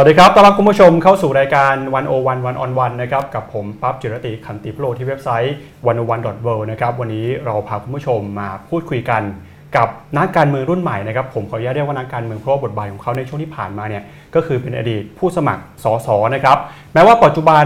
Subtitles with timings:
[0.00, 5.54] วัสดีครับต้อนรับคุณผู้ชมเข้าสู่รายการวันโอวันวันออนวันนะครับ กับผมปั๊บจิรติขันติพโปรที่เว็บไซต์
[5.90, 9.22] one o one world นะครับ วันนี้เราพาคุณผู้ชมมาพูดคุยกัน
[9.76, 14.02] กับนักการเมืองรุ่นใหม่นะครับ ผมขออนุญาตเรียกว่านักการเมืองเพราะว่าบทบาทของเขาในช่วงที่ผ่านมาเนี่ย
[14.34, 16.58] ก็คือเป็นอดีตผู้สมัครสสนะครับ
[16.94, 17.64] แม้ว่าปัจจุบัน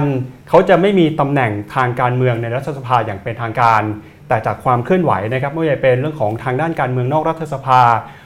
[0.49, 3.83] เขาจะไม่มีตำแหน่งทางการเมืองในรัฐสภาอย่างเป็นทางการ
[4.29, 7.81] แต่จากความเคลื่อนไหวนะครับไม่ว่าจะเป็นเรื่องของทางด้านการเมืองนอกรัฐสภา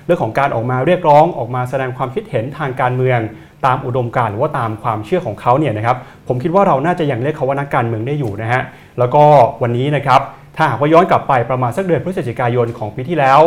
[0.07, 3.21] เรื่องของการออกมาเรียกร้องออกมาแสดงความคิดเห็นทางการเมือง
[3.67, 5.97] ตามอุดมการณ์หรือว่าตามความเชื่อของเขาเนี่ยนะครับ
[6.29, 8.63] ผมคิดว่าเราน่าจะยังเรียกเขาว่านักการเมืองได้อยู่นะฮะ
[8.99, 9.25] แล้วก็
[9.63, 10.21] วันนี้นะครับ
[10.57, 13.41] ถ้าหากว่าย้อนกลับไปประมาณสักเดือนพฤศจิกายนของปีที่แล้ว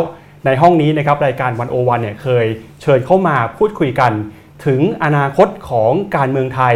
[0.46, 2.46] ในห้องนี้นะครับรายการวันโอวันเนี่ยเคย
[2.82, 4.12] เชิญเข้ามาพูดคุยกัน
[4.66, 6.74] ถึงอนาคตของการเมืองไทย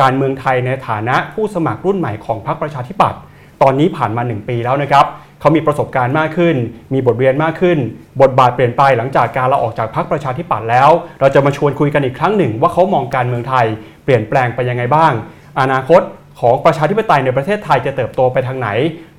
[0.00, 3.20] การเมืองไทยในฐานะผู้สมัครรุ่นใหม่ของพรรคประชาธิปัตย์
[3.62, 5.06] ตอนนี้ผ่านมา 1 ปีแล้วนะครับ
[5.40, 6.56] เขามีประสบการณ์มากขึ้น
[6.92, 7.78] มีบทเรียนมากขึ้น
[8.20, 10.90] บทบาทเปลี่ยนไปหลังจากการเราออกจากพรรคประชาธิปัตย์แล้ว
[11.20, 13.66] เราจะมาชวนคุยกันอีกครั้งหนึ่ง ว่าเขามองการเมืองไทย
[14.04, 15.12] เปลี่ยนแปลงไปยังไงบ้าง
[15.60, 16.02] อนาคต
[16.40, 18.68] ของประชาธิปไตยในประเทศไทยจะเติบโตไปทางไหน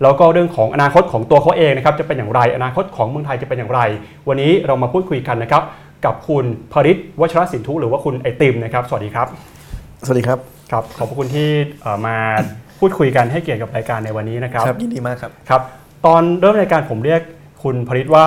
[0.01, 3.81] แล้วก็เรื่องของอนาคตของตัวเขาเองนะครับจะเป็นอย่างไร อนาคตของเมืองไทยจะเป็นอย่างไร
[4.27, 5.63] วันนี้เรามาพูดคุยกันนะครับ
[6.05, 9.27] กับคุณพริศวัชรสินทุหรือว่าคุณไอติมนะครับ สวัสดีครับ
[10.05, 10.39] สวัสดีครับ
[10.71, 11.49] ครับขอบพระคุณที่
[11.81, 12.17] เอ่อมา
[12.79, 15.61] พูดคุยกันให้เกียรติกับรายการในวันนี้นะครับครับยินดีมากครับครับ
[16.05, 17.21] ตอนเริ่มรายการผมเรียก
[17.63, 18.25] คุณพริศว่า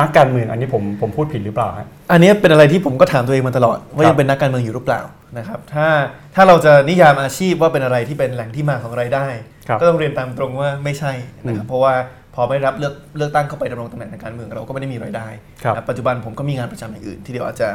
[0.00, 5.00] นักการเมืองอันนี้ผมผมพูดผิดหรือเปล่าฮะอันนี้เป็นอะไรที่ผมก็ถามตัวเองมาตลอด ว่าครับยังเป็นนักการเมืองอยู่หรือเปล่า
[5.38, 5.86] นะครับถ้า
[6.34, 9.26] ถ้าเราจะนิยามอาชีพว่าเป็นอะไรที่เป็นแหล่งที่มาของรายได้
[9.68, 11.12] ครับก็ต้องเรียนตามตรงว่าไม่ใช่
[11.46, 11.94] นะครับเพราะว่า
[12.34, 15.28] พอไม่รับเลือกเลือกตั้งเข้าไปดำรงตำแหน่งทางการเมืองเราก็ไม่ได้มีรายได้
[15.62, 17.68] ครับนะปัจจุบันผมก็มีงานประจำอย่างอื่น ที่เดี๋ยวอาจจะ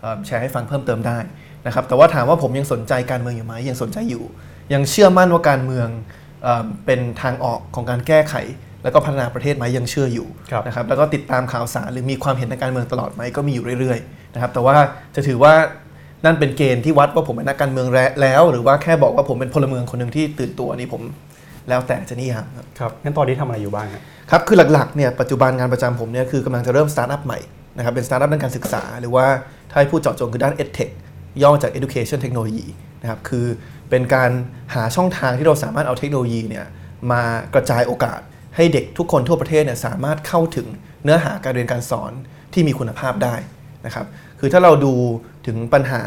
[0.00, 1.18] เอ่อแชร์ให้ฟังเพิ่มเติมได้
[1.66, 4.24] นะครับแต่ว่าถามว่าผมยังสนใจการเมืองอยู่ไหมยังสนใจอยู่
[4.74, 5.88] ยังเชื่อมั่นว่าการเมือง
[6.42, 8.34] เอ่อเป็นทางออกของการแก้ไข
[8.82, 14.76] แล้วก็พัฒนาประเทศไหมยังเชื่ออยู่ครับนะครับแล้วก็ติดตามข่าวสารหรือมีความเห็นในการเมืองตลอดไหมก็มีอยู่เรื่อยๆนะครับแต่ว่า
[15.14, 15.54] จะถือว่า
[16.24, 17.86] นั่นเป็นเกณฑ์ที่วัดว่าผมเป็นนักการเมือง
[18.22, 21.02] แล้ว หรือว่าแค่บอกว่าผมเป็นพลเมืองคนหนึ่งที่ตื่นตัวนี่ผม
[21.68, 27.38] แล้วแต่จะนิยามครับครับงั้นตอนนี้ทำอะไรอยู่บ้างฮะครับคือหลักๆเนี่ยปัจจุบันงานประจำผมเนี่ยคือกำลังจะเริ่มสตาร์ทอัพใหม่
[27.76, 29.26] นะครับเป็นสตาร์ทอัพด้านการศึกษา หรือว่า
[29.70, 30.92] ถ้าให้พูดเจาะจงคือด้าน EdTech
[31.42, 32.68] ย่อมาจาก Education Technology
[33.02, 33.46] นะครับคือ
[33.90, 34.30] เป็นการ
[34.74, 36.66] หาช่องทางที่เราสามารถเอาเทคโนโลยีเนี่ย
[37.12, 37.22] มา
[37.54, 38.20] กระจายโอกาส
[38.56, 40.66] ให้เด็กทุกคนทั่วประเทศเนี่ยสามารถเข้าถึง
[41.04, 42.12] เนื้อหาการเรียนการสอน
[42.52, 43.34] ที่มีคุณภาพได้
[43.86, 44.06] นะครับ
[44.40, 44.94] คือถ้าเราดู
[45.46, 46.02] ถึงปัญหา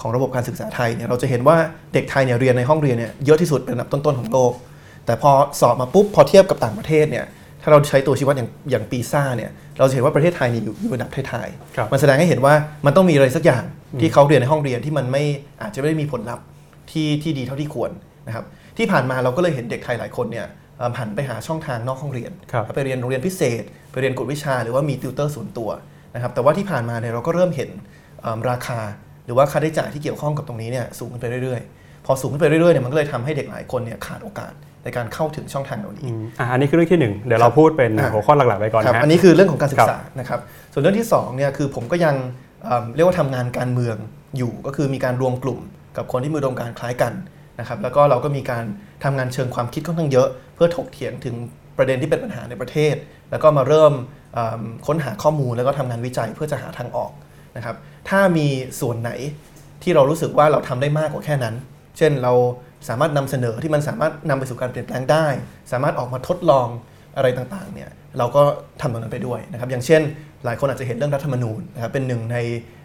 [0.00, 1.56] ของระบบการศึกษาไทยเนี่ยเราจะเห็นว่า
[1.94, 4.52] เด็กไทยเนี่ยเรียนในห้องเรียนเนี่ยเยอะที่สุดเป็นอันดับต้นๆของโลก
[5.06, 5.30] แต่พอ
[5.60, 7.26] สอบมาปุ๊บพอเทียบกับต่างประเทศเนี่ย
[7.62, 12.54] ถ้าเราใช้ตัวชี้วัดอย่างอย่างปีซ่าเนี่ยเราจะเห็นว่าประเทศไทยนี่อยู่อยู่อันดับท้ายๆมันแสดงให้เห็นว่า
[12.86, 13.64] มันต้องมีอะไรสักอย่าง
[14.00, 15.24] ที่เขาเรียนในห้องเรียนที่มันไม่
[15.62, 16.44] อาจจะไม่ได้มีผลลัพธ์
[16.94, 17.90] ที่ที่ดีเท่าที่ควร
[18.26, 18.44] นะครับ
[18.76, 20.46] ที่ผ่านมาเราก็เลยเห็นเด็กไทยหลายคนเนี่ย
[20.78, 23.62] เอิ่มหันไปหาช่องทางนอกห้องเรียนครับไปเรียนโรงเรียนพิเศษ
[23.92, 25.70] ไปเรียนกฎวิชาหรือว่ามีติวเตอร์ส่วนตัว
[26.14, 27.70] นะครับแต่ว่าที่ผ่านมาเนี่ยเราก็เริ่มเห็น
[28.22, 28.78] เอิ่มราคา
[29.26, 34.52] หรือว่าค่าใช้จ่ายที่เกี่ยวข้องกับตรงนี้เนี่ยสูงขึ้นไปเรื่อยๆ พอสูงขึ้นไปเรื่อยๆเนี่ยมันก็เลยทำให้เด็กหลายคนเนี่ยขาดโอกาส
[34.84, 40.40] ในการเข้าถึงช่องทางเหล่านี้อืมอะอันนี้คือเรื่องที่หนึ่งเดี๋ยวเราพูดเป็นอะหัวข้อหลักๆไปก่อนครับนะฮะอันนี้คือเรื่องของการศึกษานะครับ
[40.72, 42.14] ส่วนเรื่องที่2เนี่ยคือผมก็ยัง
[42.64, 43.96] เอิ่มเรียกว่าทำงานการเมือง
[44.38, 45.60] อยู่ก็คือมีการรวมกลุ่ม
[45.96, 47.12] กับคนที่มีอุดมการคล้ายกัน
[47.60, 48.64] นะครับแล้วก็เราก็มีการ
[49.04, 51.34] ทำงานเชิงความคิดค่อนข้างเยอะ เพื่อถกเถียงถึง
[51.76, 52.94] ประเด็นที่เป็นปัญหาในประเทศ
[53.30, 53.92] แล้วก็มาเริ่ม
[54.86, 57.12] ค้นหาข้อมูลแล้วก็ทำงานวิจัยเพื่อจะหาทางออก
[57.56, 57.76] นะครับ
[58.08, 58.46] ถ้ามี
[58.80, 59.10] ส่วนไหน
[59.82, 61.54] ที่เรารู้สึกว่าเราทำได้มากกว่าแค่นั้น
[61.98, 62.32] เช่นเรา
[62.88, 65.26] สามารถนำเสนอที่มันสามารถนำไปสู่การเปลี่ยนแปลงได้
[65.72, 66.68] สามารถออกมาทดลอง
[67.16, 68.42] อะไรต่างๆเนี่ยเราก็
[68.80, 70.02] ทำตรงนั้นไปด้วยนะครับอย่างเช่น
[70.44, 72.36] หลายคนอาจจะเห็นเรื่องรัฐธรรมนูญนะครับเป็นหนึ่งใน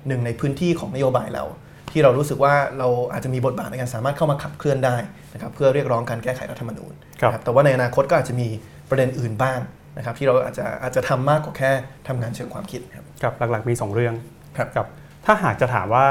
[0.08, 1.44] หนึ่งในพื้นที่ของนโยบายเรา
[1.92, 4.96] ที่เรารู้สึกว่าเราอาจจะมีบทบาทในการสามารถเข้ามาขับเคลื่อนได้
[5.34, 8.48] นะครับเพื่อเรียกร้องการแก้ไขรัฐธรรมนูญครับนะแต่ว่าในอนาคตก็อาจจะมี
[8.90, 9.60] ประเด็นอื่นบ้าง
[9.98, 11.72] นะครับที่เราอาจจะอาจจะทำมากกว่าแค่
[12.08, 14.14] ทำงานเชิงความคิดครับครับหลักๆมีสองเรื่อง
[14.58, 14.86] ครับกับ
[15.26, 16.08] ถ้าหากจะถามว่า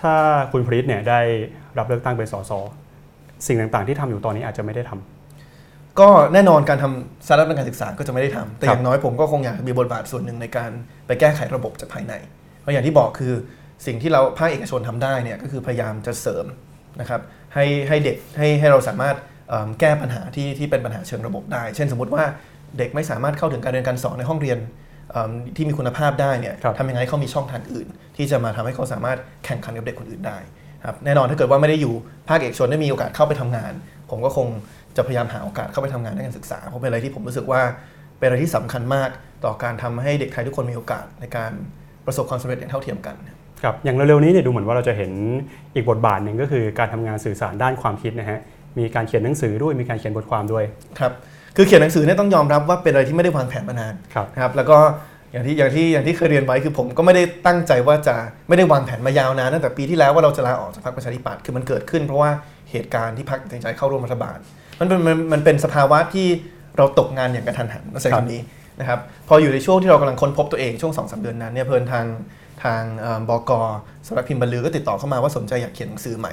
[0.00, 0.14] ถ้า
[0.52, 1.20] คุณพริศเนี่ยได้
[1.78, 2.52] รับเลือกตั้งเป็นสส
[3.46, 10.70] สิ่งต่างๆ ที่ทำอยู่ตอนนี้อาจจะไม่ได้ทำก็แน่นอนการทำสาระด้านการศึกษาก็จะไม่ได้ทำแต่ครัอบย่างน้อยผมก็คงอยากมีบทบาทส่วนหนึ่งในการ
[11.06, 12.14] ไปแก้ไขระบบจากภายใน
[12.60, 13.32] เพราะอย่างที่บอกคือ
[13.86, 16.46] สิ่งที่เราภาคเอกชนทำได้เนี่ยก็คือพยายามจะเสริม
[17.00, 17.20] นะครับ
[17.54, 19.16] ให้ให้เด็กให้ให้เราสามารถ
[19.48, 22.24] เอิ่มแก้ปัญหาที่ที่เป็นปัญหาเชิงระบบได้ เช่นสมมติว่า
[22.78, 24.58] เด็กไม่สามารถเข้าถึงการเรียนการสอนในห้องเรียน
[25.10, 30.38] เอิ่มที่มีคุณภาพได้เนี่ยครับทำยังไงให้เขามีช่องทางอื่น ที่จะมาทำให้เขาสามารถแข่งขันกับเด็กคนอื่นได้
[30.86, 31.94] ครับแน่นอนถ้าเกิดว่าไม่ได้อยู่
[32.28, 33.72] ภาคเอกชนได้มีโอกาสเข้าไปทำงาน
[34.10, 34.46] ผมก็คง
[34.96, 37.62] จะพยายามหาโอกาสเข้าไปทำงานด้านการศึกษาเพราะเป็นอะไรที่ผมรู้สึกว่า
[38.18, 39.08] เป็นอะไรที่สำคัญมาก
[39.44, 41.52] ต่อการทำให้เด็กไทยทุกคนมีโอกาสในการ
[42.06, 43.16] ประสบความสำเร็จอย่างเท่าเทียมกัน
[43.62, 45.12] ครับอย่างเร็วๆนี้เนี่ยดูเหมือนว่าเราจะเห็น
[45.74, 48.38] อีกบทบาทหนึ่งก็คือการทำงานสื่อสารด้านความคิดนะฮะ
[48.78, 50.64] มีการเขียนหนังสือด้วยมีการเขียนบทความด้วย
[50.98, 51.12] ครับ
[51.56, 54.78] คือเขียนหนังสือเนี่ยต้องยอมรับว่าเป็นอะไรที่ไม่ได้วางแผนมานานครับนะครับแล้วก็
[55.32, 58.14] อย่างที่อย่างที่อย่างที่เคยเรียนไว้คือผมก็ไม่ได้ตั้งใจว่าจะ
[58.48, 62.30] ไม่ได้วางแผนมายาวนานตั้งแต่ปีที่แล้วว่าเราจะลาออกจากพรรคประชาธิปัตย์คือมันเกิดขึ้นเพราะว่า
[62.70, 64.38] เหตุการณ์ที่พรรคตัดสินใจเข้าร่วมรัฐบาล
[64.80, 66.26] มันเป็นมันมันเป็นสภาวะที่
[66.76, 68.40] เราตกงานอย่างกระทันหันต้องใช้คำนี้
[68.80, 68.98] นะครับ
[69.28, 72.04] พออยู่ในช่วงที่เรากำลังค้นพบตัวเองช่วง2อสเดือนนั้นเนี่ยเพลินทาง
[72.62, 73.52] ทางเอ่อบก
[74.06, 76.28] สำนักพิมพ์บรรลือก็ติดต่อเข้ามาว่าสนใจอยากเขียนหนังสือไหม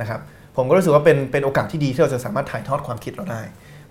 [0.00, 0.20] นะครับ
[0.56, 3.42] ผมก็รู้สึกว่าเป็นเป็นโอกาสที่ดีที่เราจะสามารถถ่ายทอดความคิดเราได้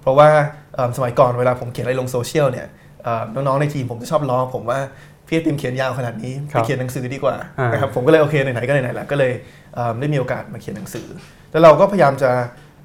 [0.02, 0.30] เพราะว่า
[0.76, 2.68] เอิ่มสมัยก่อนเวลาผมเขียนอะไรลงโซเชียลเนี่ย
[3.04, 4.80] เอ่อน้องๆในทีมผมจะชอบล้อผมว่า
[5.28, 9.34] พี่ไอติมเขียนยาวขนาดนี้ครัไปบเขียนหนังสือดีกว่าอ่านนะครับผมก็เลยโอเคไหนๆก็ไหนๆแล้วก็เลย
[9.76, 11.08] เอิ่มได้มีโอกาสมาเขียนหนังสือ
[11.52, 12.32] แล้วเราก็พยายามจะ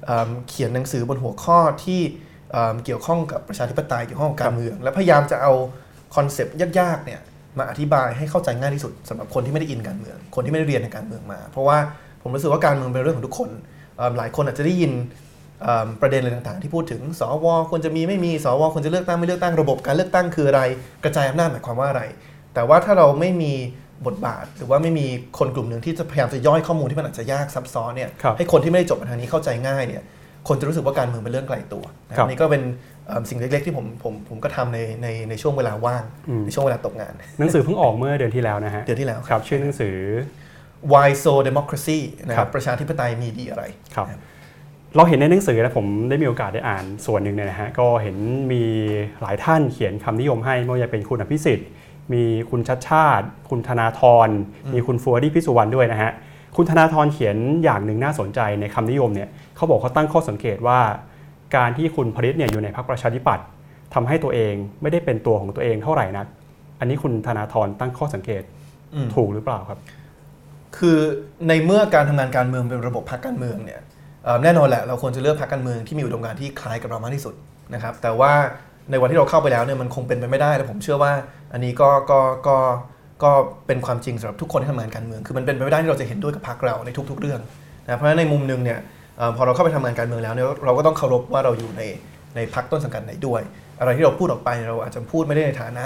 [0.05, 2.01] เอิ่มเขียนหนังสือบนหัวข้อที่
[2.51, 5.53] เอิ่มเกี่ยวข้องกับประชาธิปไตยเกี่ยวข้องกับการเมือง และพยายามจะเอา
[6.15, 7.21] คอนเซปต์ยากๆเนี่ย
[7.59, 11.77] มาอธิบายให้เข้าใจง่ายที่สุดสำหรับคนที่ไม่ได้อินการเมือง คนที่ไม่ได้เรียนในการเมืองมา เพราะว่า
[12.21, 13.49] ผมรู้สึกว่าการเมืองเป็นเรื่องของทุกคน
[13.97, 14.91] เอิ่มหลายคนอาจจะได้ยิน
[15.63, 20.61] เอิ่มประเด็นอะไรต่างๆ ที่พูดถึง สวควรจะมีไม่มี สวควรจะเลือกตั้งไม่เลือกตั้ง ระบบการเลือกตั้งคืออะไร
[21.03, 22.03] กระจายอำนาจหมายความว่าอะไร
[22.53, 23.53] แต่ว่าถ้าเราไม่มี
[24.05, 25.05] บทบาท หรือว่าไม่มี
[25.39, 30.03] คนกลุ่มหนึ่งที่จะพยายามจะย่อยข้อมูลที่มันอาจจะยากซับซ้อนเนี่ยครับให้คนที่ไม่ได้จบมาทางนี้เข้าใจง่ายเนี่ย
[30.47, 32.90] คนจะรู้สึกว่าการเมืองเป็นเรื่องไกลตัวนะคครัรับบนี่ก็เป็นเอิ่ม
[33.29, 39.95] สิ่งเล็กๆที่ผมผมผมก็ทำในในในช่วงเวลาว่างอืมในช่วงเวลาตกงาน หนังสือเพิ่งออกเมื่อเดือนที่แล้วนะฮะเดือนที่แล้วครับชื่อหนังสือ
[40.91, 43.63] Why so democracy นะคครัรับบประชาธิปไตยมีดีอะไร
[43.95, 44.07] ครับ
[44.95, 48.17] เราเห็นในหนังสือนะผมได้มีโอกาสได้อ่านส่วนหนึ่งเนี่ยนะฮะก็เห็น
[48.51, 48.63] มี
[49.21, 51.69] หลายท่านเขียนคำนิยมให้ไม่ว่าจะเป็นคุณอภิสิทธิ์
[52.13, 54.29] มีคุณชัดชาติ คุณธนาธร
[54.73, 56.11] มีคุณฟัวรี่พิสุวรรณด้วยนะฮะ
[56.55, 60.79] คุณธนาธรเขียนอย่างหนึ่งน่าสนใจในคำนิยมเนี่ยเขาบอกเขาตั้งข้อสังเกตว่า
[61.55, 63.45] การที่คุณพริตเนี่ยอยู่ในพรรคประชาธิปัตย์
[63.93, 66.27] ทำให้ตัวเองไม่ได้เป็นตัวของตัวเองเท่าไหร่นัก
[66.79, 68.43] อันนี้คุณธนาธรตั้งข้อสังเกต
[68.93, 69.79] อืมถูกหรือเปล่าครับ
[70.77, 70.97] คือ
[71.47, 73.81] ในเมื่อการทำงานการเมืองเป็นระบบพรรคการเมืองเนี่ย
[74.23, 77.33] เอ่อแน่นอนแหละเราควรจะเลือกพรรคการเมืองที่มีอุดมการณ์ที่คล้ายกับเรามากที่สุด
[77.73, 78.33] นะครับ แต่ว่า
[78.91, 81.13] ในวันที่เราเข้าไปแล้วเนี่ยมันคงเป็นไปไม่ได้และผมเชื่อว่า
[81.53, 82.57] อันนี้ก็ก็ก็
[83.23, 83.31] ก็
[83.67, 87.41] เป็นความจริงสำหรับทุกคนที่ทำงานการเมือง คือมันเป็นไปไม่ได้ที่เราจะเห็นด้วยกับพรรคเราในทุก ๆ เรื่อง
[87.85, 88.99] นะเพราะฉะนั้นในมุมหนึงเนี่ยเอ่อ
[89.37, 91.81] พอเราเข้าไปทำงานการเมืองแล้วเนี่ยเราก็ต้องเคารพว่าเราอยู่ใน
[92.35, 93.41] ในพรรคต้นสังกัดไหนด้วย
[93.79, 95.83] อะไรที่เราพูดออกไปเราอาจจะพูดไม่ได้ในฐานะ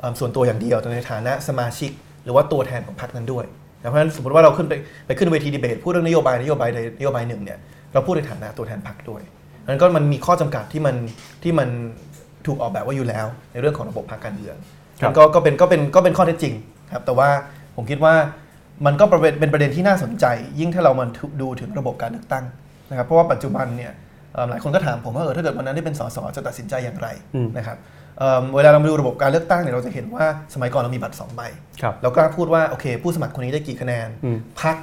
[0.00, 1.90] เอิ่มส่วนตัวอย่างเดียวแต่ในฐานะสมาชิก
[2.24, 3.44] หรือว่าตัวแทนของพรรคนั้นด้วย
[3.78, 4.74] เพราะฉะนั้นสมมติว่าเราขึ้นไป
[5.06, 7.58] ไปขึ้นเวทีดีเบตพูดเรื่องนโยบายนโยบายใดนโยบายหนึ่งเนี่ย
[7.92, 9.22] เราพูดในฐานะตัวแทนพรรคด้วย
[9.68, 10.96] นั้นก็มันมีข้อจำกัดที่มัน
[11.42, 11.68] ที่มัน
[12.46, 14.56] ถูกออกแบบไว่าอยู่แล้ว ในเรื่องของระบบพรรคการเมือง
[15.00, 16.54] ครับมันก็ก็เป็นก็เป็นก็เป็นข้อเท็จจริง
[16.92, 17.28] ครับแต่ว่า
[17.76, 18.14] ผมคิดว่า
[18.86, 20.24] มันก็เป็นเป็นประเด็นที่น่าสนใจ
[20.60, 21.08] ยิ่งถ้าเรามัน
[21.40, 22.44] ดูถึงระบบการเลือกตั้ง
[22.90, 23.92] นะครับเพราะว่าปัจจุบันเนี่ย
[24.34, 27.76] เอ่อหลายคนก็ถามผมว่าเออถ้าเกิดวันนั้นได้เป็นสสจะตัดสินใจอย่างไรอืมนะครับ
[28.18, 30.24] เอิ่มเวลาเรามาดูระบบการเลือกตั้งเนี่ยเราจะเห็นว่า
[30.54, 31.42] สมัยก่อนเรามีบัตรสองใบ
[31.82, 34.76] ครับเรากล้าพูดว่าโอเค ผู้สมัครคนนี้ได้กี่คะแนนอืมพัก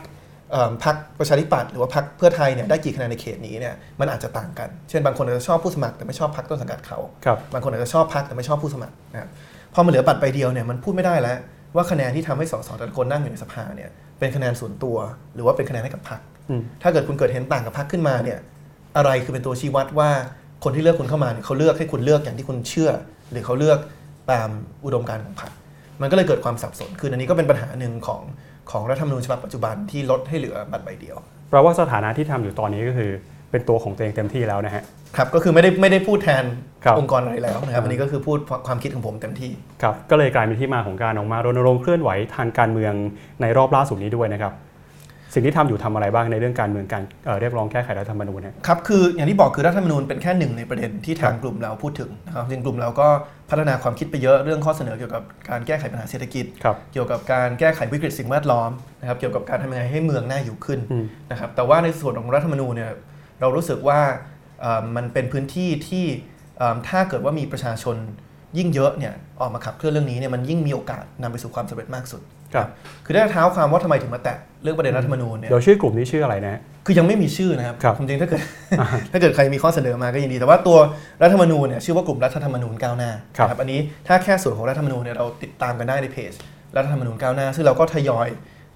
[0.86, 9.30] พักประชาธิปัตย์หรือว่าพักเพื่อไทยเนี่ยได้กี่คะแนนในเขตนี้เนี่ยมันอาจจะต่างกัน เช่นบางคนอาจจะชอบผู้สมัครแต่ไม่ชอบพักต้นสังกัดเขาครับบางคนอาจจะชอบพักแต่ไม่ชอบผู้สมัครนะครับ
[9.74, 11.38] พอมันเหลือบัตรใบเดียวเนี่ยมันพูดไม่ได้แล้ว
[11.76, 13.90] ว่าคะแนนที่ทำให้สสแต่ละคนนั่งอยู่ในสภาเนี่ย
[14.20, 14.98] เป็นคะแนนส่วนตัว
[15.36, 16.33] หรือว่าเป็นคะแนนให้กับพักอืม
[16.82, 18.40] ถ้าเกิดคุณเกิดเห็นต่างกับพักขึ้นมาเนี่ย
[18.98, 20.10] อะไรคือเป็นตัวชี้วัดว่า
[20.64, 22.92] คนที่เลือกคุณเข้ามาเนี่ยเขาเลือกให้คุณเลือกอย่างที่คุณเชื่อ
[23.32, 23.80] หรือเขาเลือก
[24.32, 24.50] ตาม
[24.86, 25.52] อุดมการณ์ของพรรค
[26.02, 28.22] มันก็เลยเกิดความสับสนขึ้นอันนี้ก็เป็นปัญหาหนึ่งของ
[28.72, 31.18] ของรัฐธรรมนูญฉบับปัจจุบันที่ลดให้เหลือบัตรใบเดียว
[31.50, 33.12] แปลว่าสถานะที่ทำอยู่ตอนนี้ก็คือ
[33.52, 34.84] เป็นตัวของตัวเองเต็มที่แล้วนะฮะ
[35.18, 36.44] ครับก็คือไม่ได้ไม่ได้พูดแทน
[36.84, 38.38] ครับองค์กรอะไรแล้วนะครับอันนี้ก็คือพูด
[38.68, 39.52] ความคิดของผมเต็มที่
[39.82, 42.94] ครับก็เลยกลายเป็นที่มาของการออกมารณรงค์เคลื่อนไหวทางการเมือง
[43.42, 44.54] ในรอบล่าสุดนี้ด้วยนะครับ
[45.34, 53.08] สิ่งที่ทำอยู่ทำอะไรบ้างในเรื่องการเมืองการเอ่อเรียกร้องแก้ไขรัฐธรรมนูญฮะครับคืออย่างที่บอกคือรัฐธรรมนูญเป็นแค่หนึ่งในประเด็นที่ทางครับกลุ่มเราพูดถึงนะครับจริงๆกลุ่มเราก็
[53.50, 58.72] พัฒนาความคิดไปเยอะเรื่องข้อเสนอเกี่ยวกับการแก้ไขปัญหาเศรษฐกิจครับเกี่ยวกับการแก้ไขวิกฤตสิ่งแวดล้อม
[59.02, 62.92] นะครับเกี่ยวกับการทำยังไงให้เมืองน่าอยู่ขึ้นอืมนะครับแต่ว่าในส่วนของรัฐธรรมนูญเนี่ย
[63.42, 64.00] เรารู้สึกว่า
[64.62, 66.06] เอ่อมันเป็นพื้นที่ที่
[66.58, 67.96] เอ่อถ้าเกิดว่ามีประชาชน
[68.58, 72.22] ยิ่งเยอะเนี่ยออกมาขับเคลื่อนเรื่องนี้เนี่ยมันยิ่งมีโอกาสนำไปสู่ความสำเร็จมากสุด
[72.54, 72.68] ครับ
[73.06, 78.42] คือได้เท้าความว่าทำไมถึงมาแตะเรื่องประเด็นรัฐธรรมนูญเนี่ยเดี๋ยวชื่อกลุ่มนี้ชื่ออะไรนะฮะคือยังไม่มีชื่อนะครับครับจริงๆถ้าเกิด
[79.12, 80.78] ถ้าเกิดใครมีข้อเสนอมาก็ยินดี แต่ว่าตัว
[81.22, 86.34] รัฐธรรมนูญเนี่ยชื่อว่ากลุ่มรัฐธรรมนูญก้าวหน้าครับนะอันนี้ถ้าแค่ส่วนของรัฐธรรมนูญเนี่ยเราติดตามกันได้ในเพจ
[86.78, 88.28] รัฐธรรมนูญก้าวหน้า ซึ่งเราก็ทยอย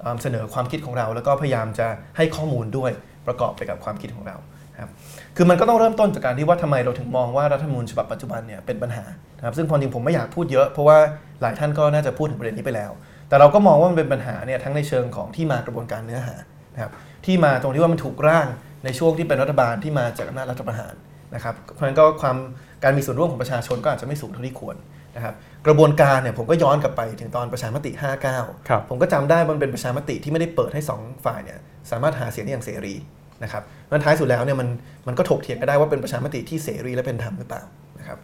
[0.02, 2.92] เอิ่มเสนอความคิดของเรา แล้วก็พยายามจะให้ข้อมูลด้วย
[3.28, 4.36] ประกอบไปกับความคิดของเรา
[4.82, 4.92] ครับ
[5.40, 9.06] คือมันก็ต้องเริ่มต้นจากการที่ว่าทำไมเราถึงมองว่ารัฐธรรมนูญฉบับปัจจุบันเนี่ยเป็นปัญหา
[9.38, 10.98] นะครับซึ่งความจริงผมไม่อยากพูดเยอะเพราะว่า
[11.42, 12.92] หลายท่านก็น่าจะพูดถึงประเด็นนี้ไปแล้ว
[13.30, 16.36] แต่เราก็มองว่ามันเป็นปัญหาเนี่ยทั้งในเชิงของที่มากระบวนการเนื้อหา
[16.74, 16.92] นะครับ
[17.26, 18.48] ที่มาตรงที่ว่ามันถูกร่าง
[18.86, 20.94] ในช่วงที่เป็นรัฐบาลที่มาจากอำนาจรัฐประหาร
[21.36, 22.38] นะครับเพราะฉะนั้นก็ความ
[22.84, 24.76] การมีส่วนร่วมของประชาชนก็อาจจะไม่สูงเท่าที่ควร
[25.16, 25.34] นะครับ
[25.68, 27.92] กระบวนการเนี่ยผมก็ย้อนกลับไปถึงตอนประชามติ
[28.32, 31.60] 59ครับผมก็จำได้มันเป็นประชามติที่ไม่ได้เปิดให้สองฝ่ายเนี่ย
[31.92, 32.96] สามารถหาเสียงได้อย่างเสรี
[33.44, 34.68] นะครับมันท้ายสุดแล้วเนี่ยมัน
[35.08, 37.64] มันก็ถกเถียงกันได้ว่าเป็นประชามติที่เสรีและเป็นธรรมหรือเปล่า
[38.00, 38.18] นะครับ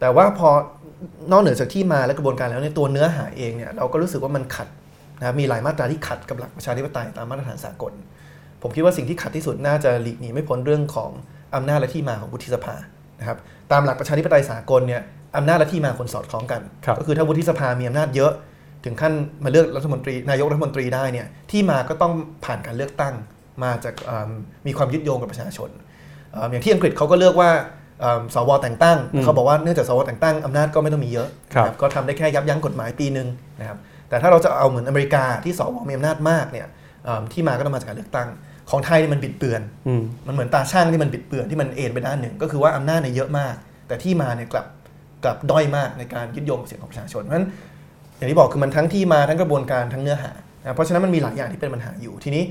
[0.00, 0.48] แต่ว่าพอ
[1.32, 4.68] นอกเหนือจากที่มาและกระบวนการแล้วในยตัวเนื้อหาเองเนี่ยเราก็รู้สึกว่ามันขัด
[5.18, 7.92] นะครับมีหลายมาตราที่ขัดกับหลักประชาธิปไตยตามมาตรฐานสากล
[8.62, 11.10] ผมคิดว่าสิ่งที่ขัดที่สุดน่าจะหลีกหนีไม่พ้นเรื่องของ
[11.54, 12.74] อำนาจและที่มาของวุฒิสภา
[13.20, 13.38] นะครับ
[13.72, 15.02] ตามหลักประชาธิปไตยสากลเนี่ย
[15.36, 18.32] อำนาจและที่มาคนสอดคล้องกันครับก็คือถ้าวุฒิสภามีอำนาจเยอะ
[18.84, 19.12] ถึงขั้น
[19.44, 22.12] มาเลือกรัฐมนตรีนายกรัฐมนตรีได้เนี่ยที่มาก็ต้อง
[22.44, 23.14] ผ่านการเลือกตั้ง
[23.64, 24.30] มาจากเอิ่ม
[24.66, 25.70] มีความยึดโยงกับประชาชน
[26.32, 27.50] เอิ่มอย่างที่อังกฤษเขาก็เลือกว่า
[28.00, 33.28] เอิ่มสวแต่งตั้งอืมเขาบอกว่าเนื่องจากสวแต่งตั้งอำนาจก็ไม่ต้องมีเยอะครับนะก็ทำได้แค่ยับยั้งกฎหมายปีหนึ่ง
[33.60, 36.66] นะครับแต่ถ้าเราจะเอาเหมือนอเมริกาที่สวมีอำนาจมากเนี่ย
[37.04, 38.28] เอิ่มที่มาก็ต้องมาจากการเลือกตั้ง
[38.70, 43.54] ของไทยนี่มันบิดเบือนอืมมันเหมือนตาช่างที่มันบิดเบือนที่มันเอ็นไปด้านหนึ่ง ก็คือว่าอำนาจเนี่ยเยอะมาก
[43.88, 44.66] แต่ที่มาเนี่ยกลับ
[45.24, 47.48] กลับด้อยมากในการยึดโยงกับเสียงของประชาชนเพราะฉะนั้น
[48.16, 50.32] อย่างที่บอกคือมันทั้งที่มาทั้งกระบวนการทั้งเนื้อหา
[50.62, 52.42] นะเพราะฉะนั้นมันมีหลายอย่างที่เป็นปัญหาอยู่ทีนี้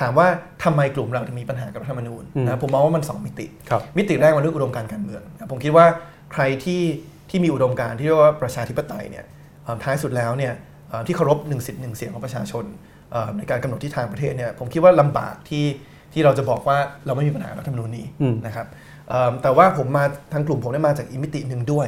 [0.00, 0.26] ถามว่า
[0.64, 5.86] ทำไมกลุ่มเราถึงมีปัญหากับรัฐธรรมนูญอืมนะผมมองว่ามันสองมิติครับมิติแรกมันเรื่องอุดมการณ์การเมืองนะผมคิดว่า
[6.32, 6.82] ใครที่
[7.30, 9.24] ที่มีอุดมการณ์ที่เรียกว่าประชาธิปไตยเนี่ย
[9.64, 10.52] เอ่อท้ายสุดแล้วเนี่ย
[10.88, 12.64] เอ่อที่เคารพหนึ่งสิทธิ์หนึ่งเสียงของประชาชน
[13.12, 15.64] เอ่อในการกำหนดทิศทางประเทศเนี่ยผมคิดว่าลำบากที่
[16.12, 18.66] ที่เราจะบอกว่าเราไม่มีปัญหารัฐธรรมนูญนี้อืมนะครับ
[19.08, 21.86] เอิ่มแต่ว่าผมมาทางกลุ่มผมได้มาจากอีกมิติหนึ่งด้วย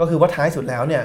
[0.00, 1.02] ก็คือว่าท้ายสุดแล้วเนี่ย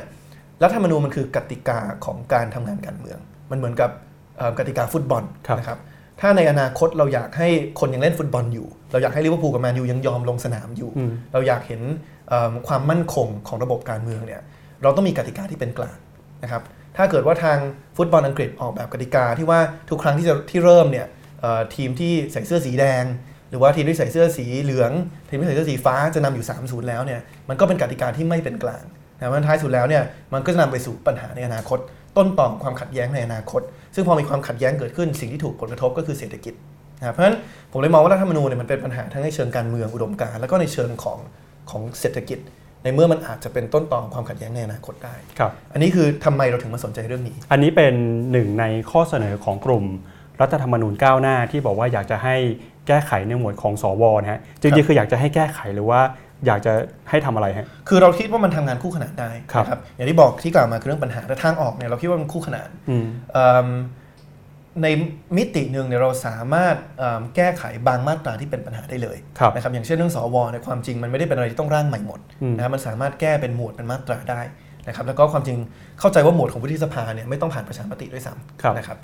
[0.63, 3.19] รัฐธรรมนูญมันคือกติกาของการทำงานการเมือง
[3.51, 3.89] มันเหมือนกับ
[4.38, 5.79] เอิ่มกติกาฟุตบอลครับนะครับ
[6.22, 7.48] ถ้าในอนาคตเราอยากให้
[7.79, 11.81] คนยังเล่นฟุตบอลอยู่ เราอยากให้ลิเวอร์พูลกับแมนยูยังยอมลงสนามอยู่อืมเราอยากเห็น
[12.29, 14.41] เอิ่มความมั่นคงของระบบการเมืองเนี่ย
[14.84, 15.98] เราต้องมีกติกาที่เป็นกลาง
[16.43, 16.62] นะครับ
[16.98, 17.57] ถ้าเกิดว่าทาง
[17.98, 21.07] ฟุตบอลอังกฤษออกแบบกติกาที่ว่าทุกครั้งที่จะที่เริ่มเนี่ย
[21.41, 23.03] เอ่อทีมที่ใส่เสื้อสีแดง
[23.50, 24.91] หรือว่าทีมที่ใส่เสื้อสีเหลือง
[25.29, 28.84] ทีมที่ใส่เสื้อสีฟ้าจะนำอยู่ 3-0 แล้วเนี่ยมันก็เป็นกติกาที่ไม่เป็นกลาง
[29.19, 30.03] นะมันท้ายสุดแล้วเนี่ย
[30.34, 31.79] มันก็จะนำไปสู่ปัญหาในอนาคต
[32.17, 33.62] ต้นต่อของความขัดแย้งในอนาคต
[33.96, 36.54] ซึ่งพอมีความขัดแย้งเกิดขึ้นสิ่งที่ถูกผลกระทบก็คือเศรษฐกิจ
[37.00, 37.38] นะครับเพราะฉะนั้น
[37.72, 41.20] ผมเลยมองว่ารัฐธรรมนูญเนี่ยมันเป็นปัญหาทั้งในเชิงการเมืองอุดมการณ์แล้วก็ในเชิงของ
[41.70, 42.40] ของเศรษฐกิจ
[42.84, 47.94] ในเมื่อมันอาจจะเป็นต้นต่อของความขัดแย้งในอนาคตได้ครับอันนี้คือทำไมเราถึงมาสนใจเรื่องนี้ อันนี้เป็น
[48.32, 49.86] หนึ่งในข้อเสนอของกลุ่ม
[50.42, 52.36] รัฐธรรมนูญก้าวหน้าที่บอกว่าอยากจะให้
[52.88, 56.02] แก้ไขในหมวดของสวนะฮะจริงๆคืออยากจะให้แก้ไขหรือว่า
[56.48, 56.74] อยากจะ
[57.10, 63.68] ให้ทำอะไรฮะคือเราคิดว่ามันทำงานคู่ขนานได้ครับนะครับอย่างที่บอกที่กล่าวมาคือเรื่องปัญหาแต่ทางออกเนี่ยเราคิดว่ามันคู่ขนานอืมเอิ่ม
[64.84, 64.88] ใน
[65.38, 74.42] มิติหนึ่งเนี่ยเราสามารถเอิ่มแก้ไขบางมาตราที่เป็นปัญหาได้เลยครับนะครับอย่างเช่นเรื่องสวในยความจริงมันไม่ได้เป็นอะไรที่ต้องร่างใหม่หมดอืมนะครับมันสามารถแก้เป็นหมวดเป็นมาตราได้
[74.88, 75.58] นะครับแล้วก็ความจริง
[76.00, 78.98] เข้าใจว่าหมวดของวุฒิสภาเนี่ยไม่ต้องผ่านประชามติด้วยซ้ครับำนะครับ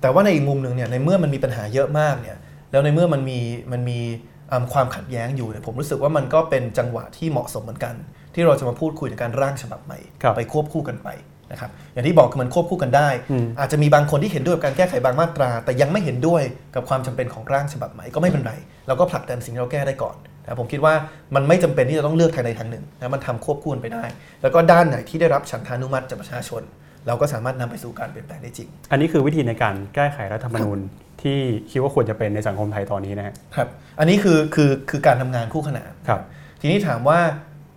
[0.00, 2.38] แต่ว่าในอีกมุมหนึ่งเนี่ยในเมื่อมันมีปัญหาเยอะมากเนี่ย
[2.70, 3.38] แล้วในเมื่อมันมี
[3.72, 4.37] มันมีเอิ่ม
[4.72, 7.94] ความขัดแย้งอยู่เนี่ยผมรู้สึกว่ามันก็เป็นจังหวะที่เหมาะสมเหมือนกัน
[8.34, 11.08] ที่เราจะมาพูดคุยในการร่างฉบับใหม่ครับไปควบคู่กันไป
[11.52, 16.42] นะครับอย่างที่บอกคือมันควบคู่กันได้อืมอาจจะมีบางคนที่เห็นด้วยกับการแก้ไขบางมาตรา แต่ยังไม่เห็นด้วย
[16.74, 18.52] กับความจำเป็นของร่างฉบับใหม่ก็ไม่เป็นไร
[18.86, 20.94] เราก็ผลักดันสิ่งที่เราแก้ได้ก่อนนะผมคิดว่า
[21.34, 24.04] มันไม่จำเป็นที่จะต้องเลือกทางใดทางหนึ่งนะมันทำควบคู่กันไปได้
[24.42, 26.62] แล้วก็ด้านไหนที่ได้รับฉันทานุมัติจากประชาชน
[27.06, 30.78] เราก็สามารถนำไปสู่การเปลี่ยนแปลงได้จริง อันนี้คือวิธีในการแก้ไขรัฐธรรมนูญ
[31.22, 31.38] ที่
[31.70, 36.20] คิดว่าควรจะเป็นในสังคมไทยตอนนี้นะฮะครับ อันนี้คือคือคือการทำงานคู่ขนานครับ
[36.60, 37.18] ทีนี้ถามว่า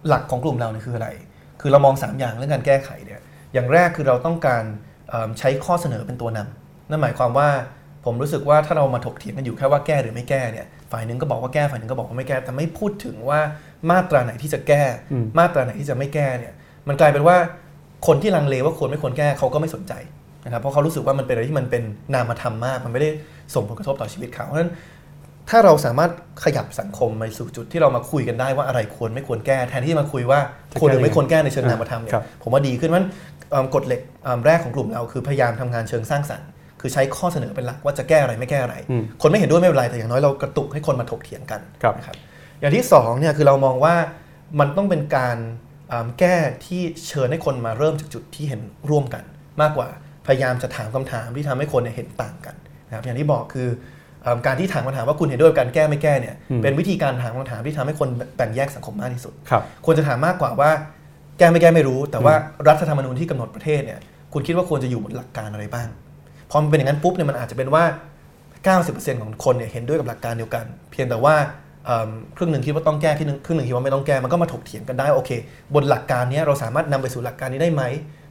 [0.07, 1.10] หลักของกลุ่มเราเนี่ยคืออะไร
[1.62, 3.19] คือเรามอง 3 อย่างเรื่องการแก้ไขเนี่ย
[3.53, 4.63] อย่างแรกคือเราต้องการ
[5.10, 7.50] เอิ่มใช้ข้อเสนอเป็นตัวนำนั่นหมายความว่า
[8.05, 13.39] ผมรู้สึกว่าถ้าเรามาถกเถียงกันอยู่แค่ว่าแก้หรือไม่แก้เนี่ยฝ่ายหนึ่งก็บอกว่าแก้ฝ่ายหนึ่งก็บอกว่าไม่แก้ แต่ไม่พูดถึงว่า
[13.89, 16.53] มาตราไหนที่จะแก้อืมมาตราไหนที่จะไม่แก้เนี่ย
[16.88, 17.38] มันกลายเป็นว่า
[18.07, 19.93] คนที่ลังเลว่าควรไม่ควรแก้เขาก็ไม่สนใจ
[20.45, 21.83] นะครับเพราะเขารู้สึกว่ามันเป็นอะไรที่มันเป็น
[22.13, 23.10] นามธรรมมาก มันไม่ได้
[23.53, 24.71] ส่งผลกระทบต่อชีวิตเขาเพราะฉะนั้น
[25.50, 26.12] ถ้าเราสามารถ
[26.43, 30.39] ขยับสังคมไปสู่จุดที่เรามาคุยกันได้ว่าอะไรควรไม่ควรแก้ แทนที่จะมาคุยว่า
[30.71, 33.05] จะควรหรือแก้ยังไงไม่ควรแก้ในเชิงนามธรรมเนี่ครัยบผมว่าดีขึ้นมัน
[33.51, 36.48] เอิ่มกฎเหล็กเอิ่มแรกของกลุ่มเราคือพยายามทำงานเชิงสร้างสรรค์
[36.81, 42.15] คือใช้ข้อเสนอเป็นหลักว่าจะแก้อะไรไม่แก้อะไรอืมคนไม่เห็นด้วยไม่เป็นไรแต่อย่างน้อยเรากระตุกให้คนมาถกเถียงกันครับนะครับ
[42.60, 43.95] อย่างที่สองเนี่ยคือเรามองว่า
[44.60, 45.38] มันต้องเป็นการ
[45.89, 49.24] เอิ่มแก้ที่เชิญให้คนมาเริ่มจากจุดที่เห็นร่วมกัน
[49.62, 49.88] มากกว่า
[50.27, 52.55] พยายามจะถามคำถามที่ทำให้คนเนี่ยเห็นต่างกัน
[52.87, 53.67] นะครับอย่างที่บอกคือ
[54.23, 60.71] เอิ่มการที่ถามคำถามว่าคุณเห็นด้วยกับการแก้ไม่แก้เนี่ยอืมเป็นวิธีการถามคำถามที่ทำให้คนแบ่งแยกสังคมมากที่สุดครับควรจะถามมากกว่าว่า
[61.37, 62.33] แก้ไม่แก้ไม่รู้ แต่ว่า
[62.67, 63.99] รัฐธรรมนูญที่กำหนดประเทศเนี่ย
[64.33, 65.87] คุณคิดว่าควรจะอยู่บนหลักการอะไรบ้าง
[66.49, 67.83] พอมันเป็นอย่างนั้นปุ๊บเนี่ยมันอาจจะเป็นว่า
[68.79, 71.35] 90%ของคนเนี่ยเห็นด้วยกับหลักการเดียวกัน เพียงแต่ว่า
[71.85, 75.31] เอิ่มครึ่งหนึ่งคิดว่าต้องแก้ครึ่งหนึ่งครึ่งหนึ่งคิดว่าไม่ต้องแก้มันก็มาถกเถียงกันได้โอเค
[75.73, 77.83] บนหลักการเนี้ยเราสามารถนำไปสู่หลักการนี้ได้ไหม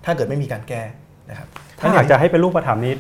[0.05, 0.83] ถ้าเกิดไม่มีการแก้
[1.31, 1.49] นะครับ
[1.81, 2.95] ถ้าอยากจะให้เป็นรูปธรรมนี้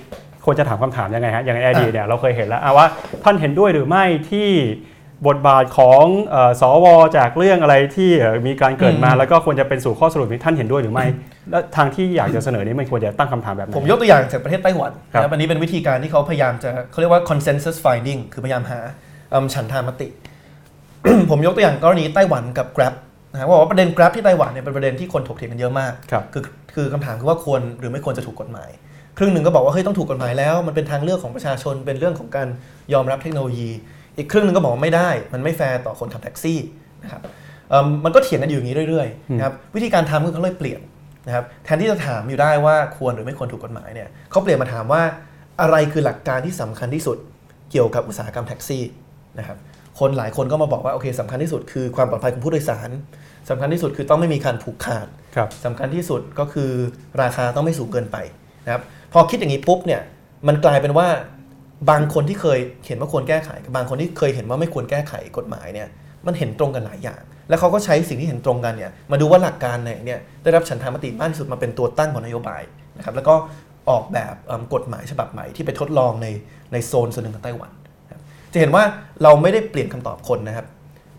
[0.45, 2.87] ควรจะถามคำถามยังไงฮะอย่างในอดีตเนี่ยเราเคยเห็นแล้วอะว่า
[3.25, 4.49] ท่านเห็นด้วยหรือไม่ที่
[5.29, 11.07] บทบาทของเอ่อสวจากเรื่องอะไรที่เอ่อมีการเกิดมาอืมแล้วก็ควรจะเป็นสู่ข้อสรุปนี้ท่านเห็นด้วยหรือไม่
[11.51, 18.79] แล้วทางที่อยากจะเสนอนี้มันควรจะตั้งคำถามแบบไหนผมยกตัวอย่างจากประเทศไต้หวันครับนะครับอันนี้เป็นวิธีการที่เขาพยายามจะเขาเรียกว่า consensus finding คือพยายามหา
[19.31, 20.09] เอิ่มฉันทามติ
[21.31, 22.95] ผมยกตัวอย่างกรณีไต้หวันกับ Grab
[23.33, 26.43] นะฮะว่าประเด็น Grab ที่ไต้หวันเนี่ยเป็นประเด็นที่คนถกเถียงกันเยอะมากครับคือ
[26.75, 28.71] คือคำถามคือว่าควรหรือไม่ควรจะถูกกฎหมาย
[29.19, 32.49] ครึ่งหนึ่งก็บอกว่าเฮ้ยต้องถูกกฎหมายแล้วมันเป็นทางเลือกของประชาชนเป็นเรื่องของการ
[32.93, 33.71] ยอมรับเทคโนโลยี
[34.19, 36.59] อีกครึ่งหนึ่งก็บอกว่าไม่ได้ มันไม่แฟร์ต่อคนขับแท็กซี่
[37.03, 37.23] นะครับ
[37.71, 40.81] เอิ่มมันก็เถียงกันอยู่อย่างนี้เรื่อยๆนะครับวิธีการทำคือเขาเลยเปลี่ยน
[41.27, 45.03] นะครับแทนที่จะถามอยู่ได้ว่าควรหรือไม่ควรถูกกฎหมายเนี่ยเขาเปลี่ยนมาถามว่า
[45.61, 47.19] อะไรคือหลักการที่สำคัญที่สุด
[47.71, 48.83] เกี่ยวกับอุตสาหกรรมแท็กซี่
[49.39, 49.59] นะครับ
[50.01, 52.91] คนหลายคนก็มาบอกว่าโอเคสำคัญที่สุดคือความปลอดภัยของผู้โดยสาร
[53.51, 56.71] สำคัญที่สุดคือต้องไม่มีการผูกขาดครับสำคัญที่สุดก็คือ
[57.23, 58.17] ราคาต้องไม่สูงเกินไป
[58.65, 60.01] นะครับพอคิดอย่างนี้ปุ๊บเนี่ย
[60.49, 61.09] มันกลายเป็นว่า
[61.91, 65.89] บางคนที่เคยเห็นว่าควรแก้ไขกับบางคนที่เคยเห็นว่าไม่ควรแก้ไขกฎหมายเนี่ย
[66.27, 72.63] มันเห็นตรงกันหลายอย่าง แล้วเขาก็ใช้สิ่งที่เห็นตรงกันเนี่ยมาดูว่าหลักการไหนเนี่ยได้รับฉันทามติมากที่สุดมาเป็นตัวตั้งของนโยบาย
[72.97, 73.35] นะครับแล้วก็
[73.91, 76.27] ออกแบบเอิ่มกฎหมายฉบับใหม่ที่ไปทดลองใน
[76.73, 77.80] ในโซนส่วนหนึ่งของไต้หวันนะครับ
[78.53, 78.83] จะเห็นว่า
[79.23, 80.67] เราไม่ได้เปลี่ยนคำตอบคนนะครับ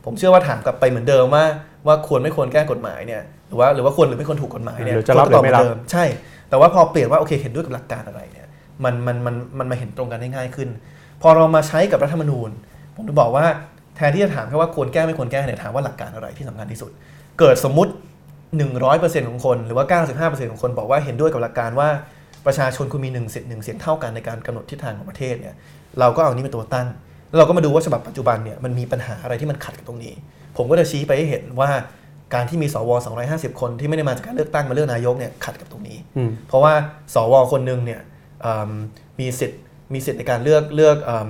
[0.05, 1.43] ผมเชื่อว่าถามกลับไปเหมือนเดิมว่า
[1.87, 6.05] ว่าควรไม่ควรแก้กฎหมายเนี่ยหรือว่าหรือว่าควรหรือไม่ควรถูกกฎหมายเนี่ยหรือจะรับหรือไม่รับก็ตอบเหนเดิใช่
[6.49, 8.47] แต่ว่าพอเปลี่ยนว่าโอเคเห็นด้วยกับหลักการอะไรเนี่ย
[8.83, 10.69] มันมันมันมันมาเห็นตรงกันได้ง่ายขึ้น
[11.21, 12.49] พอเรามาใช้กับรัฐธรรมนูญ
[12.95, 13.45] ผมจะบอกว่า
[13.95, 16.91] แทนที่จะถามแค่ว่าควรแก้ไม่ควรแก้เนี่ยถามว่าหลักการอะไรที่สำคัญที่สุด
[17.39, 17.91] เกิดสมมุติ
[18.59, 21.89] 100%ของคนหรือว่า 95%ของคนบอกว่าเห็นด้วยกับหลักการว่า
[22.45, 25.55] ประชาชนคุณมีหนึ่งสิทธิ์หนึ่งเสียงเท่ากันในการกำหนดทิศทางของประเทศเนี่ย
[25.99, 26.87] เราก็เอานี้เป็นตัวตั้ง
[27.31, 30.13] แล้วเราก็มาดูว่าฉบับปัจจุบันเนี่ยมันมีปัญหาอะไรที่มันขัดกับตรงนี้
[30.57, 31.69] ผมก็จะชี้ไปให้เห็นว่า
[32.33, 32.89] การที่มีสว
[33.25, 36.73] 250 คนที่ไม่ได้มาจากการเลือกตั้งมาเลือกนายกเนี่ยขัดกับตรงนี้อืมเพราะว่า
[37.13, 38.01] สวคนหนึ่งเนี่ย
[38.41, 38.71] เอิ่ม
[39.19, 39.59] มีสิทธิ์
[39.93, 41.29] มีสิทธิ์ในการเลือกเลือกเอิ่ม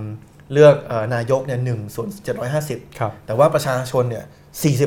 [0.54, 2.08] เลือกเอ่อนายกเนี่ยหนึ่งส่วน
[2.54, 4.24] 750ครับแต่ว่าประชาชนเนี่ย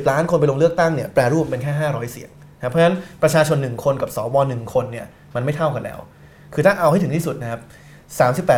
[0.01, 5.99] 40ล้านคนไปลงเลือกตั้งเนี่ยแปรรูปเป็นแค่500เสียงนะครับเพราะฉะนั้นประชาชน1คนกับสว1คนเนี่ยมันไม่เท่ากันแล้ว
[6.55, 7.61] คือถ้าเอาให้ถึงที่สุดนะครับ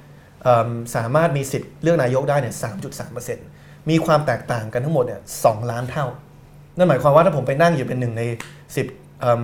[0.44, 2.56] เอิ่มสามารถมีสิทธิ์เลือกนายกได้เนี่ย
[3.22, 6.06] 3.3%มีความแตกต่างกันทั้งหมดเนี่ย 2 ล้านเท่า
[6.78, 8.24] นั่นหมายความว่าถ้าผมไปนั่งอยู่เป็นหนึ่งใน
[8.74, 9.44] 10เอิ่ม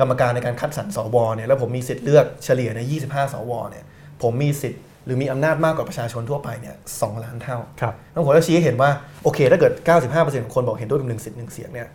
[0.00, 3.84] กรรมการในการคัดสรรสวเนี่ยแล้วผมมีสิทธิ์เลือกเฉลี่ยใน 25 สวเนี่ย
[4.22, 8.90] ผมมีสิทธิ์หรือมีอำนาจมากกว่าประชาชนทั่วไปเนี่ย2ล้านเท่าครับต้องผมจะชี้ให้เห็นว่า
[9.24, 9.72] โอเค ถ้าเกิด
[10.08, 11.88] 95%ของคนบอกเห็นด้วยกับหนึ่งสิทธิ์หนึ่งเสียงเนี่ย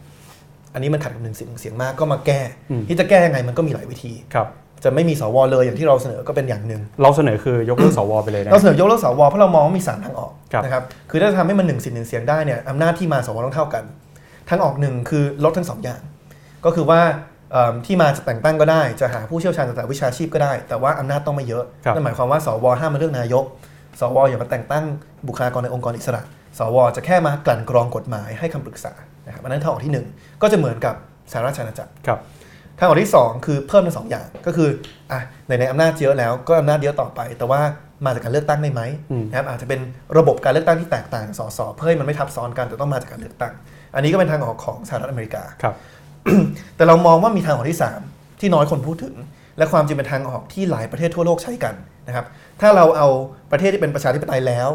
[0.73, 4.47] อันนี้มันขัดกับหนึ่งสิทธิ์หนึ่งเสียงมากก็มาแก้อืมที่จะแก้ยังไงมันก็มีหลายวิธีครับ
[4.83, 13.83] จะไม่มีสวเลยอย่างที่เราเสนอก็เป็นอย่างหนึ่งเราเสนอคือยกเลิกสวไปเลยนะเราเสนอยกเลิกสวเพราะเรามองว่ามี3ทางออกครับนะครับคือถ้าจะทำให้มันหนึ่งสิทธิ์หนึ่งเสียงได้เนี่ยอำนาจที่มาสวต้องเท่ากัน
[14.49, 16.01] ทางออกหนึ่งคือลดทั้งสองอย่าง
[16.65, 17.32] ก็คือว่าเอิ่ม
[17.85, 23.43] ที่มาจะแต่งตั้งก็ได้ จะหาผู้เชี่ยวชาญจากแต่วิชาชีพก็ได้ แต่ว่าอำนาจต้องไม่เยอะครับนั่นหมายความว่าสวห้ามมาเลือกนายก
[23.99, 24.85] สวอย่ามาแต่งตั้ง
[25.27, 26.21] บุคลากรในองค์กรอิสระ
[26.59, 28.93] สวจะแค่มากลั่นกรองกฎหมายให้คำปรึกษา
[29.25, 30.05] นะครับอันนั้นทางออกที่หนึ่ง
[30.41, 30.95] ก็จะเหมือนกับ
[31.31, 32.19] สหราชอาณาจักรครับ
[32.79, 34.69] ทางออกที่ 2 คือเพิ่มทั้งสองอย่างก็คือ
[35.11, 37.61] อะในในอำนาจเยอะแล้วก็อำนาจเยอะต่อไป แต่ว่า
[38.05, 39.79] มาจากการเลือกตั้งได้ไหมอืมนะครับอาจจะเป็น
[40.17, 43.53] ระบบการเลือกตั้งที่แตกต่างจากสสเพื่อให้มันไม่ทับซ้อนกันแต่ต้องมาจากการเลือกตั้ง
[43.95, 45.75] อันนี้ก็เป็นทางออกของสหรัฐอเมริกาครับ
[46.75, 49.15] แต่เรามองว่ามีทางออกที่ 3 ที่น้อยคนพูดถึง
[49.57, 51.75] และความจริงเป็นทางออกที่หลายประเทศทั่วโลกใช้กัน
[52.07, 52.25] นะครับ
[52.62, 53.07] ถ้าเราเอา
[53.51, 54.69] ประเทศที่เป็นประชาธิปไตยแล้ว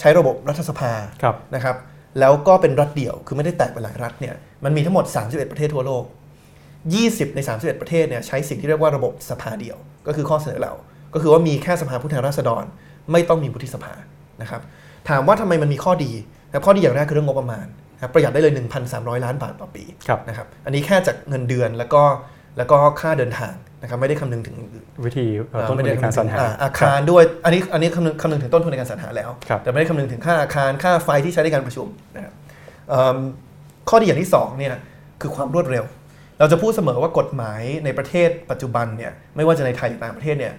[0.00, 1.76] ใช้ระบบรัฐสภาครับนะครับ
[2.20, 6.04] แล้วก็เป็นรัฐเดี่ยวคือไม่ได้แตกเป็นหลายรัฐเนี่ยมันมีทั้งหมด 31 ประเทศทั่วโลก
[6.70, 10.72] 20 ใน 31 ประเทศเนี่ยใช้สิ่งที่เรียกว่าระบบสภาเดี่ยว ก็คือข้อเสนอเรา
[11.14, 12.64] ก็คือว่ามีแค่สภาผู้แทนราษฎร
[13.12, 13.92] ไม่ต้องมีวุฒิสภา
[14.42, 14.62] นะครับ
[15.08, 16.12] ถามว่าทำไมมันมีข้อดี
[16.48, 18.54] นะครับข้อดีอย่างแรกคือเรื่องงบประมาณนะครับ ประหยัดได้เลย
[18.88, 22.02] 1,300 ล้านบาทต่อปีครับนะครับอันนี้แค่จากเงินเดือนแล้วก็
[22.58, 24.56] แล้วก็ค่าเดินทางนะครับไม่ได้คำนึงถึง
[25.04, 32.34] วิธีเอ่อต้นทุนไม่ได้ในการสรรหาอ่อาคารด้วยอันนี้อันนี้คำนึงคำนึงถึงต้นทุนในการสรรหาแล้วครับแต่ไม่ได้คำนึงถึงค่าอาคารค่าไฟที่ใช้ในการประชุมนะครับ
[32.88, 33.16] เอิ่ม
[33.88, 34.70] ข้อดีอย่างที่สองเนี่ย
[35.20, 35.84] คือความรวดเร็ว
[36.38, 40.54] เราจะพูดเสมอว่ากฎหมายในประเทศปัจจุบันเนี่ยไม่ว่าจะในไทยหรือต่างประเทศเนี่ย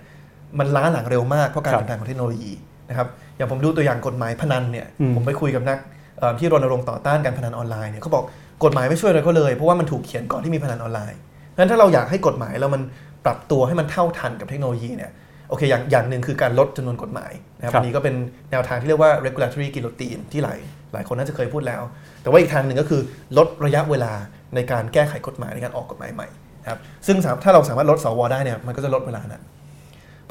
[0.60, 2.54] มันล้าหลังเร็วมากเพราะการครับเปลี่ยนแปลงของเทคโนโลยี
[2.90, 5.95] นะครับอย่างผมดูตัวอย่างกฎหมายพนันเนี่ยอืมผมไปคุยกับนักเอ่อ
[6.40, 8.26] ที่รณรงค์ต่อต้านการพนันออนไลน์เนี่ยเขาบอก
[8.64, 11.20] กฎหมายไม่ช่วยอะไรเขาเลย เพราะว่ามันถูกเขียนก่อนที่มีพนันออนไลน์
[11.58, 12.82] งั้นถ้าเราอยากให้กฎหมายแล้วมัน
[13.26, 15.12] ปรับตัวให้มันเท่าทันกับเทคโนโลยีเนี่ย
[15.50, 18.16] โอเคอย่างอย่างหนึ่งคือการลดจำนวนกฎหมายนะครับครับอันนี้ก็เป็น
[18.52, 20.60] แนวทางที่เรียกว่า regulatory guillotine ที่หลาย
[20.94, 21.82] หลายคนน่าจะเคยพูดแล้ว
[22.22, 23.02] แต่ว่าอีกทางหนึ่งก็คือ
[23.38, 24.14] ลดระยะเวลา
[24.56, 26.28] ในการแก้ไขกฎหมายในการออกกฎหมายใหม่
[26.64, 29.44] นะครับซึ่งสามถ้าเราสามารถลดสวได้เนี่ยมันก็จะลดเวลานั้น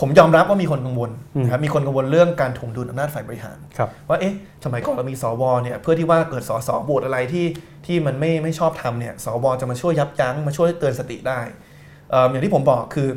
[0.00, 1.10] ผมยอมรับว่ามีคนกังวล
[1.42, 7.46] นะครับมีคนกังวลเรื่องการถ่วงดุลอำนาจฝ่ายบริหารครับว่าเอ๊ะสมัยก่อนเรามีสวเนี่ยเพื่อที่ว่าเกิดสสโหวตอะไรที่
[7.86, 11.40] ที่มันไม่ไม่ชอบทำเนี่ยสวจะมาช่วยยับยั้งมาช่วยเตือนสติได้
[12.10, 13.08] เอิ่มอย่างที่ผมบอกคือ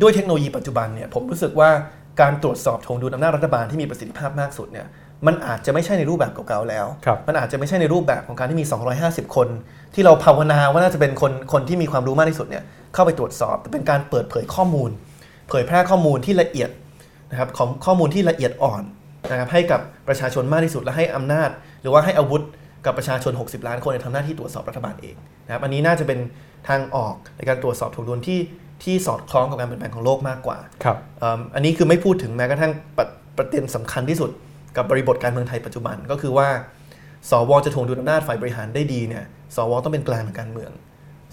[0.00, 1.70] ด้วยเทคโนโลยีปัจจุบันเนี่ยผมรู้สึกว่า
[2.20, 4.86] การตรวจสอบถ่วงดุลอำนาจรัฐบาลที่มีประสิทธิภาพมากสุดเนี่ย
[5.26, 8.66] มันอาจจะไม่ใช่ในรูปแบบเก่าๆแล้วครับมันอาจจะไม่ใช่ในรูปแบบของการที่มี
[9.00, 9.48] 250 คน
[9.94, 14.90] ที่เราภาวนาว่าน่าจะเป็นคนคนที่มีความรู้มากที่สุดเนี่ยเข้าไปตรวจสอบแต่เป็นการเปิดเผยข้อมูล
[15.48, 16.70] เผยแพร่ข้อมูลที่ละเอียด
[17.30, 18.82] นะครับของข้อมูลที่ละเอียดอ่อน
[19.30, 21.50] นะครับให้กับประชาชนมากที่สุดและให้อำนาจ
[21.82, 22.42] หรือว่าให้อาวุธ
[22.84, 26.18] กับประชาชน 60 ล้านคนในทำหน้าที่ตรวจสอบรัฐบาลเองนะครับอันนี้น่าจะเป็น
[26.68, 28.40] ทางออกในการตรวจสอบถ่วงดุลที่
[28.84, 33.06] ที่สอดคล้องกับการเปลี่ยนแปลงของโลกมากกว่าครับเอิ่มอันนี้คือไม่พูดถึงแม้กระทั่งประ
[33.36, 34.30] ประเด็นสำคัญที่สุด
[34.76, 36.48] กับบริบทการเมืองไทยปัจจุบันก็คือว่า
[37.30, 39.24] สวจะถ่วงดุลอำนาจฝ่ายบริหารได้ดีเนี่ย
[39.56, 40.70] สวต้องเป็นกลางทางการเมือง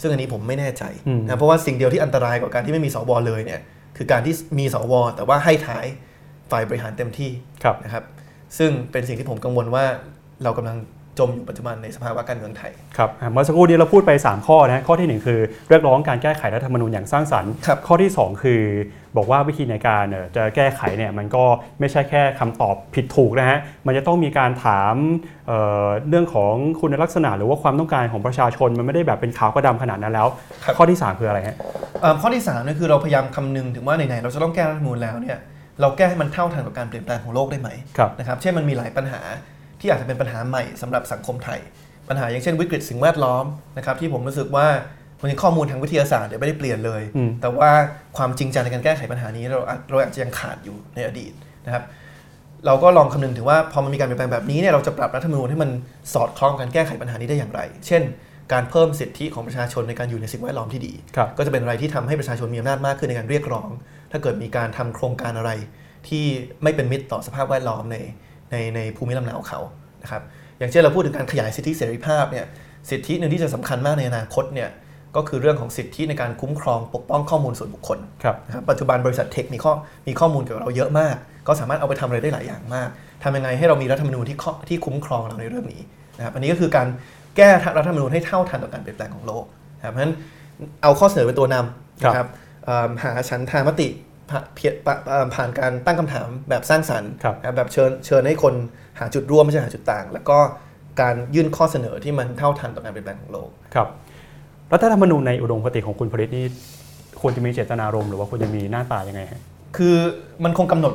[0.02, 3.60] ซึ่งอันนี้ผมไม่แน่ใจอืมนะเพราะว่าสิ่งเดียวที่อันตรายกว่าการที่ไม่มีสวเลยเนี่ย
[3.98, 5.86] คือการที่มีสวแต่ว่าให้ท้าย
[6.52, 7.32] ฝ่ายบริหารเต็มที่
[7.64, 8.04] ครับนะครับ
[8.58, 9.86] ซึ่งเป็นสิ่งที่ผมกังวลว่า
[10.44, 10.78] เรากำลัง
[11.20, 18.62] จมอยู่ปัจจุบันในสภาวะการเมืองไทยครับอะเมื่อสักครู่นี้เราพูดไป 3 ข้อนะข้อทีหนึ่1 คือเรียกร้องการแก้ไขรัฐธรรมนูญอย่างสร้างสรรค์ครับข้อที่ 2 คือ
[19.18, 21.44] บอกว่าวิธีในการเอ่อจะแก้ไขเนี่ยมันก็
[21.80, 24.96] ไม่ใช่แค่คำตอบผิดถูกนะฮะมันจะต้องมีการถาม
[25.48, 30.28] เอ่อเรื่องของคุณลักษณะ หรือว่าความต้องการของประชาชนมันไม่ได้แบบเป็นขาวกับดำขนาดนั้นแล้ว
[30.64, 31.56] ครับข้อที่ 3 คืออะไรฮะ
[32.02, 35.38] เอ่อข้อที่3เนี่ยคือเราพยายามคำนึงถึงว่าไหนๆเราจะต้องแก้รัฐธรรมนูญแล้วเนี่ย
[35.82, 39.22] เราแก้ให้มันเท่าทันกับการเปลี่ยนแปลงของโลกได้ไหมครับนะครับเช่นมันมีหลายปัญหา
[39.80, 41.60] ที่อาจจะเป็นปัญหาใหม่สำหรับสังคมไทย
[42.10, 43.46] ปัญหาอย่างเช่นวิกฤตสิ่งแวดล้อม
[43.78, 44.68] นะครับที่ผมรู้สึกว่า
[45.22, 47.72] มันมีข้อมูลทางวิทยาศาสตร์เนี่ยไม่ได้เปลี่ยนเลยอืมแต่ว่า
[48.18, 51.34] ความจริงจังในการแก้ไขปัญหานี้เราอาจเราอาจจะยังขาดอยู่ในอดีต
[51.66, 51.84] นะครับ
[52.66, 55.70] เราก็ลองคำนึงถึงว่าพอมันมีการเปลี่ยนแปลงแบบนี้เนี่ยเราจะปรับรัฐธรรมนูญให้มัน
[56.14, 58.02] สอดคล้องกับการแก้ไขปัญหานี้ได้อย่างไร เช่น
[58.54, 63.70] การเพิ่มสิทธิของประชาชนในการอยู่ในสิ่งแวดล้อมที่ดีครับก็จะเป็นอะไรที่ทำให้ประชาชนมีอำนาจมากขึ้นในการเรียกร้อง
[64.12, 65.52] ถ้าเกิดมีการทำโครงการอะไร
[66.08, 66.26] ที่
[66.64, 67.98] ไม่เป็นมิตรต่อสภาพแวดล้อมใน
[68.56, 69.60] ในในภูมิลำเนาเขา
[70.04, 70.22] นะครับ
[70.60, 72.46] อย่างเช่นเราพูดถึงการขยายสิทธิเสรีภาพเนี่ย
[72.90, 74.70] สิทธิหนึ่งที่จะสำคัญมากในอนาคตเนี่ย
[75.16, 79.74] ก็คือเรื่องของสิทธิในการคุ้มครองปกป้องข้อมูลส่วนบุคคลครับนะครับปัจจุบันบริษัทเทคมีข้อ
[80.08, 81.16] มีข้อมูลเกี่ยวกับเราเยอะมาก
[81.48, 82.90] ก็สามารถเอาไปทำอะไรได้หลายอย่างมาก
[83.24, 85.82] ทำยังไงให้เรามีรัฐธรรมนูญที่ข้อที่คุ้มครองเราในเรื่องนี้
[86.18, 86.88] นะครับอันนี้ก็คือการ
[87.38, 89.46] แก้รัฐธรรมนูญให้เท่าทันต่อการเปลี่ยนแปลงของโลก
[89.78, 90.14] นะครับเพราะฉะนั้น
[90.84, 92.28] เอาข้อเสนอเป็นตัวนำนะครับ
[92.66, 93.88] เอิ่มหาฉันทามติ
[94.30, 98.54] ผ่าเพียปะเอิ่มผ่านการตั้งคำถามแบบสร้างสรรค์ครับนะครับแบบเชิญเชิญให้คน
[99.00, 100.38] หาจุดร่วมไม่ใช่หาจุดต่าง แล้วก็
[101.02, 103.88] การยื่นข้อเสนอที่มันเท่าทันต่อการเปลี่ยนแปลงของโลกครับ
[104.74, 106.46] รัฐธรรมนูญในอุดมคติของคุณผลิตนี่
[107.22, 109.42] ควรจะมีเจตนารมณ์หรือว่าควรจะมีหน้าตายังไงฮะ
[109.78, 109.96] คือ
[110.44, 110.94] มันคงกำหนด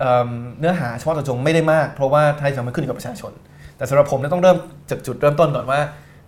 [0.00, 3.32] เอิ่มเนื้อหาเฉพาะเจาะจงไม่ได้มาก เพราะว่าท้ายสุดมันขึ้นอยู่กับประชาชน
[3.76, 4.56] แต่สำหรับผมเนี่ยต้องเริ่ม
[4.90, 5.80] จากจุดเริ่มต้นก่อนว่า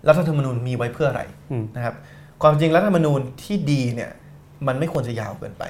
[0.07, 1.95] รัฐธรรมนูญมีไว้เพื่ออะไรอืมนะครับ
[2.41, 4.11] ความจริงรัฐธรรมนูญที่ดีเนี่ย
[4.67, 5.63] มันไม่ควรจะยาวเกินไป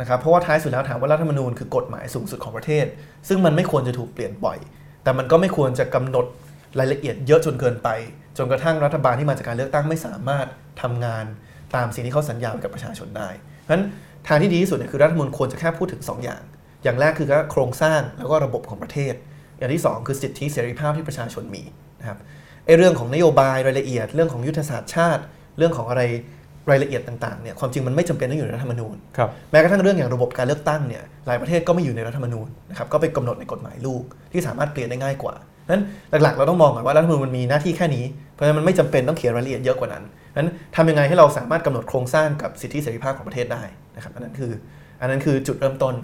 [0.00, 2.86] นะครับเพราะว่าท้ายสุดแล้วถามว่ารัฐธรรมนูญคือกฎหมายสูงสุดของประเทศ
[3.28, 4.58] ซึ่งมันไม่ควรจะถูกเปลี่ยนบ่อย
[5.02, 6.26] แต่มันก็ไม่ควรจะกำหนด
[6.78, 7.88] รายละเอียดเยอะจนเกินไป
[8.38, 10.46] จนกระทั่งรัฐบาลที่มาจากการเลือกตั้งไม่สามารถ
[10.82, 11.24] ทำงาน
[11.74, 13.84] ตามสิ่งที่เขาสัญญาไว้กับประชาชนได้เพราะฉะนั้น
[14.28, 16.42] ทางที่ดีที่สุดเนี่ยคือรัฐธรรมนูญควรจะแค่พูดถึง 2 อย่าง
[16.84, 19.14] อย่างแรกคือโครงสร้างแล้วก็ระบบของประเทศ
[19.58, 21.62] อย่างที่ 2 คือสิทธิเสรีภาพที่ประชาชนมี
[22.00, 22.18] นะครับ
[22.66, 25.22] ไอ้เรื่องของนโยบายรายละเอียด เรื่องของยุทธศาสตร์ชาติ
[25.58, 26.02] เรื่องของอะไร
[26.70, 34.02] รายละเอียดต่างๆเนี่ยความจริงมันไม่จำเป็นต้องอยู่ในรัฐธรรมนูญครับแม้กระทั่งเรื่องอย่างระบบการเลือกตั้งเนี่ยหลายประเทศก็ไม่อยู่ในรัฐธรรมนูญนะครับก็ไปกำหนดในกฎหมายลูก
[34.32, 35.34] ที่สามารถเปลี่ยนได้ง่ายกว่า
[35.70, 35.82] นั้น
[36.22, 38.04] หลักๆ เราต้องมองก่อนว่ารัฐธรรมนูญมันมีหน้าที่แค่นี้
[38.34, 40.04] เพราะฉะนั้นมันไม่จำเป็นต้องเขียนรายละเอียดเยอะกว่านั้น
[40.36, 43.62] นั้นทำยังไงให้เราสามารถกำหนดโครงสร้างกับสิทธิเสรีภาพของประเทศได้
[43.96, 44.52] นะครับอันนั้นคือ
[45.00, 45.94] อันนั้นคือจุดเริ่มต้น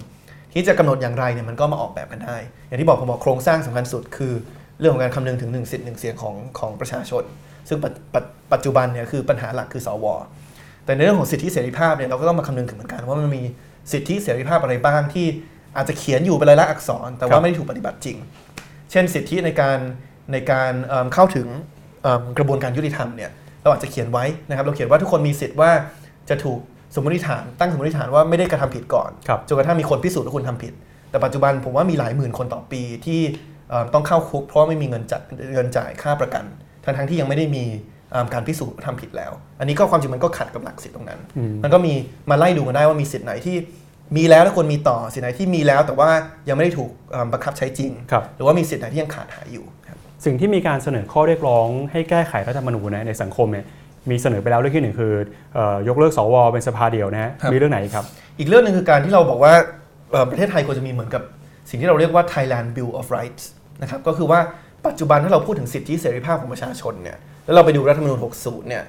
[0.53, 4.33] ที่จะกำหนดอย่างไรเนี่ยมันก็มาออกแบบกันได้ อย่างที่บอกผมบอกโครงสร้างสำคัญสุดคือ
[4.79, 7.23] เรื่องของการคำนึงถึงหนึ่งสิทธิ์หนึ่งเสียงของของประชาชน
[7.69, 8.23] ซึ่งปัจปัจ
[8.53, 10.05] ปัจจุบันเนี่ยคือปัญหาหลักคือสว
[10.85, 13.43] แต่ในเรื่องของสิทธิเสรีภาพเนี่ยเราก็ต้องมาคำนึงถึงเหมือนกันว่ามันมี
[13.91, 15.27] สิทธิเสรีภาพอะไรบ้างที่
[15.77, 18.17] อาจจะเขียนอยู่เป็นลายลักษณ์อักษร แต่ครัว่าบไม่ได้ถูกปฏิบัติจริง
[18.91, 19.77] เช่น สิทธิในการ
[20.31, 21.47] ในการเอิ่มเข้าถึง
[22.03, 25.71] เอิ่มกระบวนการยุติธรรมเนี่ยเราอาจจะเขียนไว้นะครับเราเขียนว่าทุกคนมีสิทธิ์ว่า
[26.29, 26.59] จะถูก
[26.93, 30.73] สมมติฐาน ตั้งสมมติฐานว่าไม่ได้กระทำผิดก่อนครับจนกระทั่งมีคนพิสูจน์ว่าคุณทำผิด
[31.09, 33.21] แต่ปัจจุบันผมว่ามีหลายหมื่นคนต่อปีที่
[33.69, 35.21] เอ่อต้องเข้าคุกเพราะว่าไม่มีเงินจัด
[35.53, 36.43] เงินจ่ายค่าประกัน
[36.83, 37.94] ทั้งทั้งๆที่ยังไม่ได้มีเอ่อ
[38.33, 41.93] การพิสูจน์ว่าทำผิดแล้ว อันนี้ก็ความจริงมันก็ขัดกับหลักสิทธิตรงนั้นอืมมันก็มี
[42.29, 43.55] มาไล่ดูกันได้ว่ามีสิทธิ์ไหนที่
[44.17, 46.09] มีแล้วแล้วควรมีต่อสิทธิ์ไหนที่มีแล้ว แต่ว่า
[46.49, 53.65] ยังไม่ได้ถูกเอ่อบังคับใช้จริงครับหรือว่ามีสิทธิ์ไหนที่ยังขาดหายอยู่ครับสิ่งที่มีการเสนอข้อเรียกร้องให้แก้ไขรัฐธรรมนูญนะในสังคมเนี่ย
[54.11, 55.13] มีเสนอไปแล้วเรื่องที่หนึ่งคือ
[55.53, 58.05] เอ่อยกเลิกสวเป็นสภาเดียวนะฮะครับมีเรื่องไหนอีกครับ
[58.39, 59.53] อีกเรื่องหนึงคือการที่เราบอกว่า
[60.11, 61.23] เอ่อประเทศไทยควรจะมีเหมือนกับ
[61.69, 63.43] สิ่งที่เราเรียกว่า Thailand Bill of Rights
[63.81, 64.39] นะครับก็คือว่า
[64.87, 68.83] ปัจจุบันถ้าเราพูดถึงสิทธิเสรีภาพของประชาชนเนี่ย แล้วเราไปดูรัฐธรรมนูญ60เนี่ย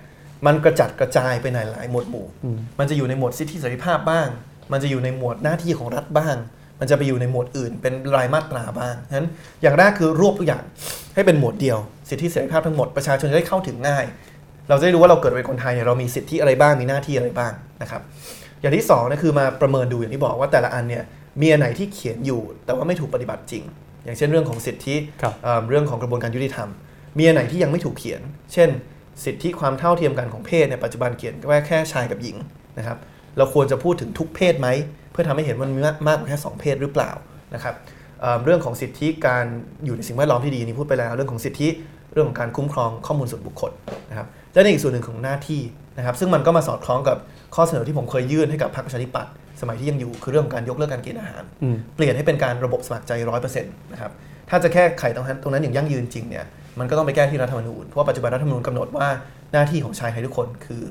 [0.47, 4.29] มันกระจัดกระจายไปในหลายหมวดหมู่อืมมันจะอยู่ในหมวดสิทธิเสรีภาพบ้าง
[4.73, 6.37] มันจะอยู่ในหมวดหน้าที่ของรัฐบ้าง
[6.81, 9.29] มันจะไปอยู่ในหมวดอื่น เป็นรายมาตราบ้างฉะนั้น
[9.62, 10.64] อย่างแรกคือรวบทุกอย่าง
[11.14, 14.05] ให้เป็นหมวดเดียว สิทธิเสรีภาพทั้งหมดประชาชนจะได้เข้าถึงง่าย
[14.69, 18.03] เราจะได้รู้ว่าเราเกิดเป็นคนไทยเนี่ยเรามีสิทธิอะไรบ้างมีหน้าที่อะไรบ้างนะครับ
[18.61, 21.05] อย่างที่สองเนะคือมาประเมินดูอย่างที่บอกว่าแต่ละอันเนี่ย
[21.40, 23.62] มีอันไหนที่เขียนอยู่ แต่ว่าไม่ถูกปฏิบัติจริง
[24.05, 26.69] อย่างเช่นเรื่องของสิทธิครับเอ่อเรื่องของกระบวนการยุติธรรม
[27.18, 28.20] มีอันไหนที่ยังไม่ถูกเขียน
[28.52, 28.68] เช่น
[29.24, 32.37] สิทธิความเท่าเทียมกันของเพศเนี่ยปัจจุบันเขียนแค่แค่ชายกับหญิง
[32.79, 32.98] นะครับ
[33.38, 34.68] เราควรจะพูดถึงทุกเพศไหม
[35.12, 37.11] เพื่อทำให้เห็นว่ามันมีมากมากกว่าแค่สองเพศหรือเปล่า
[37.55, 37.74] นะครับ
[38.20, 39.44] เอ่อเรื่องของสิทธิการ
[39.85, 41.68] อยู่ในสิ่งแวดล้อมที่ดีนี่พูดไปแล้ว เรื่องของสิทธิ
[42.12, 43.72] เรื่องของการคุ้มครองข้อมูลส่วนบุคคล
[44.11, 45.62] นะครับและในอีกส่วนหนึ่งของหน้าที่
[45.98, 47.16] นะครับ ซึ่งมันก็มาสอดคล้องกับ
[47.55, 54.12] ข้อเสนอที่ผมเคยยื่นให้กับพรรคประชาธิปัตย์สมัยที่ยังอยู่คือเรื่องของการยกเลิกการเกณฑ์อาหารอืมเปลี่ยนให้เป็นการระบบสมัครใจร้อยเปอร์เซ็นต์นะครับ
[54.50, 56.44] ถ้าจะแก้ไขตรงนั้นตรงนั้นอย่างยั่งยืนจริงเนี่ย
[56.79, 59.07] มันก็ต้องไปแก้ที่รัฐธรรมนูญเพราะว่าปัจจุบันรัฐธรรมนูญกำหนดว่า
[59.53, 60.85] หน้าที่ของชายไทยทุกคนคือ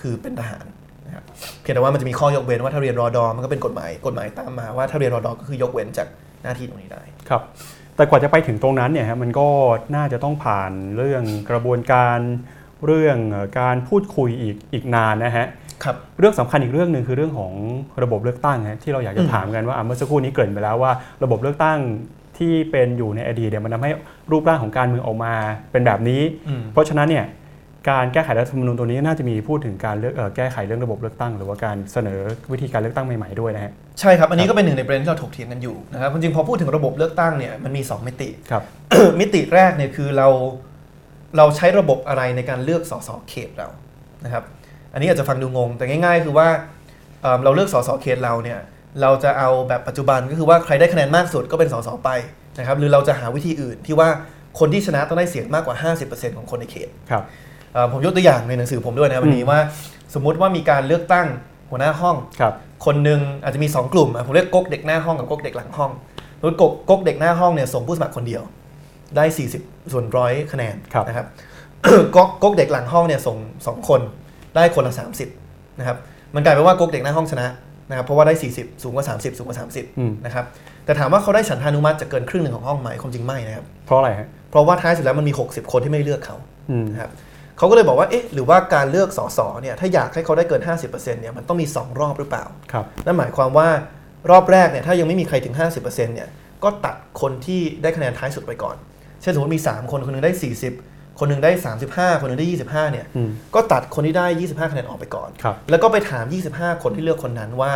[0.00, 0.64] คือเป็นทหาร
[1.06, 1.24] นะครับ
[1.60, 6.08] เพียงแต่ว่ามันจะมีข้อยกเว้นว่าถ้าเรียนรอดอมันก็เป็นกฎหมายกฎหมายตามมาว่าถ้าเรียนรอดอก็คือยกเว้นจาก
[6.42, 7.42] หน้าที่ตรงนี้ได้ ครับ
[7.96, 9.48] แต่กว่าจะไปถึงตรงนั้นเนี่ยฮะมันก็
[9.96, 12.18] น่าจะต้องผ่านเรื่องกระบวนการ
[12.86, 15.46] เรื่องเอ่อการพูดคุยอีกอีกนานนะฮะ
[15.84, 17.52] ครับเรื่องสำคัญอีกเรื่องหนึ่งคือเรื่องของ
[18.02, 20.92] ระบบเลือกตั้งฮะที่เราอยากจะอืมถามกันว่าอะเมื่อสักครู่นี้เกริ่นไปแล้วว่า
[21.24, 21.78] ระบบเลือกตั้ง
[22.40, 23.90] ที่เป็นอยู่ในอดีตเนี่ยมันทำให้
[24.30, 25.34] รูปร่างของการเมืองออกมา
[25.72, 27.26] เป็นแบบนี้อืมเพราะฉะนั้นเนี่ย
[27.90, 32.20] การแก้ไขรัฐธรรมนูญตัวนี้น่าจะมีพูดถึงการเลือกเอ่อแก้ไขเรื่องระบบเลือกตั้ง หรือว่าการเสนอ
[32.52, 38.62] วิธีการเลือกตั้งใหม่ๆด้วยนะฮะใช่ครับ อันนี้ก็เป็นหนึ่งในประเด็นที่เราถกเถียงกันอยู่นะครับจริงๆพอพูดถึงระบบเลือกตั้งเนี่ยมันมีสองมิติครับ
[39.20, 40.28] มิติแรกเนี่ยคือเรา
[41.36, 43.68] เราใช้ระบบอะไรในการเลือกสสเขตเรา
[44.24, 44.44] นะครับ
[44.92, 46.48] อันนี้อาจจะฟังดูงงแต่ง่าย ๆ คือว่า
[47.22, 48.58] เอ่อเราเลือกสสเขตเราเนี่ย
[49.02, 52.10] เราจะเอาแบบปัจจุบันก็คือว่าใครได้คะแนนมากสุดก็เป็นสสไป
[52.58, 54.08] นะครับหรือเราจะหาวิธีอื่นที่ว่า
[54.58, 55.76] คนที่ชนะต้องได้เสียงมากกว่า
[56.06, 57.22] 50%ของคนในเขตครับ
[57.72, 59.60] เอ่อผมยกตัวอย่างในหนังสือผมด้วยนะวันนี้อืมว่า
[60.14, 61.26] สมมุติว่ามีการเลือกตั้ง
[61.70, 62.54] หัวหน้าห้องครับ
[62.86, 65.90] คนหนึ่งอาจจะมี 2 กลุ่มอะผมเรียกก๊กเด็กหน้าห้องกับก๊กเด็กหลังห้อง
[66.40, 68.42] โดยก๊กก๊กเด็กหน้าห้องเนี่ยส่งผู้สมัครคนเดียว
[69.16, 69.24] ได้
[69.58, 71.26] 40 ส่วนร้อยคะแนนครับนะครับ
[72.16, 74.00] ก๊กก๊กเด็กหลังห้องเนี่ยส่งสองคน
[74.54, 74.92] ได้คนละ
[75.36, 75.96] 30นะครับ
[76.34, 77.46] มันกลายเป็นว่าก๊กเด็กหน้าห้องชนะ
[77.90, 80.44] นะครับเพราะว่าได้ 40 สูงกว่า 30 สูงกว่าอืม30นะครับ
[80.84, 86.36] แต่ถามว่าเขาได้ฉันทานุมัติจากเกินครึ่งหนึ่งของห้องไหมความจริงไม่นะครับเพราะอะไรฮะเพราะว่าท้ายสุดแล้วมันมี 60 คนที่ไม่เลือกเขา
[86.70, 87.10] อืมนะครับ
[87.58, 93.68] เขาก็เลยบอกว่าเอ๊ะหรือว่าการเลือกสสเนี่ยถ้าอยากให้เขาได้เกิน 50%เนี่ยมันต้องมี 2 รอบหรือเปล่าครับนั่นหมายความว่า
[94.30, 96.28] รอบแรกเนี่ยถ้ายังไม่มีใครถึง 50%เนี่ย
[96.64, 98.76] ก็ตัดคนที่ได้คะแนนท้ายสุดไปก่อน
[99.22, 100.32] เช่นสมมติมี 3 คนคนหนึงได้
[100.64, 101.50] 40 คนหนึงได้
[101.86, 107.72] 35 คนหนึงได้ 25เนี่ยอืมก็ตัดคนที่ได้ 25คะแนนออกไปก่อนครับแล้วก็ไปถาม 25 คนที่เลือกคนนั้นว่า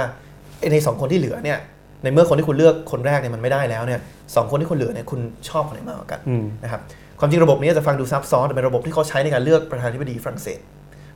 [0.60, 1.58] ไอ้ใน 2 คนที่เหลือเนี่ย
[2.02, 4.00] ในเมื่อคนที่คุณเลือกคนแรกเนี่ยมันไม่ได้แล้วเนี่ย
[4.34, 6.80] สองคนที่คุณเหลือเนี่ยคุณชอบคนไหนมากกว่ากันอืมนะครับ
[7.18, 10.60] ความจริงระบบนี้จะฟังดูซับซ้อนแต่เป็นระบบที่เขาใช้ในการเลือกประธานาธิบดีฝรั่งเศส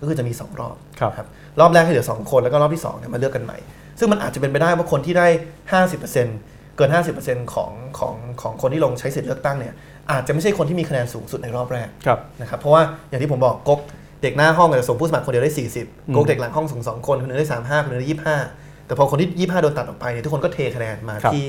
[0.00, 1.26] ก็คือจะมี 2 รอบครับครับ
[1.60, 3.58] รอบแรกให้เหลือ 2 คนแล้วก็รอบที่2เนี่ยมาเลือกกันใหม่
[3.98, 5.26] ซึ่งมันอาจจะเป็นไปได้ว่าคนที่ได้
[5.82, 6.90] 50%เกิน
[7.22, 9.74] 50%ของของของคนที่ลงใช้สิทธิ์เลือกตั้งเนี่ย
[10.10, 13.80] อาจจะไม่ใช่คนที่มีคะแนนสูงสุดในรอบแรกครับนะครับเพราะว่าอย่างที่ผมบอกก๊ก
[14.22, 15.64] เด็กหน้าห้องอาจจะส่งผู้สมัครคนเดียวได้อื
[16.12, 18.08] ม40ก๊กเด็กหลังห้องส่งสองคนคนหนึงได้ 35คนหนึงได้
[18.48, 21.44] 25 แต่พอคนที่ 25 โดนตัดออกไปเนี่ยทุกคนก็เทคะแนนมาที่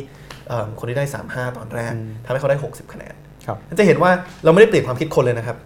[0.47, 1.93] เอิ่มคนที่ได้ 35 ตอนแรก
[2.25, 3.13] ทำให้เขาได้ 60 คะแนน
[3.45, 4.11] ครับจะเห็นว่า
[4.43, 5.57] เราไม่ได้เปลี่ยนความคิดคนเลยนะครับ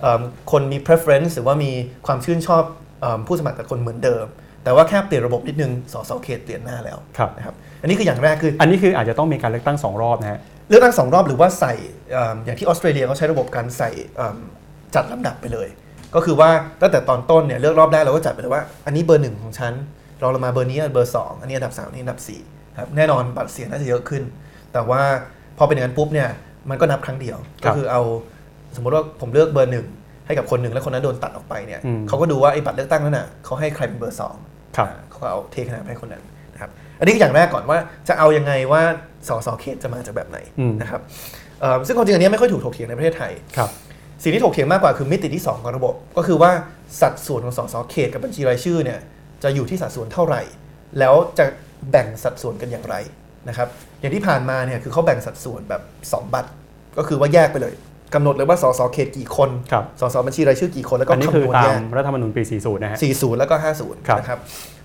[0.00, 1.70] เอิ่มคนมี preference หรือว่ามี
[2.06, 2.62] ความชื่นชอบ
[3.00, 4.26] เอิ่มผู้สมัครแต่คนเหมือนเดิม
[4.64, 11.72] แต่ว่าแค่เปลี่ยนระบบนิดนึงสสเขตเปลี่ยนหน้าแล้วครับนะครับอันนี้คืออย่างแรกคือ อันนี้คืออาจจะต้องมีการเลือกตั้งสองรอบนะฮะ เลือกตั้งสองรอบหรือว่าใส่
[12.10, 14.36] เอิ่มอย่างที่ออสเตรเลียเขาใช้ระบบการใส่เอิ่ม
[14.94, 15.68] จัดลำดับไปเลย
[16.14, 19.72] ก็คือว่าตั้งแต่ตอนต้นเนี่ยเลือกรอบแรกเราก็จัดไปเลยว่า อันนี้เบอร์หนึ่งของฉัน
[20.22, 22.40] รองลงมาเบอร์นี้เบอร์สองอันนี้อันดับสามอันนี้อันดับสี่
[22.78, 24.22] ครับแน่นอนบัตรเสียงน่าจะเยอะขึ้น
[24.72, 25.02] แต่ว่า
[25.58, 26.28] พอเป็นอย่างนั้นปุ๊บเนี่ย
[26.70, 28.02] มันก็นับครั้งเดียวครัก็บคือเอา
[28.76, 29.86] สมมติว่าผมเลือกเบอร์หนึ่ง
[30.26, 34.36] ให้กับคนหนึ่งแล้วคนนั้นโดนตัดออกไปเนี่ยอืมเขาก็ดูว่าไอ้บัตรเลือกตั้งนั้นน่ะเขาให้ใครเป็นเบอร์สอง
[34.76, 38.82] ครับอ่าเขาก็เอาเทคะแนนไปให้คนนั้นนะครับ อันนี้คืออย่างแรกก่อนว่าจะเอายังไงว่า
[39.28, 41.00] สสเขตจะมาจากแบบไหนอืมนะครับ
[41.60, 43.70] เอ่อซึ่งความจริงอันนี้ไม่ค่อยถูกถกเถียงในประเทศไทยครับ
[44.22, 46.50] สิ่งที่ถกเถียงมากกว่าคือมิติที่ 2 ของระบบ ก็คือว่า
[47.00, 48.98] สัดส่วนของสสเขตกับบัญชีรายชื่อเนี่ย
[49.42, 50.42] จะอยู่ที่สัดส่วนเท่าไหร่
[50.98, 51.44] แล้วจะ
[51.90, 52.96] แบ่งสัดส่วนกันอย่างไร
[53.48, 53.68] นะครับ
[54.00, 56.50] อย่างที่ผ่านมาเนี่ยคือเขาแบ่งสัดส่วนแบบ 2 บัตร
[56.98, 57.74] ก็คือว่าแยกไปเลย
[58.14, 64.38] กำหนดเลยว่าสสเขตกี่คนครับสสบัญชีรายชื่อกี่คนแล้วก็อันนี้คือคำนวณตาแยมกรัฐธรรมนูญปี 40 นะฮะ40 แล้วก็ครับ50 นะครับ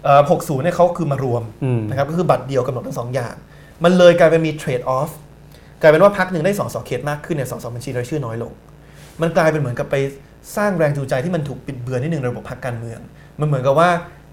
[0.04, 3.36] เอ่อ60 เนี่ยเขาคือมารวมอืมนะครับก็คือบัตรเดียวกำหนดทั้งสองอย่าง
[3.84, 5.10] มันเลยกลายเป็นมีเทรดออฟ
[5.82, 8.52] กลายเป็นว่าพักหนึ่งได้สองสอเขตมากขึ้นเนี่ยสองสอบัญชีรายชื่อน้อยลง
[9.22, 9.96] มันกลายเป็นเหมือนกับไป
[10.58, 13.00] สร้างแรงจูงใจที่มันถูกปิดเบือนนิดนึงในระบบพักการเมือง
[13.40, 13.90] มันเหมือนกับว่า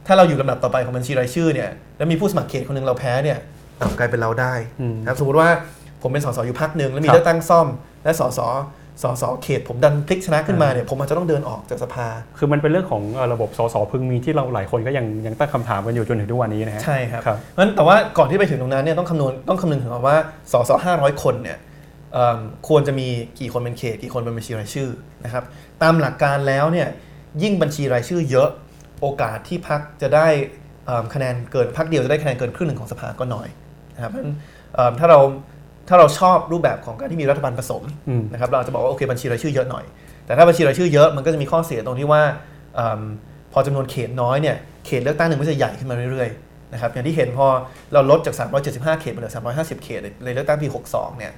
[0.07, 3.38] ถ้าเราอยู่ลำดับต่อไปของบัญชีรายชื่อเนี่ยแล้วมีผู้สมัครเขตคนหนึ่งเราแพ้เนี่ย
[3.81, 5.48] อ้าวกลายเป็นเราได้อืมนะครับสมมติว่า
[6.02, 7.66] ผมเป็นสสอยู่พักหนึ่งแล้วมีครับเลือกตั้งซ่อม
[8.05, 8.40] และสส
[9.02, 12.07] สสเขตผมดันพลิกชนะขึ้นมาเนี่ยผมอาจจะต้องเดินออกจากสภา
[12.38, 20.16] คือมันเป็นเรื่องของเอ่อระบบสสพึงมีที่เราหลายคนก็ยังยังตั้งคำถามกันอยู่จนถึงทุกวันนี้นะฮะใช่ครับครับเพราะฉะนั้นแต่ว่าก่อนที่ไปถึงตรงนั้นเนี่ยต้องคำนวณต้องคำนึงถึงว่า
[20.52, 21.59] สสห้าร้อยคนเนี่ย
[22.12, 23.09] เอิ่มควรจะมี
[23.40, 24.88] กี่คนเป็นเขต กี่คนเป็นบัญชีรายชื่อ
[25.24, 25.44] นะครับ
[25.83, 26.88] ตามหลักการแล้วเนี่ย
[27.42, 28.48] ยิ่งบัญชีรายชื่อเยอะ
[29.00, 30.26] โอกาสที่พักจะได้
[30.87, 33.48] เอิ่มคะแนนเกินพักเดียวจะได้คะแนนเกินครึ่งหนึ่งของสภาก็น้อย
[33.94, 34.37] นะครับเพราะฉะนั้น
[34.74, 35.20] เอิ่มถ้าเรา
[35.92, 39.85] ถ้าเราชอบรูปแบบของการที่มีรัฐบาลผสมอืมนะครับเราอาจจะบอกว่าโอเคบัญชีรายชื่อเยอะหน่อย
[40.26, 42.22] แต่ถ้าบัญชีรายชื่อเยอะมันก็จะมีข้อเสียตรงที่ว่า
[42.74, 43.00] เอิ่ม
[43.52, 47.46] พอจำนวนเขตน้อยเนี่ยเขตเลือกตั้งหนึ่งมันจะใหญ่ขึ้นมาเรื่อยๆนะครับอย่างที่เห็นพอ
[47.92, 48.35] เราลดจาก
[48.68, 51.33] 375 เขตมาเหลือ 350 เขตในเลือกตั้งปี 62 เนี่ย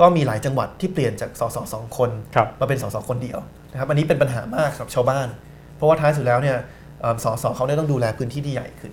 [0.00, 3.38] ก็มีหลายจังหวัดที่เปลี่ยนจากสสสองคนครับมาเป็นสสคนเดียว
[3.72, 5.28] นะครับอันนี้เป็นปัญหามากสำหรับชาวบ้าน
[5.76, 6.56] เพราะว่าท้ายสุดแล้วเนี่ย
[7.00, 8.92] เอิ่มสสเขาเนี่ยต้องดูแลพื้นที่ที่ใหญ่ขึ้น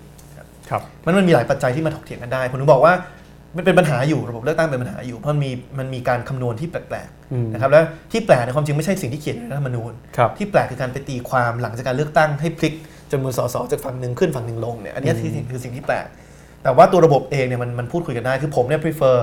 [0.70, 2.94] ครับมันมันมีหลายปัจจัยที่มาถกเถียงกันได้ผมถึงบอกว่า
[3.56, 12.74] มันเป็นปัญหาอยู่ระบบเลือกตั้งเป็นปัญหาอยู่เพราะมันมีมันมีการคำนวณที่แปลกอืมๆนะครับแล้วที่แปลกในความจริงไม่ใช่สิ่งที่เขียนในรัฐธรรมนูญครับที่แปลกคือการไปตีความหลังจากการเลือกตั้งให้พลิก
[13.12, 16.06] จำนวนสสจากฝั่งหนึ่งขึ้นฝั่งหนึ่งลงเนี่ยอันนี้ที่สิ่งคือสิ่งที่แปลก
[16.62, 19.18] แต่ว่าตัวระบบเองเนี่ยมันมันพูดคุยกันได้คือผมเนี่ย prefer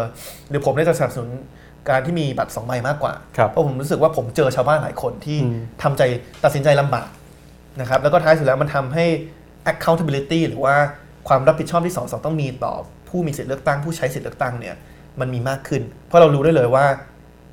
[0.49, 1.29] หรือผมเนี่ยจะสนับสนุน
[1.89, 6.01] การที่มีบัตรสองใบมากกว่าครับเพราะผมรู้สึกว่าผมเจอชาวบ้านหลายคนที่อืมทำใจ
[6.43, 7.09] ตัดสินใจลำบาก
[7.79, 9.05] นะครับแล้วก็ท้ายสุดแล้วมันทำให้
[9.71, 10.75] accountability หรือว่า
[11.27, 12.73] ความรับผิดชอบที่สสต้องมีต่อ
[13.13, 14.75] ผู้มีสิทธิเลือกตั้งผู้ใช้สิทธิเลือกตั้งเนี่ย
[15.19, 16.85] มันมีมากขึ้น เพราะเรารู้ได้เลยว่า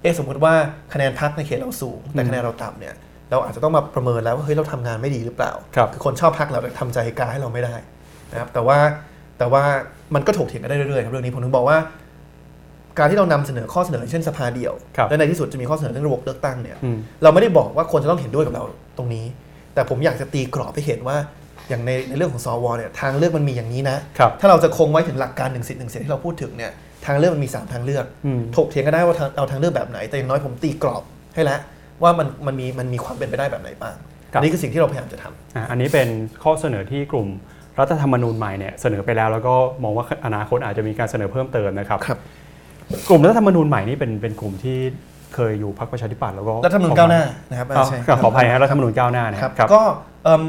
[0.02, 0.54] เอะสมมติว่า
[0.92, 2.94] คะแนนพรรคในเขตเราสูง แต่คะแนนเราต่ำเนี่ย
[3.30, 7.74] เราอาจจะต้องมาประเมินแล้วว่าเฮ้ยเราทำงานไม่ดีหรือเปล่าครับคือคนชอบพรรคเราแต่ทำใจกล้าให้เราไม่ได้
[8.32, 8.78] นะครับแต่ว่า
[9.38, 9.62] แต่ว่า
[10.14, 11.78] มันก็ถกเถียงกันได้เรื่อยๆครับเรื่องนี้ผมถึงบอกว่า
[12.98, 18.62] การที่เรานำเสนอข้อเสนอเช่นสภาเดียวครับและในที่สุดจะมีข้อเสนอเรื่องระบบเลือกตั้งเนี่ยอืมเราไม่ได้บอกว่าคนจะต้องเห็นด้วยกับเรา
[18.98, 19.24] ตรงนี้
[19.74, 21.16] แต่ผมอยากจะตีกรอบให้เห็นว่า
[21.70, 26.72] อย่างในในเรื่องของสวเนี่ยทางเลือกมันมีอย่างนี้นะครับถ้าเราจะคงไว้ถึงหลักการหนึ่งสิทธิ์หนึ่งเสียงที่เราพูดถึงเนี่ย
[27.06, 31.02] ทางเลือกมันมีสามทางเลือกอืมถกเถียงกันได้ว่าทางเอาทางเลือกแบบไหน แต่อย่างน้อยผมตีกรอบ
[31.34, 31.60] ให้แล้ว
[32.02, 33.94] ว่ามันมันมีมันมีความเป็นไปได้แบบไหนบ้าง
[34.32, 36.08] ครับอันนี้คือสิ่งที่เราพยายามจะทำอะอันนี้เป็น
[36.42, 37.28] ข้อเสนอที่กลุ่ม
[37.80, 42.18] รัฐธรรมนูญใหม่เนี่ยเสนอไปแล้วแล้วก็มองว่าอนาคตอาจจะมีการเสนอเพิ่มเติมนะครับครับ
[43.08, 44.78] กลุ่มรัฐธรรมนูญใหม่นี่เป็นเป็นกลุ่มที่
[45.34, 49.82] เคยอยู่พรรคประชาธิปัตย์แล้วก็รัฐธรรมนูญก้าวหน้านะครับอ้าวใช่ขออภัยฮะรัฐธรรมนูญก้าวหน้านะคครัรับบก็
[50.24, 50.42] เอิ่ม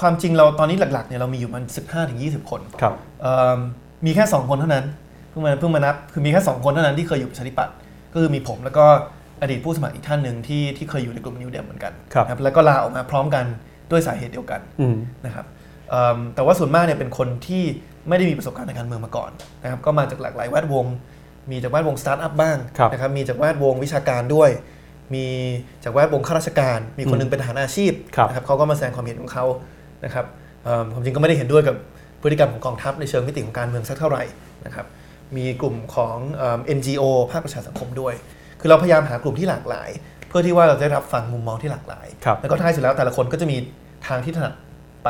[0.00, 3.58] ความจริงเราตอนนี้หลักๆเนี่ยเรามีอยู่มัน15ถึง20 คนครับเอิ่ม
[4.06, 4.84] มีแค่ 2 คนเท่านั้น
[5.30, 7.74] เพิ่งมาเพิ่งมานับคือมีแค่ 2 คนเท่านั้นที่เคยอยู่ประชาธิปัตย์
[8.12, 8.86] ก็คือมีผมแล้วก็
[9.42, 13.44] อดีตผู้สมัครอีกท่านหนึ่งที่ที่เคยอยู่ในกลุ่ม New Dem เหมือนกันครับนะแล้วก็ลาออกมาพร้อมกัน
[13.90, 15.46] ด้วยสาเหตุเดียวกันอืมนะครับ
[15.90, 17.62] เอิ่มแต่ว่าส่วนมากเนี่ยเป็นคนที่
[18.08, 19.30] ไม่ได้มีประสบการณ์ในการเมืองมาก่อน
[19.62, 20.86] นะครับก็มาจากหลากหลายแวดวง
[21.50, 24.50] มีจากแวดวงสตาร์ทอัพบ้างครับนะครับมีจากแวดวงวิชาการด้วย
[25.14, 25.26] มี
[25.84, 29.44] จากแวดวงข้าราชการ มีคนหนึ่งเป็นทหารอาชีพครับนะครับเขาก็มาแสดงความเห็นของเขา
[30.04, 30.26] นะครับ
[30.64, 31.76] เอิ่มความจริงก็ไม่ได้เห็นด้วยกับ
[32.22, 34.22] พฤติกรรมของกองทัพในเชิงมิติของการเมืองสักเท่าไหร่
[34.66, 34.86] นะครับ
[35.36, 37.02] มีกลุ่มของเอิ่ม NGO
[37.32, 38.14] ภาคประชาสังคมด้วย
[38.60, 39.90] คือเราพยายามหากลุ่มที่หลากหลาย
[40.28, 43.56] เพื่อที่ว่าเราจะได้รับฟังมุมมองที่หลากหลายครับแล้วก็ท้ายสุดแล้วแต่ละคนก็จะมี
[44.08, 44.54] ทางที่ถนัด
[45.04, 45.08] ไป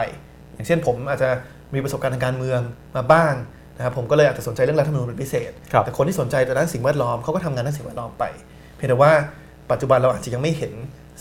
[0.55, 1.29] อย่างเช่นผมอาจจะ
[1.75, 2.61] มีประสบการณ์ทางการเมือง
[2.97, 3.35] มาบ้าง
[3.77, 8.25] นะครับผมก็เลยอาจจะสนใจเรื่องรัฐธรรมนูญเป็นพิเศษครับแต่คนที่สนใจแต่ด้านสิ่งแวดล้อมเขาก็ทำงานด้านสิ่งแวดล้อมไป
[8.77, 9.13] เพียงแต่ว่า
[9.71, 10.73] ปัจจุบันเราอาจจะยังไม่เห็น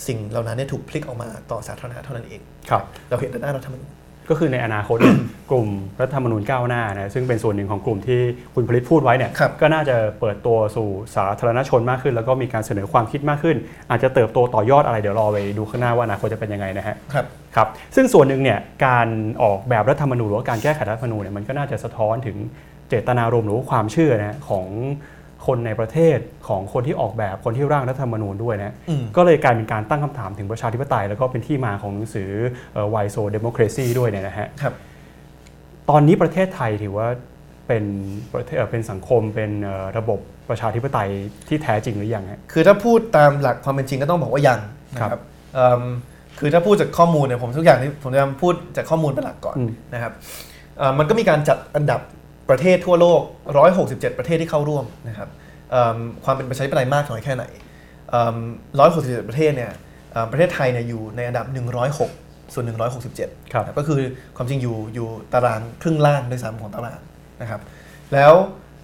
[0.06, 3.90] สิ่งเหล่านั้นเนี่ยถูกพลิกออกมาต่อสาธารณะเท่านั้นเองครับเราเห็นแต่ด้านรัฐธรรมนูญ
[4.30, 5.16] ก็คือในอนาคตเนี่ย
[5.50, 5.68] กลุ่ม
[6.00, 8.20] รัฐธรรมนูญก้าวหน้านะซึ่งเป็นส่วนหนึ่งของกลุ่มที่
[8.54, 13.56] คุณผลิตพูดไว้เนี่ยครับก็น่าจะเปิดตัวสู่สาธารณชนมากขึ้น แล้วก็มีการเสนอความคิดมากขึ้น
[13.90, 17.26] อาจจะเติบโตต่อยอดอะไรเดี๋ยวรอไปดูข้างหน้าว่าอนาคตจะเป็นยังไงนะฮะครับ
[17.56, 19.08] ครับซึ่งส่วนหนึ่งเนี่ยการ
[19.42, 22.36] ออกแบบรัฐธรรมนูญหรือว่าการแก้ไขรัฐธรรมนูญเนี่ยมันก็น่าจะสะท้อนถึง
[22.88, 24.66] เจตนารมณ์หรือว่าความเชื่อนะของ
[25.46, 32.30] คนในประเทศของคนที่ออกแบบคนที่ร่างรัฐธรรมนูญด้วยนะอืมก็เลยกลายเป็นการตั้งคำถามถึงประชาธิปไตย แล้วก็เป็นที่มาของหนังสือ
[32.94, 34.74] วายโซเดโม c r a ซีด้วยเนี่ยนะฮะครับ
[35.90, 37.08] ตอนนี้ประเทศไทยถือว่า
[37.68, 37.84] เป็น
[38.32, 41.08] ประเทศเอ่อเป็นสังคมเป็นเอ่อระบบประชาธิปไตย
[41.48, 44.60] ที่แท้จริงหรือยังฮะคือถ้าพูดตามหลักความเป็นจริงก็ต้องบอกว่ายัง
[44.94, 45.22] นะคครัรับบ
[45.54, 45.82] เอิ่ม
[46.38, 50.12] คือถ้าพูดจากข้อมูลเนี่ยผมทุกอย่างที่ผมจะพูดจากข้อมูลเป็นหลักก่อนอืมนะครับ
[50.78, 52.00] เอ่อมันก็มีการจัดอันดับ
[52.50, 53.20] ประเทศทั่วโลก
[53.70, 55.28] 167 ประเทศที่เข้าร่วมนะครับ
[55.70, 57.44] เอิ่มความเป็นประชาธิปไตยมากน้อยแค่ไหน
[58.10, 58.36] เอิ่ม
[58.84, 59.72] 167 ประเทศเนี่ย
[60.12, 61.46] เอ่อประเทศไทยเนี่ยอยู่ในอันดับ
[62.00, 62.64] 106 ส่วน
[63.10, 64.00] 167ครับก็คือ
[64.36, 67.00] ความจริงอยู่อยู่ตารางครึ่งล่างด้วยซ้ำของตาราง
[67.42, 67.60] นะครับ
[68.14, 68.32] แล้ว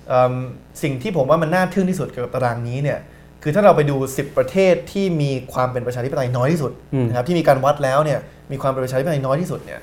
[0.08, 0.34] เอิ่ม
[0.82, 2.98] สิ่งที่ผมว่ามันน่าทึ่งที่สุดเกี่ยวกับตารางนี้เนี่ย
[3.42, 8.20] คือถ้าเราไปดู 10 ประเทศที่มีความเป็นประชาธิปไตยน้อยที่สุดอืมนะครับที่มีการวัดแล้วเนี่ย
[8.52, 9.80] มีความเป็นประชาธิปไตยน้อยที่สุดเนี่ย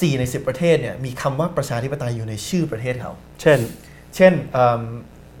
[0.00, 3.58] สี่ใน 10 ประเทศเนี่ยมีคำว่าประชาธิปไตยอยู่ในชื่อประเทศเขา เช่น
[4.16, 4.82] เช่นเอิ่ม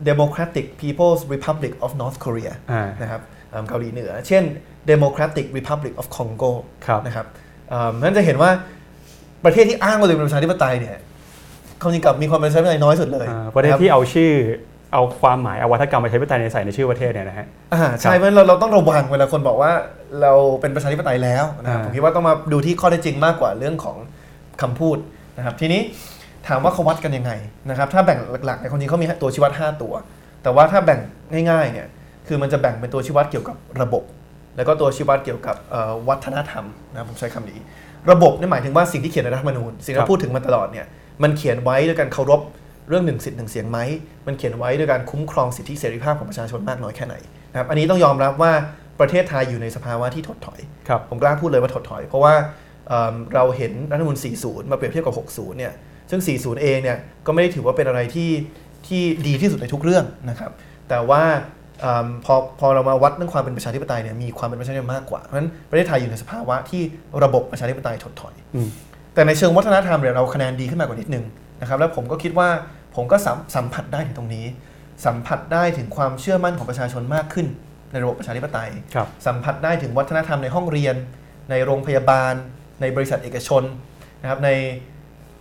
[0.08, 3.20] Democratic People's Republic of North Korea อ่านะครับ
[3.50, 4.42] เอิ่มเกาหลีเหนือ เช่น
[4.90, 6.52] Democratic Republic of Congo
[6.86, 7.26] ครับนะครับ
[7.70, 8.50] เอิ่มนั่นจะเห็นว่า
[9.44, 10.96] ประเทศที่อ้างว่าตัวเองเป็นประชาธิปไตยเนี่ย
[11.82, 14.32] ความจริงกับมีความเป็นประชาธิปไตยน้อยสุดเลยอ่าประเทศนคบที่เอาชื่อ
[14.92, 19.72] เอาความหมายเอาวัฒกรรมประชาธิปไตยในใส่ในชื่อประเทศเนี่ยนะฮะอ่าใช่เพราะฉะนั้นเราเราต้องระวังเวลาคนบอกว่า
[20.22, 23.96] เราเป็นประชาธิปไตยแล้วนะครับอ่าผมคิดว่าต้องมาดูที่ข้อเท็จจริงมากกว่าเรื่องของ
[24.62, 24.96] คำพูด
[25.38, 25.80] นะครับ ทีนี้
[26.48, 27.32] ถามว่าเขาวัดกันยังไง
[27.70, 29.92] นะครับ ถ้าแบ่งหลักๆในยความจริงเขามีตัวชี้วัด 5 ตัว
[30.42, 31.00] แต่ว่าถ้าแบ่ง
[31.50, 31.86] ง่ายๆเนี่ย
[32.26, 34.02] คือมันจะแบ่งเป็นตัวชี้วัดเกี่ยวกับระบบ
[34.56, 37.58] แล้วก็ตัวชี้วัดเกี่ยวกับเอ่อวัฒนธรรมนะครับผมใช้คำนี้
[38.10, 40.86] ระบบนี่หมายถึงว่าสิ่งที่เขียนในรัฐธรรมนูญสิ่งที่ครับเราพูดถึงมาตลอดเนี่ย
[41.22, 42.40] มันเขียนไว้ด้วยการเคารพ
[42.88, 43.78] เรื่องหนึ่งสิทธิ์หนึ่งเสียงไหม
[44.26, 47.16] มันเขียนไว้ด้วยการคุ้มครองสิทธิเสรีภาพของประชาชนมากน้อยแค่ไหน
[47.50, 48.52] นะครับอันนี้ต้องยอมรับว่า
[49.00, 52.34] ประเทศไทยอยู่ในสภาวะที่ถดถอยครับผมกล้าพูดเลยว่าถดถอย เพราะว่า
[52.88, 55.72] เอิ่มเราเห็นรัฐธรรมนูล40 มาเปรียบเทียบกับ 60 เนี่ย
[56.10, 58.30] ซึ่ง 40 เองเนี่ยก็ไม่ได้ถือว่าเป็นอะไรที่
[58.86, 60.50] ที่ดีที่สุดในทุกเรื่องนะครับ
[60.88, 61.22] แต่ว่า
[61.80, 66.82] เอิ่มพอพอเรามาวัดเรื่องความเป็นประชาธิปไตยเนี่ยมีความเป็นประชาธิปไตยมากกว่า เพราะฉะนั้นประเทศไทยอยู่ในสภาวะที่
[67.24, 68.68] ระบบประชาธิปไตยถดถอยอืม
[69.14, 71.24] แต่ในเชิงวัฒนธรรมเนี่ยเราคะแนนดีขึ้นมากกว่านิดนึง
[71.60, 72.48] นะครับ แล้วผมก็คิดว่า
[72.96, 74.46] ผมก็สัมสัมผัสได้ถึงตรงนี้
[75.06, 77.46] สัมผัสได้ถึงความเชื่อมั่นของประชาชนมากขึ้น
[77.92, 80.96] ในระบบประชาธิปไตยครับสัมผัสได้ถึงวัฒนธรรมในห้องเรียน
[81.50, 82.34] ในโรงพยาบาล
[82.82, 83.62] ในบริษัทเอกชน
[84.22, 84.50] นะครับใน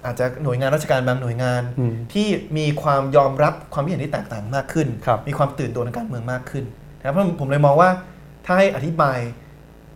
[0.05, 2.27] อาจจะหน่วยงานราชการบางหน่วยงานอืมที่
[2.57, 6.65] มีความยอมรับความคิดเห็นที่แตกต่างมากขึ้นครับมีความตื่นตัวในการเมืองมากขึ้น
[6.99, 7.89] นะครับเพราะผมเลยมองว่า
[8.45, 9.19] ถ้าให้อธิบาย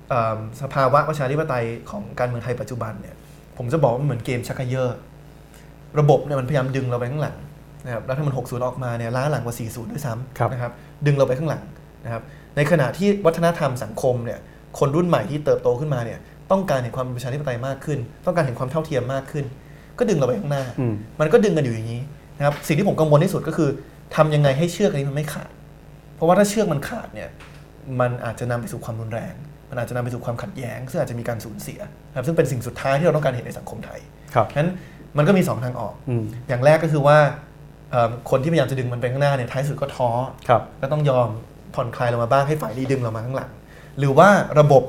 [0.10, 3.16] เอิ่มสภาวะประชาธิปไตยของการเมืองไทยปัจจุบันเนี่ย
[3.58, 4.86] ผมจะบอกว่ามันเหมือนเกมชักเขยอ
[6.00, 7.38] ระบบเนี่ยมันพยายามดึงเราไปข้างหลัง
[7.86, 10.72] นะครับรัฐธรรมนูญ60 ออกมาเนี่ยล้าหลังกว่า 40 ด้วยซ้ครับำนะครับ
[11.06, 11.64] ดึงเราไปข้างหลัง
[12.06, 12.22] นะครับ
[12.56, 14.40] ในขณะที่วัฒนธรรมสังคมเนี่ย
[14.80, 16.20] คนรุ่นใหม่ที่เติบโตขึ้นมาเนี่ย
[16.52, 19.46] ต้องการเห็นความเป็นประชาธิปไตยมากขึ้น ต้องการเห็นความเท่าเทียมมากขึ้น
[20.00, 22.02] ก็ดึงเราไปข้างหน้าอืมมันก็ดึงกันอยู่อย่างนี้
[22.38, 23.70] นะครับสิ่งที่ผมกังวลที่สุดก็คือ
[24.16, 25.50] ทำยังไงให้เชือกอันนี้มันไม่ขาด
[26.16, 27.30] เพราะว่าถ้าเชือกมันขาดเนี่ย
[28.00, 29.34] มันอาจจะนำไปสู่ความรุนแรง
[29.70, 31.80] มันอาจจะนำไปสู่ความขัดแย้ง ซึ่งอาจจะมีการสูญเสีย
[32.10, 34.00] นะครับซึ่งเป็นสิ่งสุดท้ายที่เราต้องการเห็นในสังคมไทย
[34.36, 34.72] ครับนั้น
[35.18, 37.18] มันก็มีสองทางออกอืมอย่างแรกก็คือว่า
[37.92, 40.10] เอิ่มคนที่พยายามจะดึงมันไปข้างหน้าเนี่ยท้ายสุดก็ท้อ
[40.48, 41.30] ครับก็ต้องยอม
[41.76, 43.52] ผ่อนคลายลงมาบ้างให้ฝ่ายนี้ดึงเรามาข้างหลัง
[44.00, 44.30] หรือว่า
[44.60, 44.84] ระบบ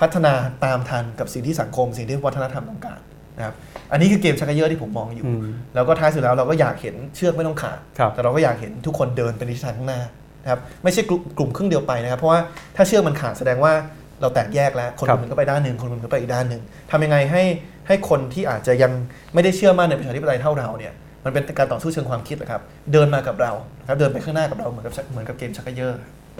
[0.00, 0.34] พัฒนา
[0.64, 3.00] ตามทันกับสิ่งที่สังคม สิ่งที่วัฒนธรรมต้องการ
[3.38, 3.54] นะครับ
[3.92, 10.00] อันนี้คือเกมชักเกยอที่ผมมองอยู่อืมแล้วก็ท้ายสุดแล้วเราก็อยากเห็นเชือกไม่ต้องขาดครับแต่เราก็อยากเห็นทุกคนเดินไปในทิศทางข้างหน้า
[10.42, 12.40] นะครับไม่ใช่กลุ่มกลุ่มครึ่งเดียวไปนะครับ เพราะว่า
[12.76, 13.72] ถ้าเชือกมันขาดแสดงว่า
[14.20, 17.42] เราแตกแยกแล้ว คนครัคบนหนึงก็ไปด้านหนึ่งคนคนหนึงก็ไปอีกด้านหนึ่งทำยังไงให้
[17.86, 18.92] ให้คนที่อาจจะยัง
[19.34, 20.92] ไม่ได้เชื่อมั่นในประชาธิปไตยเท่าเราเนี่ย
[21.24, 25.88] มันเป็นการต่อสู้เชิงความคิดนะครับ เดินมากับเรานะครับเดินไปข้างหน้ากับเราเหมือนกับเหมือนกับเกมชักเกยอ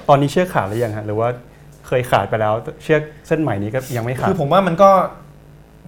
[0.08, 1.28] ตอนนี้เชือกขาดหรือยังฮะหรือว่า
[1.86, 4.90] เคยขาดไปแล้ว เชือกเส้นใหม่นี้ก็ยังไม่ขาด คือผมว่ามันก็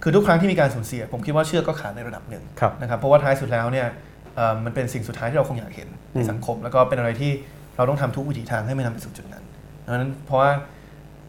[0.03, 3.87] คือทุกครั้งที่มีการสูญเสีย ผมคิดว่าเชือกก็ขาดในระดับหนึ่งครับนะครับเพราะว่าท้ายสุดแล้วเนี่ย
[4.35, 7.31] เอ่อมันเป็นสิ่งสุดท้ายที่เราคงอยากเห็นในอืมสังคม แล้วก็เป็นอะไรที่
[7.75, 9.43] เราต้องทำทุกวิถีทางให้มันนำไปสู่จุดนั้น
[9.85, 10.51] ดังนั้นเพราะว่า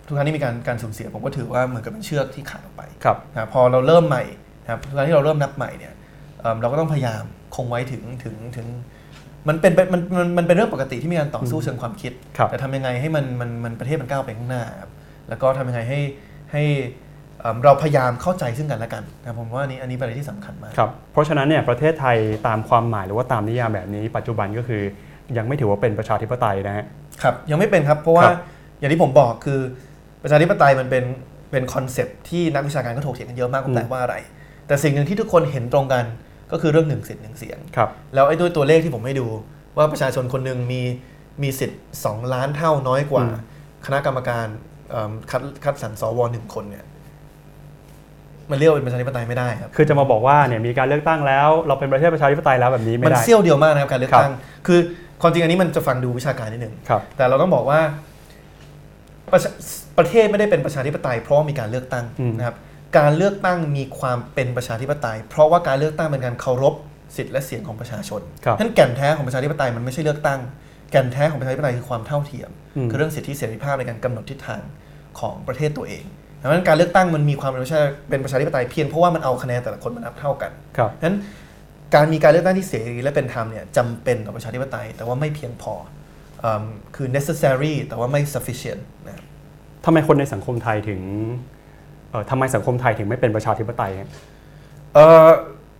[0.06, 4.24] ทุกครั้งที่มีการการสูญเสีย ผมก็ถือว่าเหมือนกับเป็นเชือกที่ขาดออกไปครับนะครับพอเราเริ่มใหม่
[4.62, 5.94] นะครับทุกครั้งที่เราเริ่มนับใหม่เนี่ย
[6.40, 7.22] เอิ่มเราก็ต้องพยายาม
[7.56, 8.66] คงไว้ถึงถึงถึง
[9.48, 14.90] มันเป็นเป็นมันมันมันเป็นเรื่องปกติที่มีการต่อสู้เชิงความคิด ครับ แต่ทำยังไงให้มันมันมันประเทศมันก้าวไปข้างหน้าครับ
[15.28, 16.00] แล้วก็ทำยังไงให้
[16.52, 16.62] ให้
[17.40, 22.16] เอิ่มเราพยายามเข้าใจซึ่งกันและกันนะครับผมว่าอันนี้อันนี้เป็นอะไรที่สำคัญมาก ครับ เพราะฉะนั้นเนี่ยประเทศไทย
[22.46, 24.82] ตามความหมายหรือว่าตามนิยามแบบนี้ ปัจจุบันก็คือ
[25.36, 26.84] ยังไม่ถือว่าเป็นประชาธิปไตยนะฮะ
[27.22, 28.38] ครับยังไม่เป็นครับ เพราะว่าครับ
[28.78, 29.60] อย่างที่ผมบอกคือ
[30.22, 31.04] ประชาธิปไตยมันเป็น
[31.50, 34.16] เป็น concept ที่นักวิชาการก็ถกเถียงกันเยอะมากว่าแปลว่าอะไร
[34.66, 36.04] แต่สิ่งหนึ่งที่ทุกคนเห็นตรงกัน
[36.52, 39.26] ก็คือเรื่องหนึ่งสิทธิ์หนึ่งเสียงครับแล้วไอ้ด้วยตัวเลขที่ผมให้ดู
[39.76, 40.82] ว่าประชาชนคนหนึ่งมี
[41.42, 43.40] มีสิทธิ์ 2 ล้านเท่าน้อยกว่าอืม
[43.86, 44.46] คณะกรรมการ
[44.90, 46.84] เอิ่มคัดคัดสรรสวหนึ่งคนเนี่ย
[48.50, 54.32] มันเรียกว่าเป็นประชาธิปไตยไม่ได้ครับ คือจะมาบอกว่าเนี่ยมีการเลือกตั้งแล้ว เราเป็นประเทศประชาธิปไตยแล้วแบบนี้ไม่มันได้เสี้ยวเดียวมากนะครับการเลือกตั้ง
[54.66, 54.80] คือ
[55.22, 57.80] ความจริงอันนี้มันจะฟังดูวิชาการนิดนึงครับแต่เราต้องบอกว่า
[59.32, 59.50] ประชา
[59.98, 62.56] ประเทศไม่ได้เป็นประชาธิปไตยเพราะว่ามีการเลือกตั้งอืมนะครับ
[62.98, 66.74] การเลือกตั้งมีความเป็นประชาธิปไตย เพราะว่าการเลือกตั้งเป็นการเคารพ
[67.16, 70.40] สิทธิและเสียงของประชาชนครับฉะนั้นแก่นแท้ของประชาธิปไตยมันไม่ใช่เลือกตั้ง
[70.90, 74.62] แก่นแท้ของประชาธิปไตยคือความเท่าเทียมอืมคือเรื่องสิทธิเสรีภาพในการกำหนดทิศทาง
[75.20, 76.04] ของประเทศตัวเอง
[76.42, 77.80] ดังนั้นการเลือกตั้งมันมีความเป็นประชา
[78.10, 81.18] เป็นประชาธิปไตยเพียงเพราะว่ามันเอาคะแนนแต่ละคนมานับเท่ากันครับฉะนั้น
[81.94, 85.74] การมีการเลือกตั้งที่เสรีและเป็นธรรมเนี่ยจำเป็นต่อประชาธิปไตย แต่ว่าไม่เพียงพอ
[86.44, 86.64] อืม
[86.96, 89.24] คือ necessary แต่ว่าไม่ sufficient นะครับ
[89.84, 91.00] ทำไมคนในสังคมไทยถึง
[91.59, 91.59] เอ่อ
[92.30, 94.08] ทำไมสังคมไทยถึงไม่เป็นประชาธิปไตยฮะ
[94.94, 95.28] เอ่อ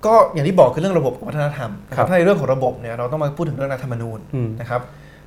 [0.06, 4.80] ก็อย่างที่บอกคือเรื่องระบบกับวัฒนธรรมนะคครัรับบถ้าในเรื่องของระบบเนี่ยเราต้องมาพูดถึงเรื่องรัฐธรรมนูญอืมนะครับ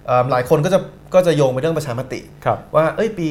[0.06, 0.80] เอิ่มหลายคนก็จะ
[1.14, 3.30] ก็จะโยงไปเรื่องประชามติครับว่าเอ้ยปี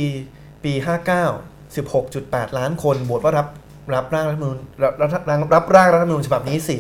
[0.65, 3.47] ปี 59 16.8 ล้านคนโหวตว่ารับ
[3.95, 6.77] รับร่างรัฐธรรมนูญรับรับรับรับร่างรัฐธรรมนูญฉบับนี้สิ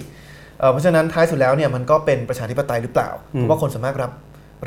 [0.59, 4.13] เอ่อเพราะฉะนั้นท้ายสุดแล้วเนี่ยมันก็เป็นประชาธิปไตยหรือเปล่าอืมเพราะว่าคนสามารถรับ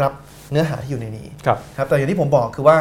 [0.01, 0.13] รับ
[0.51, 2.77] เนื้อหาที่อยู่ในนี้ครับครับแต่อย่างที่ผมบอกคือว่า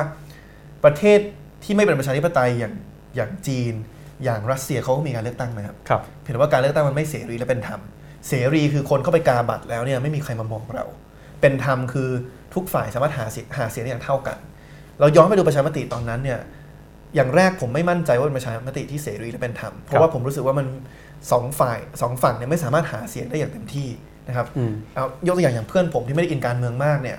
[0.84, 1.18] ประเทศ
[1.64, 2.74] ที่ไม่เป็นประชาธิปไตยอย่าง
[3.16, 3.74] อย่างจีน
[4.24, 7.80] อย่างรัสเซียเขาก็มีการเลือกตั้งนะครับครับเพียงแต่ว่าการเลือกตั้งมันไม่เสรีและเป็นธรรม
[8.28, 10.86] เสรีคือคนเข้าไปกาบัตรแล้วเนี่ยไม่มีใครมามองเรา
[11.40, 12.08] เป็นธรรมคือ
[12.54, 14.38] ทุกฝ่ายสามารถหาเสียงหาเสียงได้อย่างเท่ากัน
[15.00, 16.38] เราย้อนไปดูประชามติตอนนั้นเนี่ย
[17.14, 20.66] อย่างแรกผมไม่มั่นใจว่าเป็นประชามติที่เสรีและเป็นธรรมเพราะว่าผมรู้สึกว่ามัน
[21.32, 23.88] สองฝ่ายสองฝั่งเนี่ยไม่สามารถหาเสียงได้อย่างเต็มที่
[24.28, 27.18] นะครับอืมเอายกตัวอย่างอย่างเพื่อนผมที่ไม่ได้อินการเมืองมากเนี่ย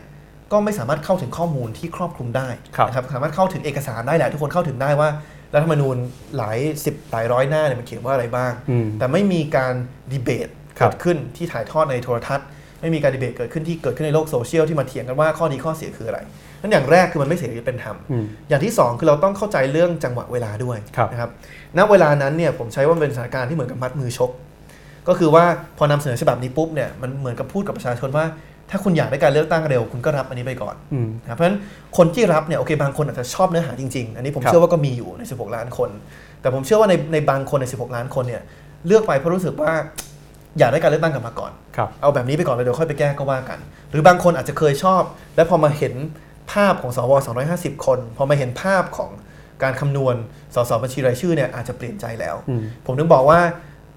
[0.52, 5.10] ก็ไม่สามารถเข้าถึงข้อมูลที่ครอบคลุมได้ครับนะครับสามารถเข้าถึงเอกสารได้แหละทุกคนเข้าถึงได้ว่า
[5.56, 5.97] รัฐธรรมนูญ
[6.38, 9.74] หลายสิบหลายร้อยหน้าเนี่ยมันเขียนว่าอะไรบ้างอืมแต่ไม่มีการ
[10.12, 10.47] ดีเบต
[10.80, 12.47] ครัเกิบดขึ้นที่ถ่ายทอดในโทรทัศน์
[12.82, 16.20] ไม่มีการดีเบตเกิดขึ้นที่เกิดขึ้นในโลกโซเชียลที่มาเถียงกันว่าข้อดีข้อเสียคืออะไร
[16.62, 21.30] นั่นอย่างแรกคือมันไม่เสรีเป็นธรรมอืมอย่างที่สองคือเราต้องเข้าใจเรื่องจังหวะเวลาด้วยครับนะครับ
[21.78, 24.32] ณ เวลานั้นเนี่ยผมใช้ว่ามันเป็นสถานการณ์ที่เหมือนกับมัดมือชก
[25.08, 25.45] ก็คือว่า
[25.78, 28.26] พอนำเสนอฉบับนี้ปุ๊บเนี่ยมันเหมือนกับพูดกับประชาชนว่า
[28.72, 31.57] ถ้าคุณอยากได้การเลือกตั้งเร็วคุณก็รับอันนี้ไปก่อนอืมนะครับเพราะฉะนั้น
[31.97, 35.89] คนที่รับเนี่ยโอเคบางคนอาจจะชอบเนื้อหาจริงๆ อันนี้ผมครับเชื่อว่าก็มีอยู่ใน 16 ล้านคน
[36.41, 38.41] แต่ผมเชื่อว่าในในบางคนใน 16 ล้านคนเนี่ย
[38.88, 39.72] เลือกไปเพราะรู้สึกว่า
[40.59, 43.59] อยากได้การเลือกตั้งกลับมาก่อนครับเอาแบบนี้ไปก่อนแล้วเดี๋ยวค่อยไปแก้ก็ว่ากัน
[43.91, 45.01] หรือบางคนอาจจะเคยชอบ
[45.36, 45.93] และพอมาเห็น
[46.51, 47.11] ภาพของสว
[47.49, 49.11] 250 คน พอมาเห็นภาพของ
[49.63, 50.16] การคำนวณ
[50.55, 53.39] สสบัญชีรายชื่อเนี่ยอาจจะเปลี่ยนใจแล้วอืมผมถึงบอกว่า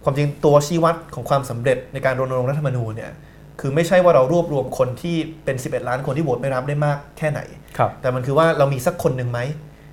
[0.04, 3.12] ความจริงตัวชี้วัดของความสำเร็จในการรณรงค์รัฐธรรมนูญเนี่ย
[3.60, 7.40] คือไม่ใช่ว่าเรารวบรวมคนที่เป็น 11 ล้านคนที่โหวตไม่รับได้มากแค่ไหน
[7.78, 9.40] ครับแต่มันคือว่าเรามีสักคนหนึ่งไหม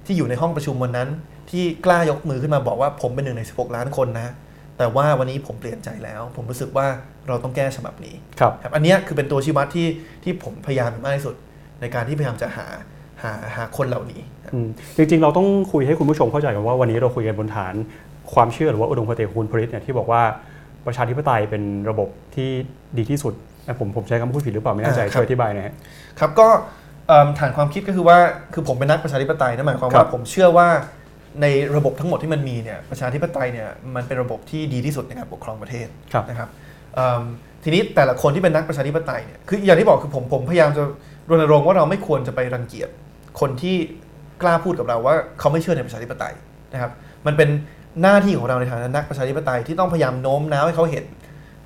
[0.06, 1.10] ที่อยู่ในห้องประชุมวันนั้น
[1.50, 4.34] ที่กล้ายกมือขึ้นมาบอกว่าผมเป็นหนึ่งใน 16 ล้านคนนะ
[4.78, 6.88] แต่ว่าวันนี้ผมเปลี่ยนใจแล้ว ผมรู้สึกว่า
[7.28, 9.88] เราต้องแก้ฉบับนี้ครับครับอันเนี้ยคือเป็นตัวชี้วัดที่
[10.24, 11.36] ที่ผมพยายามมากที่สุด
[11.82, 12.66] ในการที่พยายามจะหา
[13.24, 14.22] หาหาคนเหล่านี้
[14.54, 17.74] อืมจริงๆ เราต้องคุยให้คุณผู้ชมเข้าใจกันว่าวันนี้เราคุยกันบนฐาน
[18.34, 20.22] ความเชื่อหรือว่าอุดมคติของคุณพริตเนี่ยที่บอกว่า
[20.86, 22.50] ประชาธิปไตยเป็นระบบที่
[22.98, 25.76] ดีที่สุดอะ ผมผมใช้คำพูดผิดหรือเปล่าไม่แน่ใจอ่าครับช่วยอธิบายหน่อยฮะ
[26.20, 26.48] ครับก็
[27.08, 28.18] เอิ่มฐานความคิดก็คือว่า
[28.54, 30.68] คือผมเป็นนักประชาธิปไตยนั่นหมายความครัว่าบผมเชื่อว่า
[31.42, 31.46] ใน
[31.76, 36.50] ระบบทั้งหมดที่มันมีเนี่ยประชาธิปไตยเนี่ยมันเป็นระบบที่ดีที่สุดในการปกครองประเทศครับนะครับ
[36.96, 37.22] เอิ่ม
[37.64, 40.84] ทีนี้แต่ละคนที่เป็นนักประชาธิปไตยเนี่ยคืออย่างที่บอกคือผมผมพยายามจะ
[41.30, 42.90] รณรงค์ว่าเราไม่ควรจะไปรังเกียจ
[43.40, 43.76] คนที่
[44.42, 46.34] กล้าพูดกับเราว่าเขาไม่เชื่อในประชาธิปไตย
[46.74, 46.92] นะครับ
[47.26, 47.50] มันเป็น
[48.02, 51.06] หน้าที่ของเราในฐานะนักประชาธิปไตยที่ต้องพยายามโน้มน้าวให้เขาเห็น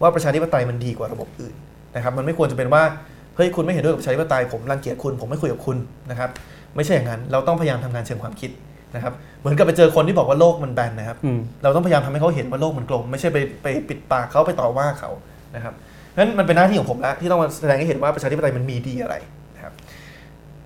[0.02, 1.56] ว่าประชาธิปไตยมันดีกว่าระบบอื่น
[2.00, 2.84] นะครับมันไม่ควรจะเป็นว่า
[3.36, 5.78] เฮ้ยคุณไม่เห็นด้วยกับประชาธิปไตยผมรังเกียจคุณผมไม่คุยกับคุณ
[6.10, 6.30] นะครับ
[6.76, 8.52] ไม่ใช่อย่างนั้นเราต้องพยายามทำงานเชิงความคิด
[8.96, 15.12] นะครับเหมือนกับไปเจอคนที่บอกว่าโลกมันแบนนะครับอืมเราต้องพยายามทำให้เขาเห็นว่าโลกมันกลม ไม่ใช่ไปไปปิดปากเขาไปต่อว่าเขา
[15.56, 19.16] นะครับเพราะฉะนั้นมันเป็นหน้าที่ของผมแล้วที่ต้องมาแสดงให้เห็นว่าประชาธิปไตยมันมีดีอะไร
[19.56, 19.74] นะครับ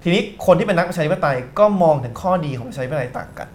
[0.03, 3.47] ทีนี้คนที่เป็นนักประชาธิปไตยก็มองถึงข้อดีของประชาธิปไตยต่างกัน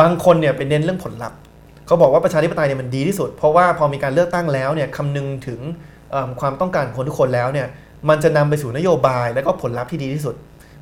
[0.00, 1.38] บางคนเนี่ยไปเน้นเรื่องผลลัพธ์
[1.86, 5.93] เขาบอกว่าประชาธิปไตยเนี่ยมันดีที่สุด เพราะว่าพอมีการเลือกตั้งแล้วเนี่ยคำนึงถึงเอิ่ม
[6.40, 7.66] ความต้องการของคนทุกคนแล้วเนี่ย
[8.08, 10.34] มันจะนำไปสู่นโยบาย และก็ผลลัพธ์ที่ดีที่สุด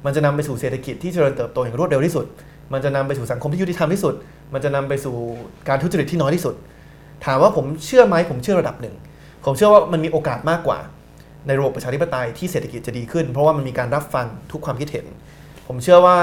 [0.05, 2.27] มันจะนำไปสู่เศรษฐกิจที่เจริญเติบโตอย่างรวดเร็วที่สุด
[2.73, 4.15] มันจะนำไปสู่สังคมที่ยุติธรรมที่สุด
[4.53, 5.17] มันจะนำไปสู่
[5.69, 6.55] การทุจริตที่น้อยที่สุด
[7.25, 8.95] ถามว่าผมเชื่อไหมผมเชื่อระดับหนึ่ง
[9.45, 10.79] ผมเชื่อว่ามันมีโอกาสมากกว่า
[11.47, 15.07] ในระบบประชาธิปไตยที่เศรษฐกิจจะดีขึ้น เพราะว่ามันมีการรับฟังทุกความคิดเห็น
[15.69, 16.17] ผมเชื่อว่า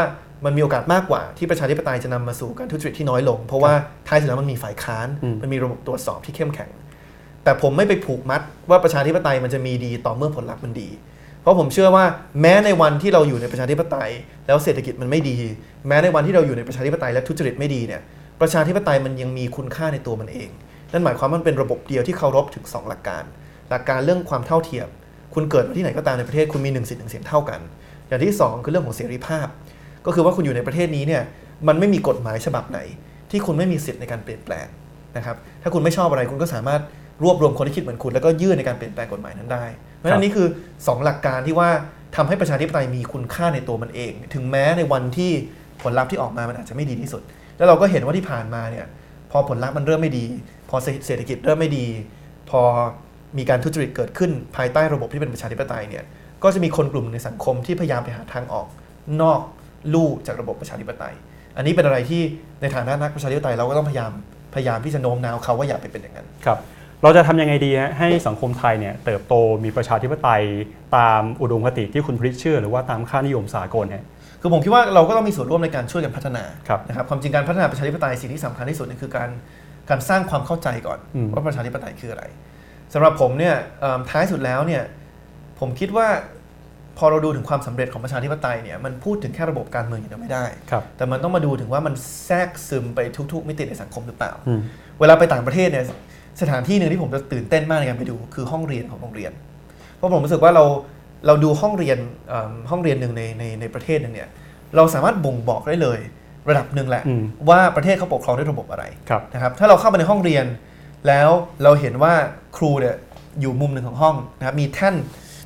[0.46, 3.74] มันมีโอกาสมากกว่าที่ประชาธิปไตยจะนำมาสู่การทุจริตที่น้อยลง เพราะว่า
[4.08, 6.70] ท้ายสุดแล้วมันมีฝ่ายค้านอืมมันมีระบบตรวจสอบที่เข้มแข็ง
[7.50, 10.90] แต่ผมไม่ไปผูกมัดว่าประชาธิปไตยมันจะมีดีต่อเมื่อผลลัพธ์มันดี
[11.42, 12.06] เพราะผมเชื่อว่า
[12.42, 14.10] แม้ในวันที่เราอยู่ในประชาธิปไตย
[14.48, 15.38] แล้วเศรษฐกิจมันไม่ดี
[15.88, 18.02] แม้ในวันที่เราอยู่ในประชาธิปไตยและทุจริตไม่ดีเนี่ย
[18.42, 20.50] ประชาธิปไตยมันยังมีคุณค่าในตัวมันเอง
[20.94, 23.24] นั่นหมายความว่ามันเป็นระบบเดียวที่เคารพถึง 2 หลักการ
[23.70, 24.88] หลักการเรื่องความเท่าเทียม
[25.34, 27.60] คุณเกิดมาที่ไหนก็ตามในประเทศคุณมีหนึ่งสิทธิ์หนึ่งเสียงเท่ากัน
[28.08, 29.48] อย่างที่สองคือเรื่องของเสรีภาพ
[30.06, 31.24] ก็คือว่าคุณอยู่ในประเทศนี้เนี่ย
[31.68, 32.80] มันไม่มีกฎหมายฉบับไหน
[33.32, 34.68] ที่คุณไม่มีสิทธิ์ในการเปลี่ยนแปลง
[35.18, 36.82] นะครับถ้าคุณไม่ชอบอะไรคุณก็สามารถ
[37.24, 39.66] รวบรวมคนที่คิดเหมือนคุณแล้วก็ยื่นในการเปลี่ยนแปลงกฎหมายนั้นได้
[39.98, 41.70] เพราะฉะนั้นอันนี้คือ 2 หลักการที่ว่า
[42.16, 45.32] ทำให้ประชาธิปไตยมีคุณค่าในตัวมันเอง ถึงแม้ในวันที่
[45.82, 47.22] ผลลัพธ์ที่ออกมามันอาจจะไม่ดีที่สุด
[47.58, 48.86] แล้วเราก็เห็นว่าที่ผ่านมาเนี่ย
[49.32, 50.26] พอผลลัพธ์มันเริ่มไม่ดี
[50.70, 51.86] พอเศรษฐกิจเริ่มไม่ดี
[52.50, 52.62] พอ
[53.38, 56.04] มีการทุจริตเกิดขึ้นภายใต้ระบบที่เป็นประชาธิปไตยเนี่ย
[56.44, 58.68] ก็จะมีคนกลุ่มในสังคมที่พยายามไปหาทางออก
[59.22, 59.42] นอก
[59.94, 61.14] ลู่จากระบบประชาธิปไตย
[61.58, 62.22] อันนี้เป็นอะไรที่
[62.62, 64.12] ในฐานะนักประชาธิปไตยเราก็ต้องพยายาม
[64.56, 66.60] พยายามที่จะโน้มน้าวเขาว่าอย่าไปเป็นอย่างนั้นครับ
[67.04, 69.34] เราจะทำยังไงดีฮะให้สังคมไทยเนี่ยเติบโต
[69.64, 70.44] มีประชาธิปไตย
[70.98, 74.06] ตามอุดมคติที่คุณพริตเชื่อ หรือว่าตามค่านิยมสากลฮะ
[74.42, 79.30] คือผมคิดว่าเราก็ต้องมีส่วนร่วมในการช่วยกันพัฒนาครับนะครับความจริงการพัฒนาประชาธิปไตยสิ่งที่สำคัญที่สุดเนี่ยคือการ
[79.90, 82.24] การสร้างความเข้าใจก่อนอืมว่าประชาธิปไตยคืออะไร
[82.94, 84.84] สำหรับผมเนี่ยเอิ่มท้ายสุดแล้วเนี่ย
[85.60, 86.08] ผมคิดว่า
[86.98, 91.94] พอเราดูถึงความสำเร็จของประชาธิปไตยเนี่ยมันพูดถึงแค่ระบบการเมืองอย่างเดียวไม่ได้ครับแต่มันต้องมาดูถึงว่ามัน
[92.26, 93.00] แทรกซึมไป
[93.34, 94.60] ทุก ๆ มิติในสังคมหรือเปล่าอืม
[95.00, 95.86] เวลาไปต่างประเทศเนี่ย
[96.42, 99.32] สถานที่หนึ่งที่ผมจะตื่นเต้นมากในการไปดูคือห้องเรียนของโรงเรียน
[99.96, 100.66] เพราะผมรู้สึกว่าเรา
[101.28, 101.98] เราดูห้องเรียน
[102.30, 104.30] เอิ่มห้องเรียนหนึ่งในในในประเทศหนึ่งเนี่ย
[104.76, 106.00] เราสามารถบ่งบอกได้เลย
[106.50, 110.46] ระดับหนึ่งแหละอืมว่าประเทศเขาปกครองด้วยระบบอะไรครับนะครับถ้าเราเข้าไปในห้องเรียน
[111.08, 111.30] แล้ว
[111.64, 112.14] เราเห็นว่า
[112.58, 112.96] ครูเนี่ย
[113.42, 114.96] อยู่มุมหนึ่งของห้องนะครับมีแท่น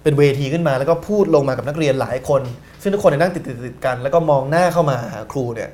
[0.03, 2.41] เป็นเวทีขึ้นมา แล้วก็พูดลงมากับนักเรียนหลายคน
[2.81, 5.69] ซึ่งทุกคนเนี่ยนั่งติดติดๆๆกัน แล้วก็มองหน้าเข้ามาหาครูเนี่ย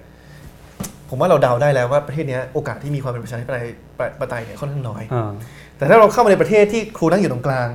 [1.09, 3.65] ผมว่าเราเดาได้แล้วว่าประเทศเนี้ยโอกาสที่มีความเป็นประชาธิปไตย
[4.19, 5.31] ปไตยเนี่ยค่อนข้างน้อยอ่า
[5.77, 7.69] แต่ถ้าเราเข้ามาในประเทศที่ครูนั่งอยู่ตรงกลาง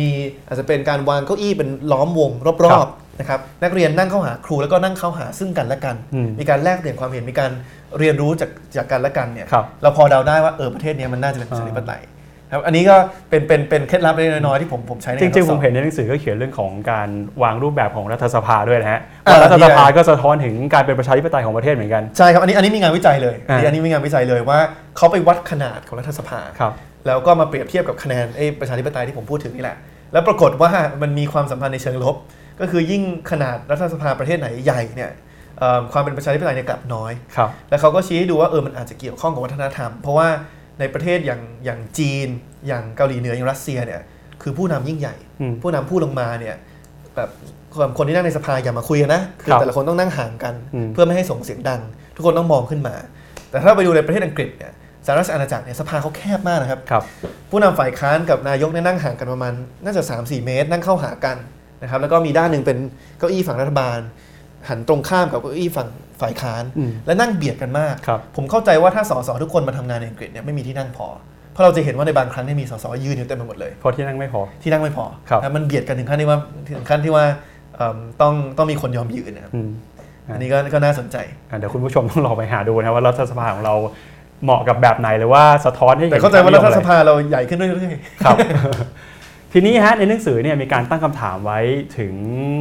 [0.00, 0.10] มี
[0.46, 7.50] อาจจะเป็นการวางเก้าอี้เป็นล้อมวงรครัอบบๆนะครับนักเรียนนั่งเข้าหาครูแล้วก็นั่งเข้าหาซึ่งกันและกันอืมมีการแลกเปลี่ยนความเห็นมีการ
[7.98, 12.02] เรียนรู้จากจากกันและกันเนี่ยครับเราพอเดาได้ว่าเออประเทศเนี้ยมันน่าจะเป็นประชาธิปไตย
[12.50, 12.96] ครับอันนี้ก็
[13.30, 17.08] เป็นเป็นเป็นเคล็ดลับเล็กๆน้อยๆที่ผมผมใช้ในจริงๆทผดสอมบเห็นในหนังสือก็เขียนเรื่องของการ
[17.42, 24.58] วางรูปแบบของรัฐสภาด้วยนะฮะอ่าว่ารัฐสภานี่แหละก็สะท้อนถึงการเป็นประชาธิปไตยของประเทศเหมือนกันใช่ครับอันนี้อันนี้มีงานวิจัยเลยอันนี้อ่าอันนี้มีงานวิจัยเลยว่า
[24.96, 26.72] เขาไปวัดขนาดของรัฐสภาครับ
[27.06, 29.76] แล้วก็มาเปรียบเทียบกับคะแนนไอ้ประชาธิปไตยที่ผมพูดถึงนี่แหละ
[30.12, 30.70] แล้วปรากฏว่า
[31.02, 32.16] มันมีความสัมพันธ์ในเชิงลบ
[32.60, 35.10] ก็คือยิ่งขนาดรัฐสภาประเทศไหนใหญ่เนี่ย
[35.58, 40.28] เอิ่มความเป็นประชาธิปไตยเนี่ยกลับน้อยครับแล้วเขาก็ชี้ให้ดูว่าเออมันอาจจะเกี่ยวข้องกับวัฒนธรรม เพราะว่า
[40.80, 42.28] ในประเทศอย่างอย่างจีน
[42.66, 44.02] อย่างเกาหลีเหนืออย่างรัสเซียเนี่ย
[44.42, 46.56] คือผู้นำยิ่งใหญ่อืมผู้นำผู้ลงมาเนี่ย
[47.16, 47.30] แบบ
[47.98, 51.80] คนที่นั่งในสภาอย่ามาคุยกันนะคือครับแต่ละคนต้องนั่งห่างกันอืมเพื่อไม่ให้ส่งเสียงดัง
[52.16, 52.94] ทุกคนต้องมองขึ้นมา
[53.50, 54.72] แต่ถ้าเราไปดูในประเทศอังกฤษเนี่ย
[55.06, 57.02] สหรัฐอาณาจักรเนี่ยสภาเขาแคบมากนะครับครับ
[57.50, 59.52] ผู้นำฝ่ายค้านกับนายกเนี่ยนั่งห่างกันประมาณ
[59.84, 61.36] น่าจะ 3-4 เมตร นั่งเข้าหากัน
[61.82, 62.78] นะครับแล้วก็มีด้านหนึ่งเป็น
[63.18, 63.98] เก้าอี้ฝั่งรัฐบาล
[64.68, 65.88] หันตรงข้ามกับเก้าอี้ฝั่ง
[66.22, 71.06] ฝ่ายค้านอืมและนั่งเบียดกันมากครับผมเข้าใจว่าถ้าสสทุกคนมาทำงานในอังกฤษเนี่ยไม่มีที่นั่งพอ
[71.52, 76.38] เพราะเราจะเห็นว่าในบางครั้งเนี่ยมีสสยืนอยู่เต็มไปหมดเลยเพราะที่นั่งไม่พอที่นั่งไม่พอครับนะมันเบียดกันถึงขั้นที่ว่า
[76.70, 77.24] ถึงขั้นที่ว่า
[77.76, 79.70] เอิ่มต้องต้องมีคนยอมยืนนะครับอืม
[80.26, 81.16] ครับอันนี้ก็ก็น่าสนใจ
[81.50, 83.74] อะเดี๋ยวคุณผู้ชมต้องลองไปหาดูนะว่ารัฐสภาของเรา
[84.44, 87.94] เหมาะกับแบบไหนหรือว่าสะท้อนให้เห็นแต่เข้าใจว่ารัฐสภาพภาเราใหญ่ขึ้นเรื่อย
[88.24, 88.36] ครับ
[89.52, 91.60] ทีนี้ฮะในหนังสือเนี่ยมีการตั้งคำถามไว้
[91.98, 92.14] ถึง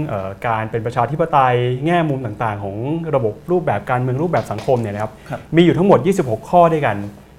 [0.08, 2.76] เอ่อการเป็นประชาธิปไตยแง่มุมต่างๆ ของ
[3.16, 6.98] ระบบรูปแบบการเมืองรูปแบบสังคมเนี่ยนะครับครับมีอยู่ทั้งหมด 26 ข้อด้วยกัน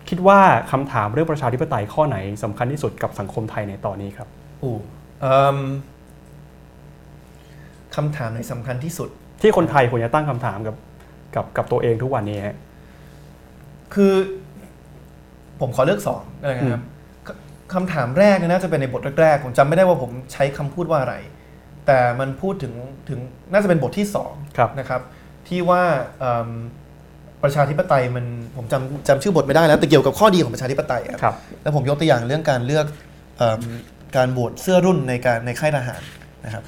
[0.09, 0.41] คิดว่า
[0.73, 4.77] คำถามเรื่องประชาธิปไตยข้อไหนสำคัญที่สุดกับสังคมไทยในตอนนี้ครับๆอู้
[5.21, 5.59] เอิ่ม
[7.97, 9.09] คำถามไหนสำคัญที่สุด
[9.43, 10.77] ที่คนไทยควรจะตั้งคำถามกับ
[11.35, 12.57] กับกับตัวเองทุกวันนี้ฮะ
[13.95, 14.13] คือ
[15.61, 16.83] ผมขอเลือกสองอะไรนะครับ
[17.73, 21.15] คคำถามแรกเนี่ยน่าจะเป็นในบทแรกๆผมจำไม่ได้ว่าผมใช้คำพูดว่าอะไร
[21.87, 22.75] แต่มันพูดถึง
[23.09, 23.19] ถึง
[23.53, 25.01] น่าจะเป็นบทที่สองครับนะครับ
[25.49, 25.83] ที่ว่า
[26.19, 26.49] เอิ่ม
[27.43, 32.87] ประชาธิปไตยมันผมจำจำชื่อบทไม่ได้แล้วแต่เกี่ยวกับข้อดีของประชาธิปไตยอะครับแล้วผมยกตัวอย่างเรื่องการเลือก
[33.39, 33.61] เอิ่ม
[34.17, 36.03] การโหวตเสื้อรุ่นในการในค่ายทหาร
[36.45, 36.65] นะครับ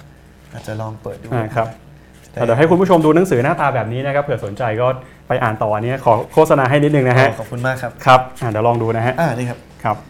[0.53, 1.69] อาจจะลองเปิดดูอ่าครับ
[2.31, 4.87] แต่เดี๋ยวให้คุณผู้ชมดูหนังสือหน้าตาแบบนี้นะครับเผื่อสนใจก็
[5.29, 10.10] ไปอ่านต่ออันนี้ขอโฆษณาให้นิดนึงนะฮะขอบคุณมากครับครับอ่าเดี๋ยวลองดูนะฮะอ่านี่ครับครับอ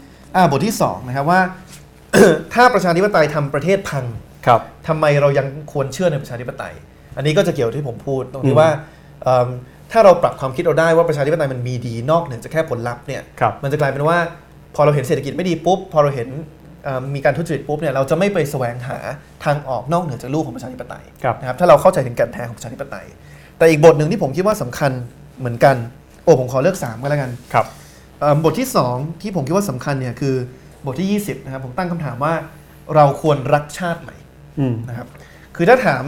[0.51, 1.39] บทที่สองนะครับว่า
[2.53, 4.05] ถ้าประชาธิปไตยทำประเทศพัง
[4.47, 6.73] ครับทำไมเรายังควรเชื่อในประชาธิปไตย
[7.17, 8.69] อันนี้ก็จะเกี่ยวที่ผมพูดตรงอืที่มว่า
[9.23, 9.47] เอิ่ม
[9.91, 14.17] ถ้าเราปรับความคิดเราได้ว่าประชาธิปไตยมันมีดีนอกเหนือจากแค่ผลลัพธ์เนี่ยครับมันจะกลายเป็นว่า
[14.75, 16.29] พอเราเห็นเศรษฐกิจไม่ดีปุ๊บ พอเราเห็น
[16.83, 18.97] เอิ่มมีการทุจริตปุ๊บเนี่ยเราจะไม่ไปแสวงหา
[19.45, 23.05] ทางออกนอกเหนือจากลูกของประชาธิปไตยครับนะครับถ้าเราเข้าใจถึงแก่นแท้ของประชาธิปไตย
[23.57, 24.91] แต่อีกบทหนึ่งที่ผมคิดว่าสำคัญ
[25.39, 25.75] เหมือนกัน
[26.23, 27.80] โอ้ผมขอเลือก3ก็แล้วกันครับเอิ่ม
[28.43, 30.35] บทที่ 2 ที่ผมคิดว่าสำคัญเนี่ยคือ
[30.85, 32.33] บทที่ 20นะครับผมตั้งคำถามว่า
[32.95, 34.11] เราควรรักชาติไหม
[34.59, 35.07] อืมนะครับ
[35.55, 36.03] คือถ้าถาม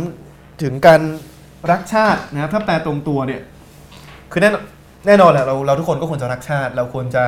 [0.62, 1.02] ถึงการ
[1.72, 3.42] รักชาตินะครับถ้าแปลตรงตัวเนี่ย
[4.32, 4.54] คือแน่น
[5.08, 7.24] แน่นอนแหละเราเราทุกคนก็ควรจะรักชาติ เราควรจะ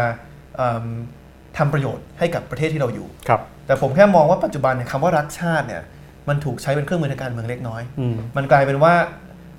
[0.56, 0.86] เอิ่ม
[1.58, 5.82] ทำประโยชน์ให้กับประเทศที่เราอยู่ครับ แต่ผมแค่มองว่าปัจจุบันเนี่ยคำว่ารักชาติเนี่ย
[6.30, 8.94] มันถูกใช้เป็นเครื่องมือในการเมืองเล็กน้อยอืมมันกลายเป็นว่า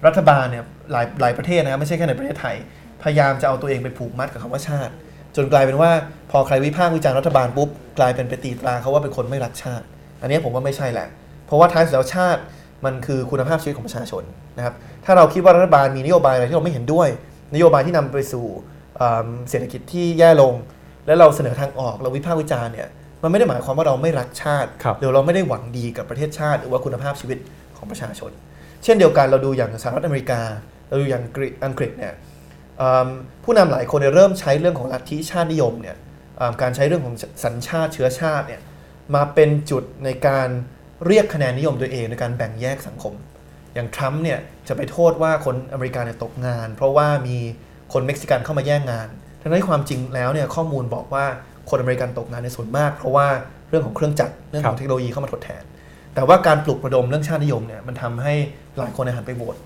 [0.06, 2.56] รัฐบาลเนี่ยหลายหลายประเทศนะครับไม่ใช่แค่ในประเทศไทย
[3.02, 4.92] พยายามจะเอาตัวเองไปผูกมัดกับคำว่าชาติ
[5.36, 5.90] จนกลายเป็นว่า
[6.30, 7.68] พอใครวิพากษ์วิจารณ์รัฐบาลปุ๊บ
[7.98, 9.84] กลายเป็นไปตีตราเขาว่าเป็นคนไม่รักชาติ
[10.22, 11.08] อันนี้ผมว่าไม่ใช่แหละ
[11.46, 12.40] เพราะว่าท้ายสุดแล้วชาติ
[12.84, 14.22] มันคือคุณภาพชีวิตของประชาชน
[14.56, 14.74] นะครับ
[15.04, 17.08] ถ้าเราคิดว่ารัฐบาลมีนโยบายอะไรที่เราไม่เห็นด้วย
[17.54, 18.46] นโยบายที่นำไปสู่
[18.96, 20.54] เอิ่มเศรษฐกิจที่แย่ลง
[21.06, 22.88] แล้วเราเสนอทางออกเราวิพากษ์วิจารณ์เนี่ย
[23.22, 27.38] มันไม่ได้หมายความว่าเราไม่รักชาติครับหรือเราไม่ได้หวังดีกับประเทศชาติ หรือว่าคุณภาพชีวิต
[27.76, 28.30] ของประชาชน
[28.84, 30.40] เช่นเดียวกันเราดูอย่างสหรัฐอเมริกา
[30.88, 32.35] เราดูอย่างอังกฤษอังกฤษเนี่ยเอิ่ม
[33.44, 35.96] ผู้นำหลายคนเริ่มใช้เรื่องของลัทธิชาตินิยมเนี่ย
[36.62, 37.14] การใช้เรื่องของ
[37.44, 38.60] สัญชาติเชื้อชาติเนี่ย
[39.14, 40.48] มาเป็นจุดในการ
[41.06, 43.14] เรียกคะแนนนิยมตัวเองในการแบ่งแยกสังคม
[43.74, 47.36] อย่างทรัมป์เนี่ยจะไปโทษว่าคนอเมริกันตกงาน เพราะว่ามี
[47.92, 49.08] คนเม็กซิกันเข้ามาแย่งงาน
[49.40, 51.26] ทั้งนั้นความจริงแล้วเนี่ยข้อมูลบอกว่า
[51.70, 53.26] คนอเมริกันตกงานในส่วนมาก เพราะว่า
[53.68, 55.62] เรื่องของเครื่องจักรเรื่องของเทคโนโลยีเข้ามาทดแทน
[56.14, 58.34] แต่ว่าการปลุกระดมเรื่องชาตินิยมเนี่ยมันทำให้
[58.78, 59.56] หลายคนหันไปโหวต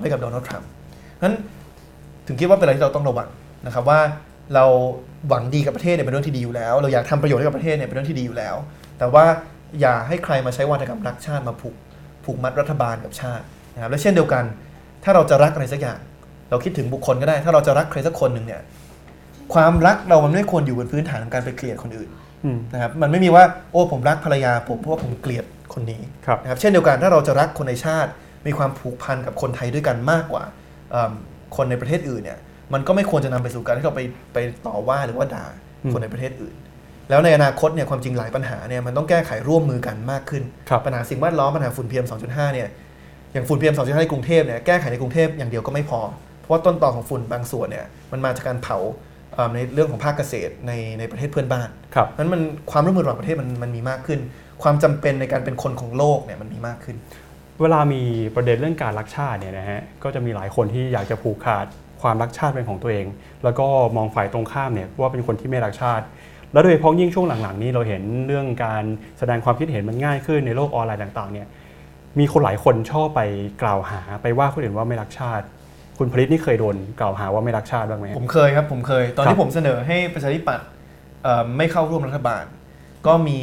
[0.00, 0.68] ให้กับโดนัลด์ทรัมป์
[1.22, 1.34] นั้น
[2.30, 3.28] ถึงคิดว่าเป็นอะไรที่เราต้องระวัง
[3.66, 4.00] นะครับว่า
[4.54, 4.64] เรา
[5.28, 8.56] หวังดีกับประเทศเนี่ยเป็นเรื่องที่ดีอยู่แล้ว เราอยากทำประโยชน์ให้กับประเทศเนี่ยเป็นเรื่องที่ดีอยู่แล้ว
[8.98, 9.24] แต่ว่า
[9.80, 11.74] อย่าให้ใครมาใช้วาทกรรมรักชาติมาผูก
[12.24, 14.44] ผูกมัดรัฐบาลกับชาตินะครับและเช่นเดียวกัน
[15.04, 15.98] ถ้าเราจะรักอะไรสักอย่าง
[16.50, 18.60] เราคิดถึงบุคคลก็ได้ ถ้าเราจะรักใครสักคนหนึ่งเนี่ย
[19.54, 22.08] ความรักเรามันไม่ควรอยู่บนพื้นฐานของการไปเกลียดคนอื่น
[22.44, 28.10] อืมนะครับมันไม่มีว่าโอ้ผมรักภรรยาผมเพราะว่าผมเกลียดคนนี้ครับนะครับเช่นเดียวกันถ้าเราจะรักคนในชาติ
[28.46, 30.44] มีความผูกพันกับคนไทยด้วยกันมากกว่า
[30.90, 31.12] เอิ่ม
[31.56, 32.38] คนในประเทศอื่นเนี่ย
[32.72, 34.02] มันก็ไม่ควรจะนำไปสู่การที่เราไป
[34.34, 35.44] ไปต่อว่าหรือว่าด่า
[35.84, 36.54] อืมคนในประเทศอื่น
[37.10, 42.68] แล้วในอนาคตเนี่ยความจริงหลายปัญหาเนี่ยมันต้องแก้ไขร่วมมือกันมากขึ้นครับปัญหาสิ่งแวดล้อมปัญหาฝุ่น PM 2.5เนี่ย
[43.32, 46.00] อย่างฝุ่น PM 2.5ในกรุงเทพเนี่ยแก้ไขในกรุงเทพอย่างเดียวก็ไม่พอ
[46.38, 48.78] เพราะว่าต้นตอของฝุ่นบางส่วนเนี่ยมันมาจากการเผา
[49.34, 54.20] เอ่อในเรื่องของภาคเกษตรในในประเทศเพื่อนบ้านครับนั้นมันความร่วมมือระหว่างประเทศมันมันมีมากขึ้น
[54.62, 56.96] ความจำเป็นในการเป็นคนของโลกเนี่ยมันมีมากขึ้น
[57.60, 58.02] เวลามี
[58.34, 61.66] ประเด็นเรื่องการรักชาติเนี่ยนะฮะก็จะมีหลายคนที่อยากจะผูกขาด
[62.02, 63.06] ความรักชาติเป็นของตัวเอง
[63.44, 66.04] แล้วก็มองฝ่ายตรงข้ามเนี่ยว่าเป็นคนที่ไม่รักชาติ
[66.52, 68.84] แล้วโดยเฉพาะยิ่งช่วงหลังๆ นี้เราเห็นเรื่องการ
[69.18, 71.46] แสดงความคิดเห็นมันง่ายขึ้นในโลกออนไลน์ต่างๆเนี่ย
[72.18, 73.20] มีคนหลายคนชอบไป
[73.62, 75.44] กล่าวหาไปว่าคนอื่นว่าไม่รักชาติ
[75.98, 80.66] คุณผลิตนี่เคยโดนกล่าวหาว่าไม่รักชาติบ้างไหมผมเคยครับผมเคย ตอนที่ผมเสนอให้ประชาธิปัตย์
[81.56, 82.44] ไม่เข้าร่วมรัฐบาล
[83.06, 83.38] ก็มี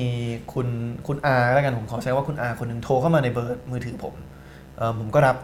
[0.54, 0.68] คุณ
[1.08, 4.14] คุณอาแล้วกันผมขอใช้ว่าคุณอาคนหนึ่งโทรเข้ามาในเบอร์มือถือผม
[4.78, 5.36] เอ่อผมก็รับ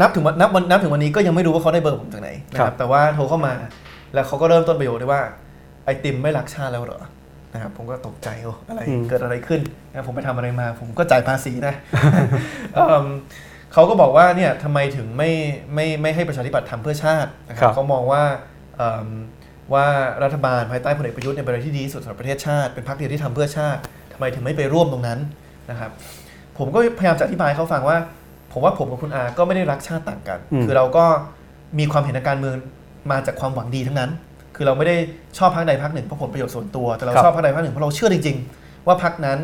[0.00, 3.54] นับถึงวันนับวันนับถึงวันนี้ก็ยังไม่รู้ว่าเขาได้เบอร์ผมจากไหนนะคครัรับบแต่ว่าโทรเข้ามา
[4.14, 5.22] แล้วเขาก็เริ่มต้นประโยคได้ว่า
[5.84, 7.00] ไอติมไม่รักชาติแล้วเหรอ
[7.52, 9.60] นะครับผมก็ตกใจโอ้อะไรอืมเกิดอะไรขึ้น
[9.90, 11.74] นะผมไปทำอะไรมา ผมก็จ่ายภาษีนะ
[12.74, 13.06] เอิ่ม
[13.72, 15.30] เขาก็บอกว่าเนี่ยทำไมถึงไม่
[15.74, 18.22] ไม่ไม่ให้ประชาธิปัตย์ทำเพื่อชาตินะคครัรับบเขามองว่า
[18.76, 19.08] เอิ่ม
[19.74, 19.86] ว่า
[20.24, 23.80] รัฐบาลภายใต้พลเอกประยุทธ์เนี่ยเป็นอะไรที่ดีที่สุดสำหรับประเทศชาติเป็นพรรคเดียวที่ทำเพื่อชาติ
[24.12, 25.18] ทำไมถึงไม่ไปร่วมตรงนั้น
[25.70, 25.90] นะครับ
[26.58, 27.96] ผมก็พยายามจะอธิบายให้เขาฟังว่า
[28.52, 31.04] ผมว่าผมกับคุณอาก็ไม่ได้รักชาติต่างกันอืมคือเราก็
[31.78, 32.54] มีความเห็นทางการเมือง
[33.10, 34.10] มาจากความหวังดีทั้งนั้น
[34.56, 34.96] คือเราไม่ได้
[35.38, 39.38] ชอบพรรคใดพรรคหนึ่งเพราะผลประโยชน์ส่วนตัวแต่เราชอบพรรคใดพรรคหนึ่งเพราะเราเชื่อจริง ๆ ว่าพรรคนั้น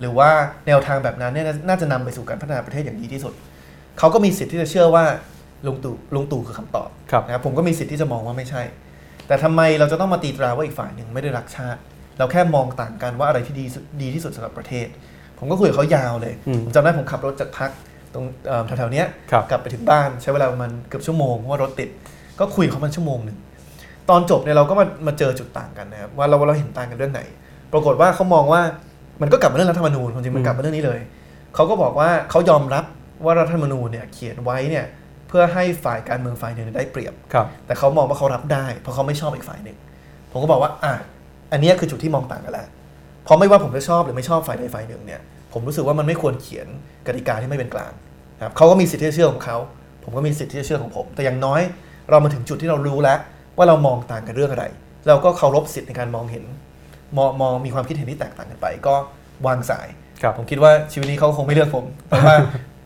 [0.00, 0.30] หรือว่า
[0.66, 3.32] แนวทางแบบนั้นเนี่ยน่าจะนำไปสู่การพัฒนาประเทศอย่างดีที่สุด
[3.98, 5.04] เขาก็มีสิทธิ์ที่จะเชื่อว่า
[5.66, 8.62] ลุงตู่ลุงตู่คือคำตอบครับนะครับผมก็มีสิทธิ์ที่จะมองว่าไม่ใช่
[9.28, 11.80] แต่ทำไมเราจะต้องมาตีตราว่าอีกฝ่ายหนึ่งไม่ได้รักชาติ
[12.18, 14.86] เราแค่มองต่างกันว่าอะไรที่ดีสุดดีที่สุดสำหรับประเทศ
[15.38, 17.70] ผมก็คุยกับเขายาวเลยอืมผมจำได้ผมขับรถจากพัก
[18.14, 21.88] ตรงเอ่อแถวๆเนี้ยครับกลับไปถึงบ้านใช้เวลาประมาณเกือบชั่วโมงเพราะว่ารถติด
[22.40, 23.36] ก็คุยกับเขามันชั่วโมงหนึ่ง
[24.10, 27.22] ตอนจบเนี่ยเราก็มามาเจอจุดต่างกันนะครับว่าเราเราเห็นต่างกันเรื่องไหน
[27.72, 28.60] ปรากฏว่าเขามองว่า
[29.22, 31.00] มันก็กลับมาเรื่องรัฐธรรมนูญความจริงมันกลับมาเรื่องนี้เลย
[31.54, 32.84] เขาก็บอกว่าเขายอมรับ
[33.24, 34.84] ว่ารัฐธรรมนูญเนี่ยเขียนไว้เนี่ย
[35.28, 39.76] เพื่อให้ฝ่ายการเมืองฝ่ายหนึ่งได้เปรียบครับแต่เขามองว่าเขารับได้ เพราะเขาไม่ชอบอีกฝ่ายหนึ่ง
[40.32, 40.92] ผมก็บอกว่าอะ
[41.52, 42.68] อันเนี้ยคือจุดที่มองต่างกันแล้ว
[43.24, 45.20] เพราะไม่ว่าผมจะชอบหรือไม่ชอบฝ่ายใดฝ่ายหนึ่งเนี่ย
[45.52, 46.66] ผมรู้สึกว่ามันไม่ควรเขียน
[47.06, 47.92] กติกาที่ไม่เป็นกลาง
[48.36, 49.56] นะครับเขาก็มีสิทธิ์ที่จะเชื่อของเขา
[50.04, 51.60] ผมก็มีสิทธิ์ที่จะเชื่อของผม แต่อย่างน้อย
[52.10, 53.18] เรามาถึงจุดที่เรารู้แล้ว
[53.56, 54.64] ว่าเรามองต่างกันเรื่องอะไร
[55.08, 56.44] เราก็เคารพสิทธิ์ในการมองเห็น
[57.16, 58.94] มองมองมีความคิดเห็นที่แตกต่างกันไป ก็
[59.46, 59.86] วางสาย
[60.22, 62.34] ครับผมคิดว่าชีวิตนี้เขาคงไม่เลือกผม แต่ว่า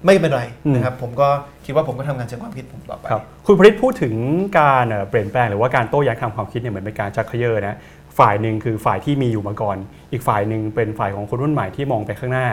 [0.06, 1.28] ไม่เป็นไรอืมนะครับ ผมก็
[1.64, 4.14] คิดว่าผมก็ทำงานเชิงความคิดผมต่อไปครับคุณผลิตพูดถึง
[4.58, 7.76] การเอ่อเปลี่ยนแปลงหรือว่าการโต้แย้งทางความคิดเนี่ยเหมือนเป็นการชักเขยอนะ
[8.18, 9.76] ฝ่ายหนึ่งคือฝ่ายที่มีอยู่มาก่อน
[10.12, 12.48] อีกฝ่ายหนึ่งเป็นฝ่ายของคนรุ่นใหม่ที่มองไปข้างหน้า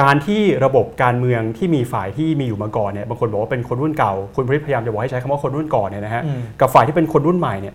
[0.00, 7.74] การที่ระบบการเมืองที่มีฝ่ายที่มีอยู่มาก่อนเนี่ยบางคนบอกว่าเป็นคนรุ่นเก่าคุณผลิตพยายามจะบอกให้ใช้คำว่าคนรุ่นก่อนเนี่ยนะฮะอืมกับฝ่ายที่เป็นคนรุ่นใหม่เนี่ย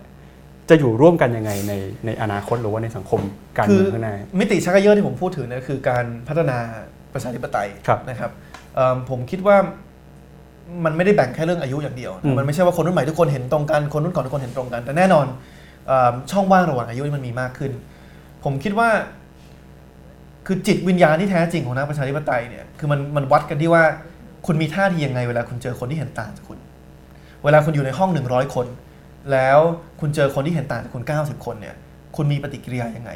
[0.70, 1.72] จะอยู่ร่วมกันยังไงใน
[2.06, 3.20] ในอนาคตหรือว่าในสังคม
[3.58, 6.58] การเมืองข้างหน้ามิติชักกระเยอะที่ผมพูดถึงเนี่ยคือการพัฒนา
[7.12, 8.30] ประชาธิปไตยครับนะครับ
[8.74, 9.56] เอิ่มผมคิดว่า
[10.84, 15.26] มันไม่ได้แบ่งแค่เรื่องอายุอย่างเดียวอืมมันไม่ใช่ว่าคนรุ่นใหม่ทุกคนเห็นตรงกัน คนรุ่นก่อนทุกคนเห็นตรงกัน แต่แน่นอน
[15.86, 17.72] เอิ่มช่องว่างระหว่างอายุนี่มันมีมากขึ้น
[18.44, 18.88] ผมคิดว่า
[20.46, 23.82] คือจิตวิญญาณที่แท้จริงของนักประชาธิปไตยเนี่ย คือมันมันวัดกันที่ว่า
[24.46, 26.58] คุณมีท่าทียังไง เวลาคุณเจอคนที่เห็นต่างจากคุณ
[27.44, 28.66] เวลาคุณอยู่ในห้อง100คน
[29.32, 29.58] แล้ว
[30.00, 31.74] คุณเจอคนที่เห็นต่างจากคุณ 90 คนเนี่ย
[32.16, 33.10] คุณมีปฏิกิริยายังไง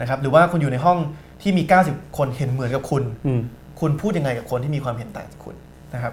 [0.00, 0.98] นะครับ หรือว่าคุณอยู่ในห้อง
[1.42, 3.40] ที่มี 90 คนเห็นเหมือนกับคุณอืม
[3.80, 5.56] คุณพูดยังไงกับคนที่มีความเห็นต่างจากคุณ
[5.94, 6.12] นะครับ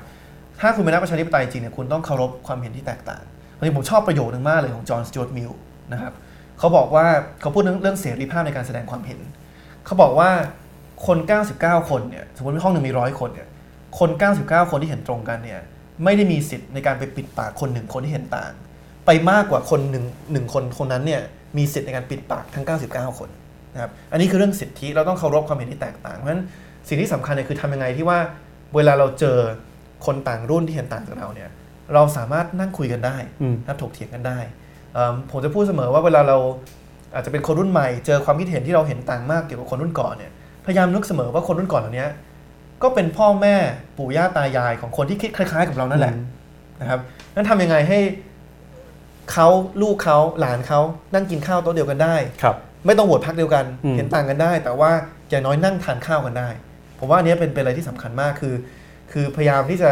[0.59, 3.23] ถ้าคุณเป็นนักประชาธิปไตยจริงเนี่ยคุณต้องเคารพความเห็นที่แตกต่าง
[3.57, 5.51] วันนี้ผมชอบประโยชน์หนึ่งมากเลยของจอห์นสจวตมิล
[5.93, 6.13] นะครับ
[6.59, 7.05] เขาบอกว่า
[7.41, 9.19] เขาพูดเรื่องเสรีภาพในการแสดงความเห็น
[9.85, 10.29] เขาบอกว่า
[11.07, 11.17] คน
[11.53, 13.47] 99 คนเนี่ยสมมติว่าห้องหนึ่งมีร้อยคนเนี่ย
[13.99, 14.09] คน
[14.41, 15.59] 99 คนที่เห็นตรงกันเนี่ย
[16.03, 18.51] ไม่ได้มีสิทธิ์ในการไปปิดปากคนหนึ่งคนที่เห็นต่าง
[19.05, 21.21] ไปมากกว่าคนหนึ่งหนึ่งคนคนนั้นเนี่ย
[21.57, 23.29] มีสิทธิ์ในการปิดปากทั้ง 99 คน
[23.73, 26.43] นะครับอันนี้คือเรื่องสิทธิเราต้องเคารพความเห็นที่แตกต่างเพราะฉะนั้น
[26.87, 28.19] สิ่งที่สำคัญเนี่ยคือทำยังไงที่ว่า
[28.75, 29.37] เวลาเราเจอ
[30.05, 31.49] คนต่างรุ่นที่เห็นต่างจากเราเนี่ย
[31.93, 34.39] เราสามารถนั่งคุยกันได้อืมนะครับถกเถียงกันได้
[34.93, 36.37] เอิ่มผมจะพูดเสมอว่าเวลาเรา
[37.15, 40.31] อาจจะเป็นคนรุ่นใหม่เจอความคิดเห็นที่เราเห็นต่างมากเกี่ยวกับคนรุ่นก่อนเนี่ย
[40.65, 42.07] พยายามนึกเสมอว่าคนรุ่นก่อนเหล่านี้
[42.83, 43.55] ก็เป็นพ่อแม่
[43.97, 46.13] ปู่ย่าตายายของคนที่คิดคล้าย ๆ กับเรานั่นแหละ
[46.81, 46.99] นะครับ
[47.35, 47.99] นั้นทำยังไงให้
[49.31, 49.47] เขา
[49.81, 50.79] ลูกเขาหลานเขา
[51.13, 54.91] นั่งกินข้าวโต๊ะเดียวกันได้ครับ ไม่ต้องโหวตพรรคเดียวกันอืมเห็นต่างกันได้ แต่ว่า
[55.29, 56.49] อย่างน้อยนั่งทานข้าวกันได้
[56.99, 58.53] ผมว่าอันเนี้ยเป็นเป็นอะไรที่สำคัญมากคือ
[59.11, 59.91] คือพยายามที่จะ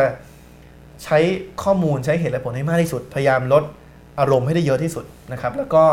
[1.03, 1.17] ใช้
[1.63, 3.63] ข้อมูลใช้เหตุและผลให้มากที่สุด พยายามลด
[4.19, 5.83] อารมณ์ให้ได้เยอะที่สุดนะครับ แล้วก็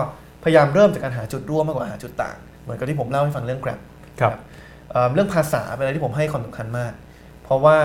[0.45, 3.81] พยายามเริ่มจากการหาจุดร่วมมากกว่าหาจุดต่าง เหมือนกับที่ผมเล่าให้ฟังเรื่อง Grab
[4.21, 4.33] ครับ
[4.91, 6.93] เอ่อเรื่องภาษาเป็นอะไรที่ผมให้ความสำคัญมาก
[7.43, 7.77] เพราะว่า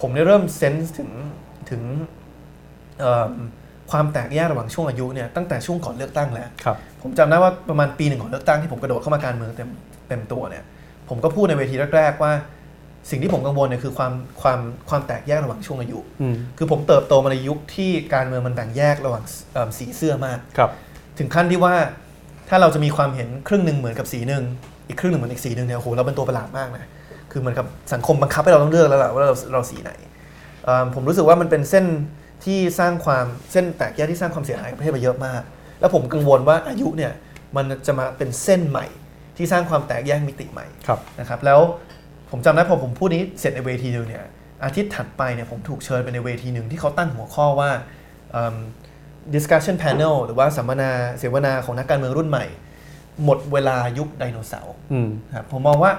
[0.00, 1.10] ผมได้เริ่มเซนส์ถึง
[1.70, 1.82] ถึง
[3.00, 3.32] เอิ่ม
[3.90, 9.68] ความแตกแยกระหว่างช่วงอายุเนี่ยตั้งแต่ช่วงก่อนเลือกตั้งแล้วครับผมจำได้ว่าประมาณปีหนึ่งของเลือกตั้งที่ผมกระโดดเข้ามาการเมืองเต็ม
[10.08, 10.64] เต็มตัวเนี่ย
[11.08, 12.32] ผมก็พูดในเวทีแรกๆว่า
[13.10, 20.70] สิ่งที่ผมกังวลเนี่ยคือความความความแตกแยกระหว่างช่วงอายุอืมคือผมเติบโตมาในยุคที่การเมืองมันแบ่งแยกระหว่างเอิ่มสีเสื้อมากครับ
[21.18, 21.74] ถึงขั้นที่ว่า
[22.48, 24.42] ถ้าเราจะมีความเห็นครึ่งหนึ่งเหมือนกับสีหนึ่ง
[24.88, 26.88] อีกครึ่งหนึ่งเหมือนอีกสีหนึ่งเนี่ยโอ้โหเราเป็นตัวประหลาดมากนะ
[27.32, 29.90] คือเหมือนกับสังคมบังคับให้เราต้องเลือกแล้วล่ะว่าเราเราสีไหน
[30.64, 31.86] เอิ่มผมรู้สึกว่ามันเป็นเส้น
[32.44, 35.42] ที่สร้างความเส้นแตกแยกที่สร้างความเสียหายกับประเทศไปเยอะมาก
[35.80, 37.12] แล้วผมกังวลว่าอายุเนี่ย
[37.56, 38.86] มันจะมาเป็นเส้นใหม่
[39.36, 41.60] ที่สร้างความแตกแยกมิติใหม่ครับนะครับแล้ว
[42.36, 44.24] ผมจำได้พอผมพูดนี้เสร็จในเวทีหนึงเนี่ย
[44.64, 47.70] อาทิตย์ถัดไปเนี่ยผมถูกเชิญไปในเวทีหนึ่งที่เขาตั้งหัวข้อว่า
[48.32, 48.56] เอิ่ม
[49.34, 52.44] discussion panel หรือว่าสัมมนาเสวนาของนักการเมืองรุ่นใหม่
[53.24, 55.92] หมดเวลายุคไดโนเสาร์อืมนะครับผมมองว่า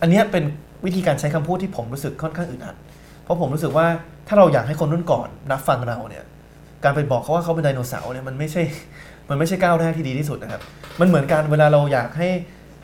[0.00, 0.44] อันเนี้ยเป็น
[0.84, 2.76] วิธีการใช้คำพูดที่ผมรู้สึกค่อนข้างอึดอัด
[3.22, 3.86] เพราะผมรู้สึกว่า
[4.28, 6.24] ถ้าเราอยากให้คนรุ่นก่อนรับฟังเราเนี่ย
[6.84, 8.62] การไปบอกเขาว่าเขาเป็นไดโนเสาร์เนี่ยมันไม่ใช่
[9.28, 10.62] มันไม่ใช่ก้าวแรกที่ดีที่สุดนะครับ
[11.00, 12.30] มันเหมือนกันเวลาเราอยากให้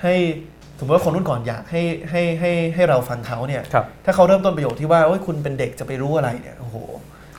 [0.02, 0.14] ให้
[0.53, 0.53] ส
[0.84, 6.76] มมติว่าคนรุ่นก่อนอยากให้ให้ให้ให้เราฟังเขาเนี่ย ครับถ้าเขาเริ่มต้นประโยคที่ว่าโอ้ยคุณเป็นเด็กจะไปรู้อะไรเนี่ยโอ้โห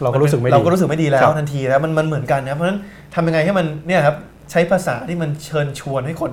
[0.01, 2.79] เราก็รู้สึกไม่ดีเราก็รู้สึกไม่ดีแล้ครัวบ ทันทีแล้วมันมันเหมือนกันนะเพราะฉะนั้น
[3.15, 4.15] ทำยังไงให้มันเนี่ยครับ
[4.51, 6.31] ใช้ภาษาที่มันเชิญชวนให้คน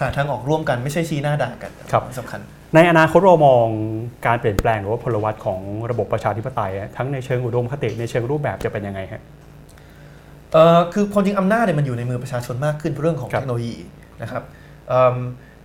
[0.00, 2.40] หาทางออกร่วมกันไม่ใช่ชี้หน้าด่ากันครับ สำคัญ
[2.74, 3.66] ในอนาคตเรามอง
[4.26, 9.22] การเปลี่ยนแปลงหรือว่าพลวัตของระบบประชาธิปไตยอะทั้งในเชิงอุดมคติในเชิงรูปแบบจะเป็นยังไงฮะ
[10.52, 13.76] เอ่อคือความจริงอำนาจเนี่ยมันอยู่ในมือประชาชนมากขึ้นเพราะเรื่องของครับเทคโนโลยี
[14.22, 14.42] นะครับ
[14.88, 15.16] เอิ่ม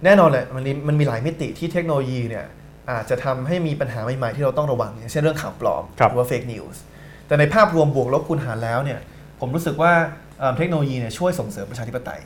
[0.04, 2.46] แน่นอนแหละมันมีมันมีหลายมิติที่เทคโนโลยีเนี่ย
[2.92, 6.82] อาจจะทำให้มีปัญหาใหม่ๆที่เราต้องระวังอย่างเช่นเรื่องข่าวปลอมครับหรือว่า fake news
[7.28, 9.00] แต่ในภาพรวมบวกลบคูณหารแล้วเนี่ย
[9.40, 9.92] ผมรู้สึกว่า
[10.40, 12.22] เอิ่มเทคโนโลยีเนี่ยช่วยส่งเสริมประชาธิปไตย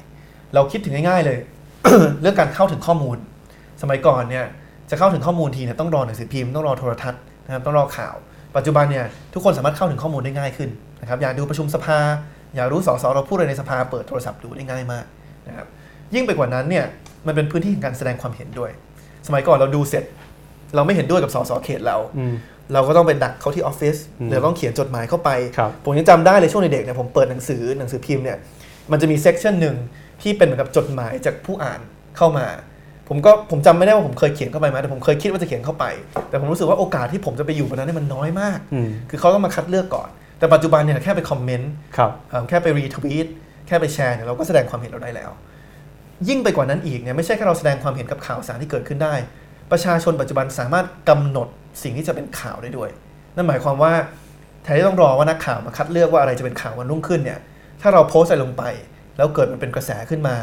[0.54, 1.38] เราคิดถึงง่ายๆเลย
[2.22, 3.18] เรื่องการเข้าถึงข้อมูล
[3.82, 4.46] สมัยก่อนเนี่ย
[4.90, 8.16] จะเข้าถึงข้อมูลทีเนี่ยต้องรอหนังสือพิมพ์ต้องรอโทรทัศน์นะครับต้องรอข่าว
[8.56, 10.70] ปัจจุบันเนี่ยทุกคนสามารถเข้าถึงข้อมูลได้ง่ายขึ้น
[11.02, 12.00] นะครับอยากดูประชุมสภา
[12.56, 15.06] อยากรู้สสเราพูดอะไรในสภาเปิดโทรศัพท์ดูได้ง่ายมาก
[15.48, 15.68] นะครับ
[16.14, 16.86] ยิ่งไปกว่านั้นเนี่ย
[17.28, 18.72] มันเป็นพื้นที่แห่งการแสดงความเห็นด้วย
[19.28, 20.04] สมัยก่อนเราดูเสร็จ
[20.76, 22.34] เราไม่เห็นด้วยกับสสเขตเราอืม
[22.74, 28.38] เราก็ต้องไปดักเขาที่ออฟฟิศอืมหรือต้องเขียนจดหมายเข้าไปครับผมยังจำได้เลยช่วงเด็กๆเนี่ยผมเปิดหนังสือหนังสือพิมพ์เนี่ย
[28.92, 29.76] มันจะมีเซกชันหนึ่ง
[30.22, 31.80] ที่เป็นเหมือนกับจดหมายจากผู้อ่าน
[32.18, 32.48] เข้ามา
[33.10, 35.86] ผมก็ผมจำไม่ได้ว่าผมเคยเขียนเข้าไปไหมแต่ผมเคยคิดว่าจะเขียนเข้าไป
[36.30, 40.10] แต่ผมรู้สึกว่าโอกาสที่ผมจะไปอยู่บนนั้นเนยมันน้อยมากอืมคือเขาต้องมาคัดเลือกก่อน
[40.40, 43.28] แต่ปัจจุบันเนี่ยแค่ไปคอมเมนต์ครับเอ่อแค่ไปรีทวีต
[43.68, 45.32] แค่ไปแชร์เนี่ยเราก็แสดงความเห็นเราได้แล้ว
[46.30, 49.14] ยิ่งไปกว่านั้นอีกเนี่ยไม่ใช่แค่เราแสดงความเห็นกับข่าวสารที่เกิดขึ้นได้
[49.72, 51.48] ประชาชนปัจจุบันสามารถกำหนด
[51.84, 52.90] สิ่งที่จะเป็นข่าวได้ด้วย
[53.36, 53.94] นั่นหมายความว่า
[54.64, 57.40] แทนที่ต้องรอว่านักข่าวมาคัดเลือกว่าอะไรจะเป็นข่าววันรุ่งขึ้นเนี่ย
[57.82, 58.64] ถ้าเราโพสต์อะไรลงไป
[59.18, 60.36] แล้วเกิดมันเป็นกระแสขึ้นมา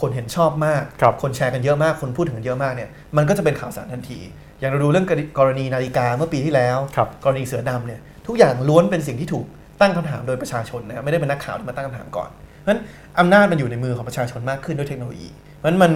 [0.00, 4.18] คนเห็นชอบมากครับคนแชร์กันเยอะมาก คนพูดถึงกันเยอะมากเนี่ยมันก็จะเป็นข่าวสารทันที
[4.60, 5.06] อย่างเราดูเรื่อง
[5.38, 9.46] กรณีนาฬิกาเมื่อปีที่แล้วครับกรณีเสือดำเนี่ยทุกอย่างล้วนเป็นสิ่งที่ถูก
[9.80, 12.30] ตั้งคำถามโดยประชาชนนะครับไม่ได้เป็นนักข่าวที่มาตั้งคำถามก่อน
[12.64, 12.80] เพราะฉะนั้น
[13.18, 15.92] อำนาจมันอยู่ในมือของประชาชนมากขึ้นด้วยเทคโนโลยี เพราะฉะนั้นมัน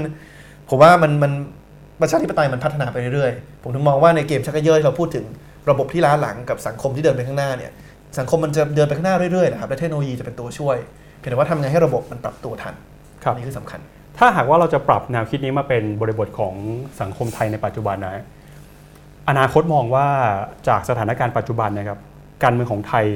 [0.68, 1.32] ผมว่ามันมัน
[2.00, 5.24] ประชาธิปไตยมันพัฒนาไปเรื่อยๆ ผมถึงมองว่าในเกมชักกระเยอะที่เราพูดถึง
[5.70, 7.72] ระบบที่ล้าหลังกับสังคมที่เดินไปข้างหน้าเนี่ย
[8.18, 10.76] สังคมมันจะเดินไปข้างหน้าเรื่อยๆนะครับและเทคโนโลยีจะเป็นตัวช่วย
[11.18, 12.74] เพียงแต่ว่าทำไงให้ระบบมันปรับตัวทัน
[13.22, 13.80] ครับอันนี่คือสำคัญ
[14.18, 16.54] ถ้าหากว่าเราจะปรับแนวคิดนี้มาเป็นบริบทของ
[17.00, 18.24] สังคมไทยในปัจจุบันนะฮะ
[19.28, 20.06] อนาคตมองว่า
[20.68, 21.98] จากสถานการณ์ปัจจุบันนะครับ
[22.42, 23.06] การเมืองของไทย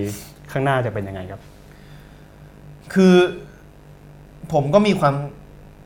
[0.52, 1.40] ข้างหน้าจะเป็นยังไงครับ
[2.94, 3.14] คือ
[4.52, 5.14] ผมก็มีความ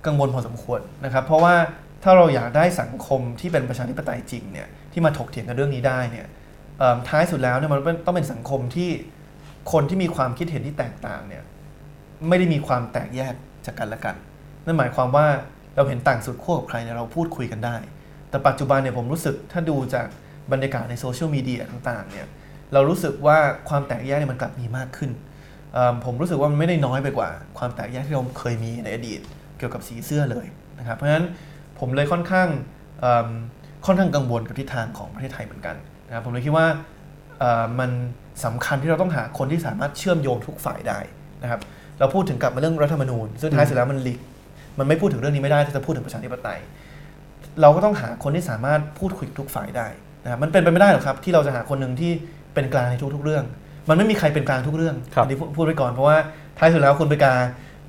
[0.07, 1.55] กังวลพอสมควรนะครับ เพราะว่า
[2.03, 6.27] ถ้าเราอยากได้สังคมที่เป็นประชาธิปไตยจริงเนี่ยที่มาถกเถียงกันเรื่องนี้ได้เนี่ย
[7.09, 8.91] ท้ายสุดแล้วเนี่ยมันต้องเป็นสังคมที่
[9.73, 11.43] คนที่มีความคิดเห็นที่แตกต่างเนี่ย
[12.29, 13.35] ไม่ได้มีความแตกแยก
[13.67, 14.17] จากกันและกัน
[14.65, 15.27] นั่นหมายความว่า
[15.77, 17.77] เราเห็นต่างสุดขั้วกับใครเนี่ยเราพูดคุยกันได้
[18.31, 20.07] แต่ปัจจุบันเนี่ยผมรู้สึกถ้าดูจาก
[20.53, 22.27] บรรยากาศในโซเชียลมีเดียต่างๆเนี่ย
[22.73, 23.39] เรารู้สึกว่า
[23.69, 25.11] ความแตกแยกเนี่ยมันกลับมีมากขึ้น
[26.05, 29.21] ผมรู้สึกว่ามันไม่ได้น้อยไปกว่า ความแตกแยกที่เราเคยมีในอดีต
[29.59, 30.47] เกี่ยวกับสีเสื้อเลย
[30.79, 31.27] นะครับเพราะฉะนั้น
[31.79, 32.49] ผมเลยค่อนข้าง
[33.87, 36.67] ค่อนข้างกังวลกับทิศทางของประเทศไทยเหมือนกันนะครับผมเลยคิดว่า
[37.81, 37.91] มัน
[38.45, 40.99] สำคัญที่เราต้องหาคนที่สามารถเชื่อมโยงทุกฝ่ายได้
[41.43, 41.61] นะครับ
[41.99, 44.19] เราพูดถึงกลับมาเรื่องรัฐธรรมนูญซึ่งท้ายสุดแล้วมันลิก
[44.79, 46.61] มันไม่พูดถึงเรื่องนี้ไม่ได้ถ้าจะพูดถึงประชาธิปไตย
[47.61, 49.87] เราก็ต้องหาคนที่สามารถพูดคุยทุกฝ่ายได้
[50.25, 52.13] นะครับมันเป็นไปไม่ได้หรอกครับที่เราจะหาคนหนึ่งที่
[52.55, 53.45] เป็นกลางในทุกๆเรื่อง
[53.89, 56.17] มันไม่มีใครเป็นกลางทุกเรื่องครับอันนี้พูดพูดไว้ก่อนเพราะว่า
[56.59, 57.35] ท้ายสุดแล้วคุณไปกา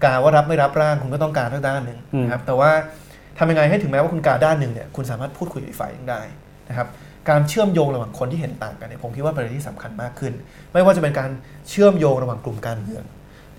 [0.04, 2.72] กาว่ารับไม่รับร่างคุณก็ต้องการทั้งด้านหนึ่งนะครับแต่ว่า
[3.38, 6.22] ทำยังไงให้ถึงแม้ว่าคุณกาด้านหนึ่งเนี่ยคุณสามารถพูดคุยกับอีกฝ่ายหนึ่งได้
[6.70, 6.88] นะครับ
[7.30, 10.34] การเชื่อมโยงระหว่างคนที่เห็นต่างกันเนี่ยผมคิดว่าเป็นอะไรที่สำคัญมากขึ้น
[10.74, 11.30] ไม่ว่าจะเป็นการ
[11.70, 13.04] เชื่อมโยงระหว่างกลุ่มการเมือง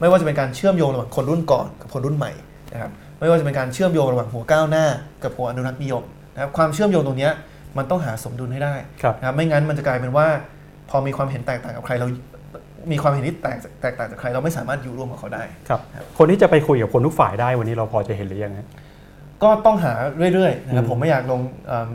[0.00, 2.32] ไม่ว่าจะเป็นการเชื่อมโยงระหว่างคนรุ่นก่อนกับคนรุ่นใหม่
[2.72, 4.86] นะครับไม่ว่าจะเป็นการเชื่อมโยงระหว่างหัวก้าวหน้า
[5.22, 7.32] กับหัวอนุรักษ์นิยมนะครับความเชื่อมโยงตรงเนี้ย
[7.78, 10.26] มันต้องหาสมดุลให้ได้ครับนะครับไม่งั้นมันจะกลายเป็นว่า
[10.90, 12.06] พอมีความเห็นแตกต่างกับใครเรา
[12.92, 18.68] มีความเห็นที่แตกแตกต่างจากใครเราไม่สามารถอยู่ร่วมกับเขาได้ครับครับคนที่จะไปคุยกับคนทุกฝ่ายได้วันนี้เราพอจะเห็นหรือยังฮะ
[19.42, 19.92] ก็ต้องหา
[20.34, 21.90] เรื่อยๆนะครับอืมผมไม่อยากลงเอิ่ม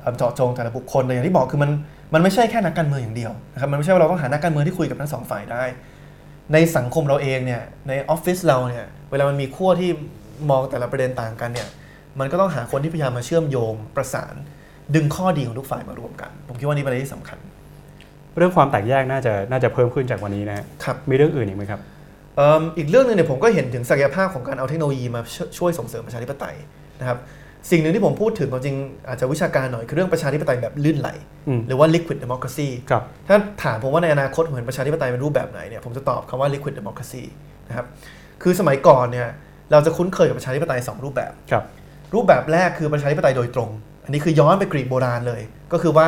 [0.00, 1.70] เอิ่มเจาะจงแต่ละบุคคลแต่อย่างที่บอกคือมัน
[2.14, 5.64] มันไม่ใช่แค่นักการเมืองอย่างเดียวนะครับมันไม่ใช่ว่าเราต้องหานักการเมืองที่คุยกับทั้งสองฝ่ายได้
[6.52, 9.90] ในสังคมเราเองเนี่ยในออฟฟิศเราเนี่ยเวลามันมีขั้วที่
[10.50, 11.68] มองแต่ละประเด็นต่างกันเนี่ย
[12.20, 14.34] มันก็ต้องหาคนที่พยายามมาเชื่อมโยงประสาน
[14.94, 17.38] ดึงข้อดีของทุกฝ่ายมารวมกัน ผมคิดว่านี่เป็นอะไรที่สำคัญ
[18.36, 21.80] เรื่องความแตกแยกน่าจะน่าจะเพิ่มขึ้นจากวันนี้นะฮะครับมีเรื่องอื่นอีกไหมครับ
[22.36, 26.56] เอิ่มอีกเรื่องหนึงเนี่ยผมก็เห็นถึงศักยภาพของการเอาเทคโนโลยีมาช่วยช่วยส่งเสริมประชาธิปไตย
[27.00, 27.18] นะครับ
[27.70, 28.76] สิ่งหนึ่งที่ผมพูดถึงความจริง
[29.08, 31.08] อาจจะวิชาการหน่อยคือเรื่องประชาธิปไตยแบบลื่นไหล
[31.48, 37.22] อืมหรือว่า liquid democracy ครับถ้าถามผมว่าในอนาคตเหมือนประชาธิปไตยเป็นรูปแบบไหนเนี่ยผมจะตอบคำว่า liquid democracy
[37.68, 37.86] นะครับ
[38.42, 39.28] คือสมัยก่อนเนี่ย
[39.72, 41.64] เราจะคุ้นเคยกับประชาธิปไตยสองรูปแบบครับ
[42.14, 43.70] รูปแบบแรกคือประชาธิปไตยโดยตรง
[44.04, 46.06] อันนี้คือย้อนไปกรีกโบราณเลย ก็คือว่า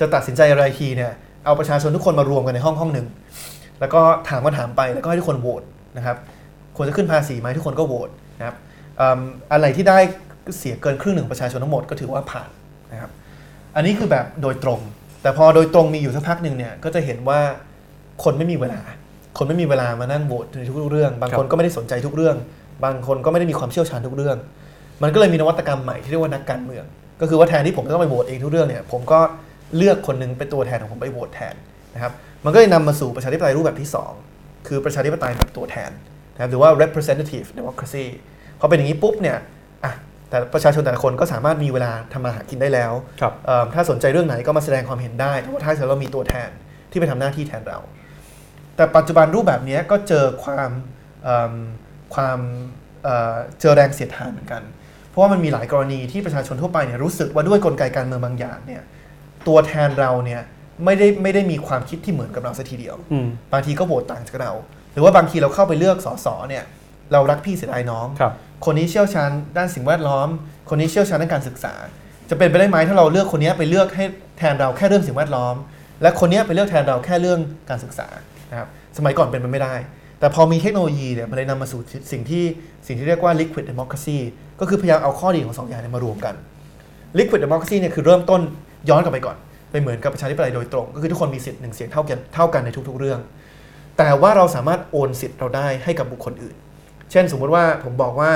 [0.00, 1.12] จะตัดสินใจอะไรทีเนี่ย
[1.44, 3.06] เอาประชาชนทุกคนมารวมกันในห้องห้องหนึ่ง
[3.80, 5.62] แล้วก็ถามก็ถามไปแล้วก็ให้ทุกคนโหวต
[5.96, 6.16] นะครับ
[6.76, 8.56] ควรจะขึ้นภาษีไหมทุกคนก็โหวตนะครับ
[9.52, 9.98] อะไรที่ได้
[10.58, 12.48] เสียเกินครึ่งหนึ่งประชาชนทั้งหมดก็ถือว่าผ่าน
[12.92, 13.10] นะครับ
[13.76, 14.80] อันนี้คือแบบโดยตรง
[15.22, 17.40] แต่พอโดยตรงมีอยู่สักพักหนึ่งเนี่ยก็จะเห็นว่า
[18.24, 18.80] คนไม่มีเวลา
[19.38, 22.36] คนไม่มีเวลามานั่งโหวตในทุกเรื่อง บางคนก็ไม่ได้สนใจทุกเรื่อง
[22.84, 24.36] บางคนก็ไม่ได้มีความเชี่ยวชาญทุกเรื่อง
[25.02, 26.84] มันก็เลยมีนวัตกรรมใหม่ที่เรียกว่านักการเมือง
[27.20, 29.20] ก็คือว่าแทนที่ผมจะต้องไปโหวตเองทุกเรื่องเนี่ยผมก็
[29.76, 31.54] เลือกคนหนึงเป็นตัวแทนของผมไปโหวตแทน
[31.94, 32.12] นะครับ
[32.44, 33.90] มันก็เลยนำมาสู่ประชาธิปไตยรูปแบบที่
[34.28, 35.90] 2 คือประชาธิปไตยแบบตัวแทน
[36.34, 38.04] นะครับหรือว่า representative democracy
[38.60, 39.38] พอเป็นอย่างนี้ปุ๊บเนี่ย
[39.84, 39.92] อะ
[40.30, 46.50] แต่ประชาชนแต่ละคนก็สามารถมีเวลาทำมาหากินได้แล้วครับเอิ่มถ้าสนใจเรื่องไหนก็มาแสดงความเห็นได้แต่ว่าท้ายสุดเรามีตัวแทน
[46.90, 47.78] ที่ไปทำหน้าที่แทนเรา
[48.76, 50.70] แต่ปัจจุบันรูปแบบนี้ก็เจอความ
[51.24, 51.54] เอิ่ม
[52.14, 52.38] ความ
[53.04, 54.62] เอ่อเจอแรงเสียดทานเหมือนกัน
[55.08, 58.82] เพราะว่ามันมีหลายกรณีที่ประชาชนทั่วไปเนี่ยรู้สึกว่าด้วยกลไกการเมืองบางอย่างเนี่ย
[59.48, 60.42] ตัวแทนเราเนี่ย
[60.84, 64.52] ไม่ได้ไม่ได้มีความคิดที่เหมือนกับเราสักทีเดียวอืมบางทีก็โหวตต่างจากเรา
[64.92, 66.64] หรือว่าบางทีเราเข้าไปเลือกสสเนี่ย
[67.12, 68.32] เรารักพี่เสียดายน้องครับ
[68.64, 70.28] คนนี้เชี่ยวชาญด้านสิ่งแวดล้อม
[70.68, 71.74] คนนี้เชี่ยวชาญด้านการศึกษา
[72.30, 74.04] จะเป็นไปได้ไหมถ้าเราเลือกคนนี้ไปเลือกให้
[74.38, 75.54] แทนเราแค่เรื่องสิ่งแวดล้อม
[76.02, 77.40] และคนนี้ไปเลือกแทนเราแค่เรื่อง
[77.70, 78.06] การศึกษา
[78.50, 79.74] นะครับสมัยก่อนเป็นไปไม่ได้
[80.20, 81.80] แต่พอมีเทคโนโลยีเนี่ยมันเลยนำมาสู่
[82.12, 82.44] สิ่งที่
[82.86, 84.18] สิ่งที่เรียกว่า liquid democracy
[84.60, 86.34] ก็คือพยายามเอาข้อดีของสองอย่างเนยมารวมกัน
[87.18, 88.40] liquid democracy เนี่ยคือเริ่มต้น
[88.88, 89.36] ย้อนกลับไปก่อน
[89.70, 93.20] ไปเหมือนกับประชาธิปไตยโดยตรง ก็คือทุกคนมีสิทธิ์หนึ่งเสียงเท่ากันเท่ากันในทุก ๆ เรื่อง
[93.98, 96.56] แต่ว่าเราสามารถโอนสิทธิ์เราได้ให้กับบุคคลอื่น
[97.10, 98.30] เช่นสมมุติว่าผมบอกว่า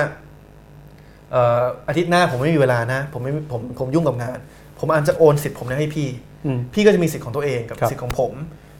[1.30, 4.38] เอ่ออาทิตย์หน้าผมไม่มีเวลานะผมไม่ผมผมยุ่งกับงาน
[4.78, 6.08] ผมอาจจะโอนสิทธิ์ผมเนี่ยให้พี่
[6.46, 8.32] อืมพี่ก็จะมีสิทธิ์ของตัวเองกับครับสิทธิ์ของผม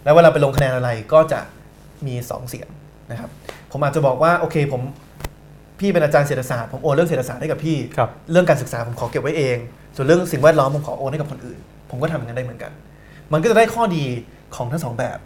[0.05, 1.41] แล้วเวลาไปลงคะแนนอะไรก็จะ
[2.07, 2.69] มี 2 เสียง
[3.11, 3.31] นะครับ
[3.73, 4.83] ผมอาจจะบอกว่าโอเคผม
[5.81, 9.57] พี่เป็นอาจารย์เศรษฐศาสตร์ผมโอนเรื่องเศรษฐศาสตร์ให้กับพี่ ครับเรื่องการศึกษาผมขอเก็บไว้เอง
[9.97, 11.59] ส่วนเรื่องสิ่งแวดล้อมผมขอโอนให้กับคนอื่น
[11.91, 12.73] ผมก็ทำอย่างนั้นได้เหมือนกัน
[13.33, 14.05] มันก็จะได้ข้อดี
[14.57, 15.19] ของทั้งสองแบบ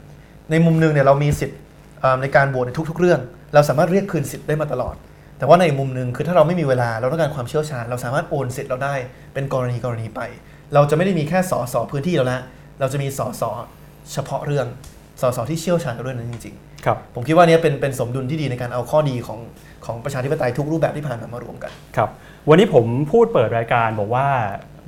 [0.50, 1.58] ในมุมหนึงเนี่ยเรามีสิทธิ์
[2.00, 3.20] เอ่อในการโหวตในทุก ๆ เรื่อง
[3.54, 4.94] เราสามารถเรียกคืนสิทธิ์ได้มาตลอด
[5.38, 8.94] แต่ว่าในมุมหนึงคือถ้าเราไม่มีเวลาเราต้องการความเชี่ยวชาญ เราสามารถโอนสิทธิ์เราได้
[9.34, 10.20] เป็นกรณีกรณีไป
[10.74, 12.40] เราจะไม่ได้มีแค่สอสอพื้นที่เราละ
[12.80, 13.50] เราจะมีสอสอ
[14.12, 14.66] เฉพาะเรื่อง
[15.20, 19.38] สอสอที่เชี่ยวชาญกับเรื่องนั้นจริง ครับๆผมคิดว่าเนี้เป็นเป็นสมดุลที่ดีในการเอาข้อดีของ
[19.86, 22.10] ของประชาธิปไตยทุกรูปแบบที่ผ่านมามารวมกันครับ
[22.48, 24.26] วันนี้ผมพูดเปิดรายการบอกว่า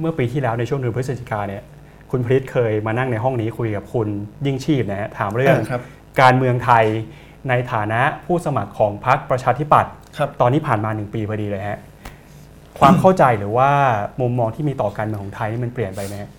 [0.00, 1.62] เมื่อปีที่แล้วในช่วงเดือนพฤศจิกาเนี่ย
[2.10, 4.08] คุณพริษเคยมานั่งในห้องนี้คุยกับคุณ
[4.46, 5.82] ยิ่งชีพนะฮะถามเรื่องอ่าครับ
[6.20, 6.84] การเมืองไทย
[7.48, 11.78] ในฐานะผู้สมัครของพรรคประชาธิปัตย์ครับตอนนี้ผ่านมาหนึ่งปีพอดีเลยฮะ
[12.78, 13.70] ความเข้าใจหรือว่า
[14.20, 16.30] มุมมองที่มีต่อการเมืองของไทยนี่มันเปลี่ยนไปไหมฮะ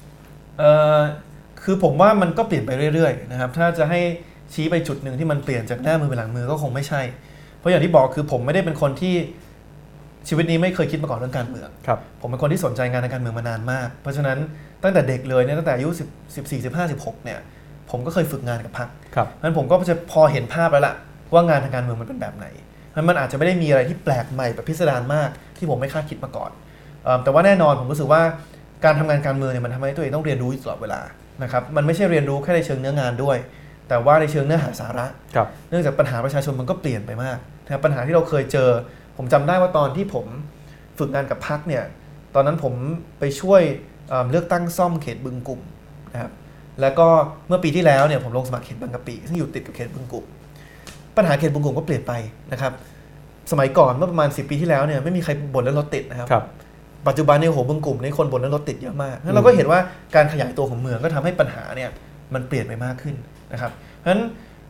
[0.59, 0.97] เอ่อ
[1.63, 4.01] คือผมว่ามันก็เปลี่ยนไปเรื่อยๆนะครับถ้าจะให้
[4.53, 7.01] ชี้ไปจุดหนึ่งที่มันเปลี่ยนจากหน้ามือไปหลังมือก็คงไม่ใช่
[7.59, 9.15] เพราะอย่างที่บอกคือผมไม่ได้เป็นคนที่
[10.27, 14.37] ชีวิตนี้ไม่เคยคิดมาก่อนเรื่องการเมืองครับผมเป็นคนที่สนใจงานทางการเมืองมานานมาก เพราะฉะนั้น
[14.83, 17.39] ตั้งแต่เด็กเลยเนี่ยตั้งแต่อายุ10 14 15 16เนี่ย
[17.91, 20.95] ผมก็เคยฝึกงานกับพรรคครับเพราะฉะนั้นผมก็จะพอเห็นภาพแล้วล่ะ
[21.33, 22.47] ว่างานทางการเมืองมันเป็นแบบไหน
[22.89, 26.51] เพราะฉะนั้นมันอาจจะไม่ได้มีอะไรที่แปลกใหม่แบบพิสดารมากที่ผมไม่คาดคิดมาก่อน
[27.03, 28.21] เอิ่มแต่ว่าแน่นอนผมรู้สึกว่า
[28.85, 31.01] การทำงานการเมืองเนี่ยมันทำให้ตัวเองต้องเรียนรู้อยู่ตลอดเวลา
[31.43, 33.37] นะครับ มันไม่ใช่เรียนรู้แค่ในเชิงเนื้องานด้วย
[33.89, 35.05] แต่ว่าในเชิงเนื้อหาสาระ
[35.35, 38.69] ครับเนื่องจากปัญหาประชาชนมันก็เปลี่ยนไปมากนะครับปัญหาที่เราเคยเจอ
[39.17, 40.25] ผมจำได้ว่าตอนที่ผม
[40.99, 41.83] ฝึกงานกับพักเนี่ย
[42.35, 42.73] ตอนนั้นผม
[43.19, 43.61] ไปช่วย
[44.09, 45.61] เอ่อเลือกตั้งซ่อมเขตบึงกลุ่ม
[46.13, 46.31] นะครับ
[46.81, 47.07] แล้วก็
[47.47, 50.25] เมื่อปีที่แล้วเนี่ยผมลงสมัครเขตบางกะปิซึ่งอยู่ติดกับเขตบึงกลุ่ม
[51.17, 52.13] ปัญหาเขตบึงกลุ่มก็เปลี่ยนไป
[52.51, 52.73] นะครับ
[53.51, 56.43] สมัยก่อนเมื่อประมาณ 10 ปีที่แล้วเนี่ยไม่มีใครบ่นเรื่องรถติดนะครับครับ
[57.07, 59.79] ปัจจุบันเนี่ยโหบึงกลุ่มในคนบ่นเรื่องรถติดเยอะมากงั้นเราก็เห็นว่า
[60.15, 61.89] การขยายตัวของเมืองก็ทำให้ปัญหาเนี่ย
[62.33, 63.15] มันเปลี่ยนไปมากขึ้น
[63.53, 64.21] นะครับเพราะฉะนั้น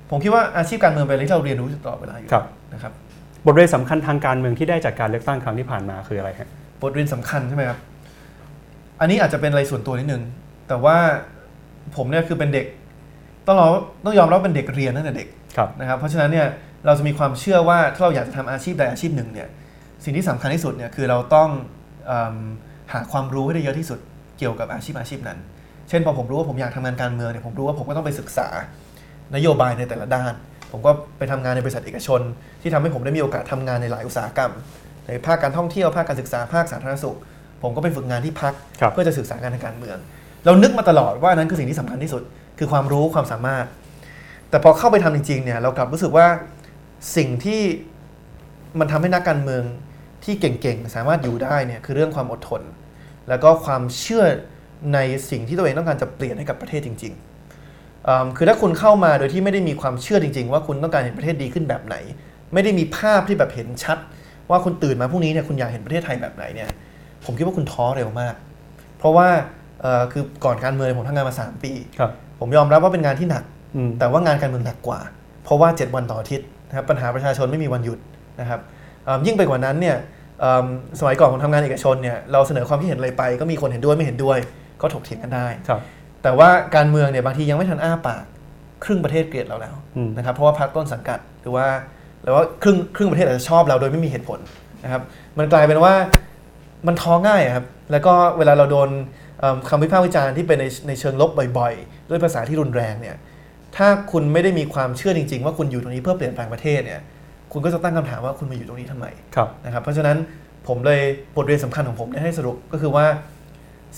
[0.09, 2.93] ผมคิดว่าอาชีพการเมืองเป็นอะไรที่เราเรียนรู้อยู่ตลอดเวลาอยู่ครับนะครับ
[3.45, 6.49] บทเรียนสำคัญทางการเมืองที่ได้จากการเลือกตั้งครั้งที่ผ่านมาคืออะไรฮะ
[6.81, 7.79] บทเรียนสำคัญใช่ไหมครับ
[8.99, 10.23] อันนี้อาจจะเป็นอะไรส่วนตัวนิดนึง
[10.67, 10.97] แต่ว่า
[11.95, 12.65] ผมเนี่ยคือเป็นเด็ก
[13.47, 13.67] ต้องรอ
[14.05, 16.47] ต้องยอมรับว่าเป็นเด็กเรียนตั้งแต่เด็กครับนะครับเพราะฉะนั้นเนี่ย
[16.85, 19.47] เราจะมีความเชื่อว่าถ้าเราอยากจะทำอาชีพใดอาชีพหนึ่งเนี่ย
[20.03, 21.49] สิ่งที่สำคัญที่สุดเนี่ยคือเราต้อง
[22.05, 22.37] เอิ่ม
[22.93, 23.99] หาความรู้ให้ได้เยอะที่สุด
[24.37, 25.37] เกี่ยวกับอาชีพอาชีพนั้น
[25.89, 28.47] เช่นพอผมรู้ว่าผมอยากทำงานการเมืองเนี่ยผมรู้ว่าผมก็ต้องไปศึกษา
[29.35, 30.33] นโยบายในแต่ละด้าน
[30.71, 32.21] ผมผมก็ไปทำงานในบริษัทเอกชน
[32.61, 34.51] ที่ทำให้ผมได้มีโอกาสทำงานในหลายอุตสาหกรรม
[35.07, 37.17] ในภาคการท่องเที่ยวภาคการศึกษาภาคสาธารณสุข
[37.61, 39.97] ผมก็ไปฝึกงานที่พักครับเพื่อจะสื่อสารการทางการเมือง
[40.45, 42.23] เรานึกมาตลอดว่าอันนั้นคือสิ่งที่สำคัญที่สุด
[42.59, 43.65] คือความรู้ความสามารถ
[44.49, 46.27] แต่พอเข้าไปทำจริงๆเนี่ยเรากลับรู้สึกว่า
[47.15, 47.61] สิ่งที่
[48.79, 49.63] มันทำให้นักการเมือง
[50.23, 52.61] ที่เก่งๆ สามารถอยู่ได้เนี่ยคือเรื่องความอดทน
[53.29, 54.23] แล้วก็ความเชื่อ
[54.93, 54.99] ใน
[55.29, 61.95] สิ่งที่ตัวเองต้องการจะเปลี่ยนให้กับประเทศจริงๆอืมคือถ้าคุณเข้ามาโดยที่ไม่ได้มีความเชื่อจริง ๆ ว่าคุณต้องการเห็นประเทศดีขึ้นแบบไหน
[62.53, 63.97] ไม่ได้มีภาพที่แบบเห็นชัด
[64.49, 66.69] ว่าคุณตื่นมาพรุ่งนี้เนี่ยคุณอยากเห็นประเทศไทยแบบไหนเนี่ย
[67.25, 68.35] ผมคิดว่าคุณท้อเร็วมาก
[68.97, 69.27] เพราะว่า
[69.81, 73.43] เอ่อคือก่อนการเมืองผมทำงานมา 3 ปีครับผมยอมรับว่าเป็นงานที่หนัก
[73.75, 74.99] อืมแต่ว่างานการเมืองหนักกว่า
[75.43, 77.99] เพราะว่า 7 วันต่ออาทิตย์นะครับปัญหาประชาชนไม่มีวันหยุด
[78.39, 78.59] นะครับ
[79.05, 79.97] เอิ่มยิ่งไปกว่านั้นเนี่ย
[80.39, 80.65] เอิ่ม
[80.99, 84.37] สมัยก่อนผมทำงานเอกชนเนี่ยเราเสนอความคิดเห็นอะไรไป ก็มีคนเห็นด้วยไม่เห็นด้วย
[84.81, 85.81] ก็ถกเถียงกันได้ครับ
[86.23, 88.23] แต่ว่าการเมืองเนี่ยบางทียังไม่ทันอ้าปาก
[88.83, 91.67] ครึ่งประเทศเกลียดเราแล้วอืมนะครับเพราะว่าพรรคต้นสังกัดหรือว่า
[92.23, 94.39] หรือว่าครึ่งครึ่งประเทศอาจจะชอบเราโดยไม่มีเหตุผล
[94.83, 95.01] นะครับ
[95.37, 95.93] มันกลายเป็นว่า
[96.87, 98.89] มันท้อง่ายอะครับแล้วก็เวลาเราโดน
[99.39, 103.15] เอิ่มคำวิพากษ์วิจารณ์ที่เป็นในในเชิงลบบ่อยๆ ด้วยภาษาที่รุนแรงเนี่ย
[103.77, 107.01] ถ้าคุณไม่ได้มีความเชื่อจริง ๆ ว่าคุณอยู่ตรงนี้เพื่อเปลี่ยนแปลงประเทศเนี่ย
[107.51, 109.05] คุณก็จะตั้งคำถามว่าคุณมาอยู่ตรงนี้ทำไม
[109.35, 110.17] ครับนะครับเพราะฉะนั้น
[110.67, 111.01] ผมเลย
[111.35, 113.05] บทเรียนสำคัญของผมเนี่ยให้สรุปก็คือว่า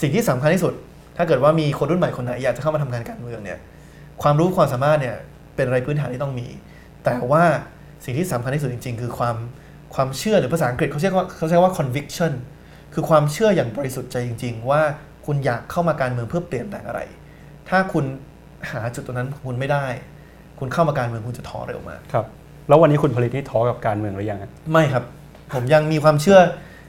[0.02, 0.74] สิ่งที่สำคัญที่สุด
[1.18, 3.60] ถ้าเกิดว่ามีคนรุ่นใหม่คนไหนอยากจะเข้ามาทำงานการเมืองเนี่ย
[4.22, 5.16] ความรู้ความสามารถเนี่ย
[5.56, 6.48] เป็นอะไรพื้นฐานที่ต้องมี
[7.06, 7.44] แต่ว่า
[8.04, 9.36] สิ่งที่สำคัญที่สุดจริง ๆ คือความ
[9.96, 12.34] ความเชื่อหรือภาษาอังกฤษเขาใช้ว่าเขาใช้ว่า conviction
[12.94, 14.82] คือความเชื่ออย่างบริสุทธิ์ใจจริง ๆ ว่า
[15.26, 17.02] คุณอยากเข้ามาการเมืองเพื่อเปลี่ยนแปลงอะไร
[17.70, 18.06] ถ้าคุณ
[18.72, 19.86] หาจุดตรงนั้นของคุณไม่ได้
[20.60, 22.26] คุณเข้ามาการเมืองคุณจะท้อเร็วมากครับ
[22.68, 25.04] แล้ววันนี้คุณผลิตนี่ท้อกับการเมืองหรือยังฮะไม่ครับ
[25.54, 26.40] ผมยังมีความเชื่อ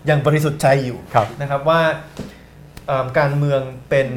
[0.07, 1.81] อย่างบริสุทธิ์ใจอยู่ครับนะครับว่า
[2.17, 2.38] เอิ่ม
[3.19, 3.61] การเมือง
[3.91, 4.09] เป็น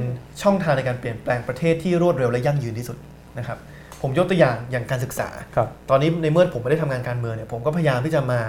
[0.42, 2.98] ช่องทางในการเปลี่ยนแปลงประเทศที่รวดเร็วและยั่งยืนที่สุด
[3.40, 3.58] นะครับ
[4.02, 8.40] ผมยกตัวอย่างอย่างการศึกษาครับตอนนี้ในเมื่อผมไม่ได้ทำงานการเมืองเนี่ยผมก็พยายามที่จะมา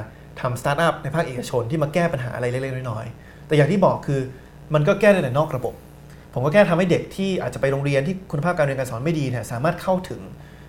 [0.40, 4.20] ทำสตาร์ทอัพในภาคเอกชนที่มาแก้ปัญหาอะไรเล็กๆน้อยๆแต่อย่างที่บอกคือ
[4.74, 5.74] มันก็แก้ได้แต่นอกระบบ
[6.34, 10.20] ผมก็แค่ทำให้เด็กที่อาจจะไปโรงเรียนที่คุณภาพการเรียนการสอนไม่ดีเนี่ยสามารถเข้าถึง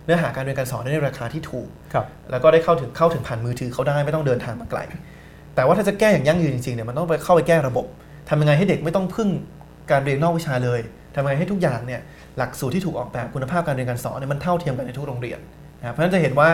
[0.05, 4.79] เนื้อหาการเรียนการสอนได้ในราคาที่ถูกครับแล้วก็ได้เข้าถึงเข้าถึงผ่านมือถือเขาได้ไม่ต้องเดินทางมาไกล
[5.55, 7.85] แต่ว่าถ้าจะแก้อย่างยั่งยืนจริงๆเนี่ยมันต้องไปเข้าไปแก้ระบบ
[8.29, 9.29] ทำยังไงให้เด็กไม่ต้องพึ่ง
[9.91, 10.79] การเรียนนอกวิชาเลย
[11.15, 12.01] ทำยังไงให้ทุกอย่างเนี่ย
[12.37, 15.39] หลักสูตรที่ถูกออกแบบคุณภาพการเรียนการสอนเนี่ยมันเท่าเทียมกันในทุกโรงเรียน
[15.79, 16.49] นะครับเพราะฉะนั้นจะเห็นว่า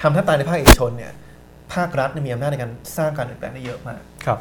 [0.00, 1.12] ทำแทบตายในภาคเอกชนเนี่ย
[1.74, 4.38] ภาครัฐเนี่ยมีอำนาจในการสร้างการเปลี่ยนแปลงได้เยอะมากครับ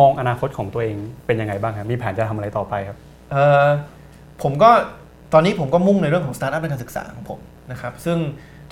[0.00, 2.96] มองอนาคตของตัวเองเป็นยังไงบ้างครับมีแผนจะทำอะไรต่อไปครับ
[3.30, 3.66] เอ่อ
[4.42, 4.70] ผมก็
[5.32, 8.18] ตอนนี้ผมก็มุ่งในเรื่องของสตาร์ทอัพในการศึกษาของผมนะครับซึ่ง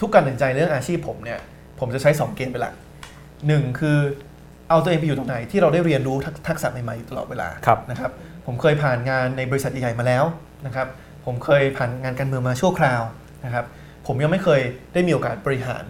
[0.00, 1.38] ทุกการตัดสินใจเรื่องอาชีพผมเนี่ย
[1.80, 2.74] ผมจะใช้ 2 เกณฑ์เป็นหลัก
[3.46, 3.98] หนึ่งคือ
[4.70, 8.12] เอาตัวเองไปอยู่ตรงไหนที่เราได้เรียนรู้ทักทักษะใหม่ๆอยู่ตลอดเวลาครับนะครับ
[8.46, 10.24] ผมเคยผ่านงานในบริษัทใหญ่ๆมาแล้ว
[10.66, 10.88] นะครับ
[11.26, 13.02] ผมเคยผ่านงานการเมืองมาชั่วคราว
[13.44, 13.64] นะครับ
[14.06, 14.60] ผมยังไม่เคย
[14.92, 15.84] ได้มีโอกาสบริหาร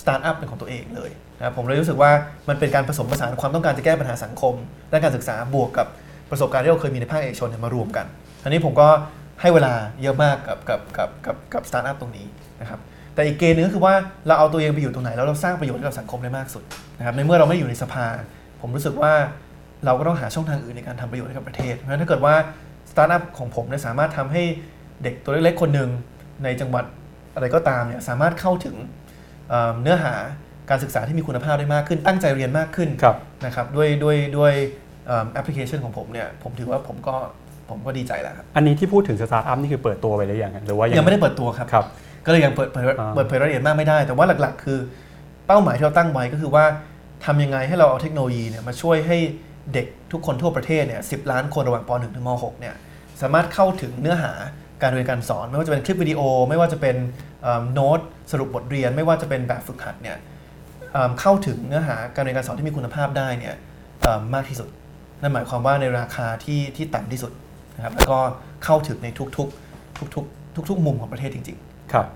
[0.00, 2.10] สตาร์ทอัพเป็นของตัวเองเลยนะครับผมเลยรู้สึกว่า
[2.48, 4.54] มันเป็นการผสมผสานความต้องการจะแก้ปัญหาสังคม
[4.90, 5.86] ด้านการศึกษาบวกกับ
[6.30, 8.06] ประสบการณ์ที่เราเคยมีในภาคเอกชนเนี่ยมารวมกัน
[8.44, 8.88] อันนี้ผมก็
[9.40, 12.26] ให้เวลาเยอะมากกับกับกับกับกับสตาร์ทอัพตรงนี้
[12.60, 12.80] นะครับ
[13.16, 13.94] แต่อีกเกณฑ์หนึงก็คือว่า
[14.26, 16.62] เราเอาตัวเองไปอยู่ตรงไหนแล้วเราสร้างประโยชน์ให้กับสังคมได้มากสุด
[16.98, 18.06] นะครับในเมื่อเราไม่ได้อยู่ในสภา
[18.60, 19.12] ผมรู้สึกว่า
[19.84, 22.34] เราก็ต้องหาช่องทางอื่นในการทำประโยชน์ให้กับประเทศเพราะฉะนั้นถ้าเกิดว่า
[22.90, 24.42] สตาร์ทอัพของผมเนี่ยสามารถทำให้
[25.02, 25.90] เด็กตัวเล็กๆคนหนึ่ง
[26.44, 26.84] ในจังหวัด
[27.34, 28.76] อะไรก็ตามเนี่ยสามารถเข้าถึง
[29.48, 30.14] เอ่อเนื้อหา
[30.70, 34.52] การศึกษาที่มีคุณภาพได้มากขึ้น ตั้งใจเรียนมากขึ้นครับนะครับด้วยด้วยด้วย
[35.06, 37.16] แอปพลิเคชันของผมเนี่ยผมถือว่าผมก็
[37.70, 41.86] ผมก็ดีใจแล้วครับ อันนี้ที่พูดถึงสตาร์ทอัพนี่คือเปิดตัวไปหรือยังฮะหรือว่ายังไม่ได้เปิดตัวครับครับ
[42.26, 44.78] ก็เลยยังเปิดเผยอ่าเปิดเผยรายละเอียดมากไม่ได้ แต่ว่าหลักๆ คือ
[45.46, 46.64] เป้าหมายที่เราตั้งไว้ก็คือว่า
[47.24, 49.18] ทำยังไงให้เราเอาเทคโนโลยีเนี่ยมาช่วยให้
[49.72, 52.74] เด็กทุกคนทั่วประเทศเนี่ยสิบล้านคนระหว่างป .1 ถึงม .6 เนี่ย
[53.22, 54.32] สามารถเข้าถึงเนื้อหา
[54.82, 56.96] การเรียนการสอน ไม่ว่าจะเป็นคลิปวิดีโอ ไม่ว่าจะเป็น
[57.42, 58.00] เอิ่มโน้ต
[58.32, 60.16] สรุปบทเรียน ไม่ว่าจะเป็นแบบฝึกหัดเนี่ย
[60.92, 63.54] เอิ่มเข้าถึงเนื้อหาการเรียนการสอนที่มีคุณภาพได้เนี่ย
[64.02, 64.68] เอิ่มมากที่สุด
[65.20, 67.32] นั่นหมายความว่าในราคาที่ที่ต่ำที่สุด
[67.76, 68.18] นะครับแล้วก็
[68.64, 72.06] เข้าถึงในทุกๆทุกๆทุกๆมุมของประเทศจริงๆ ครับ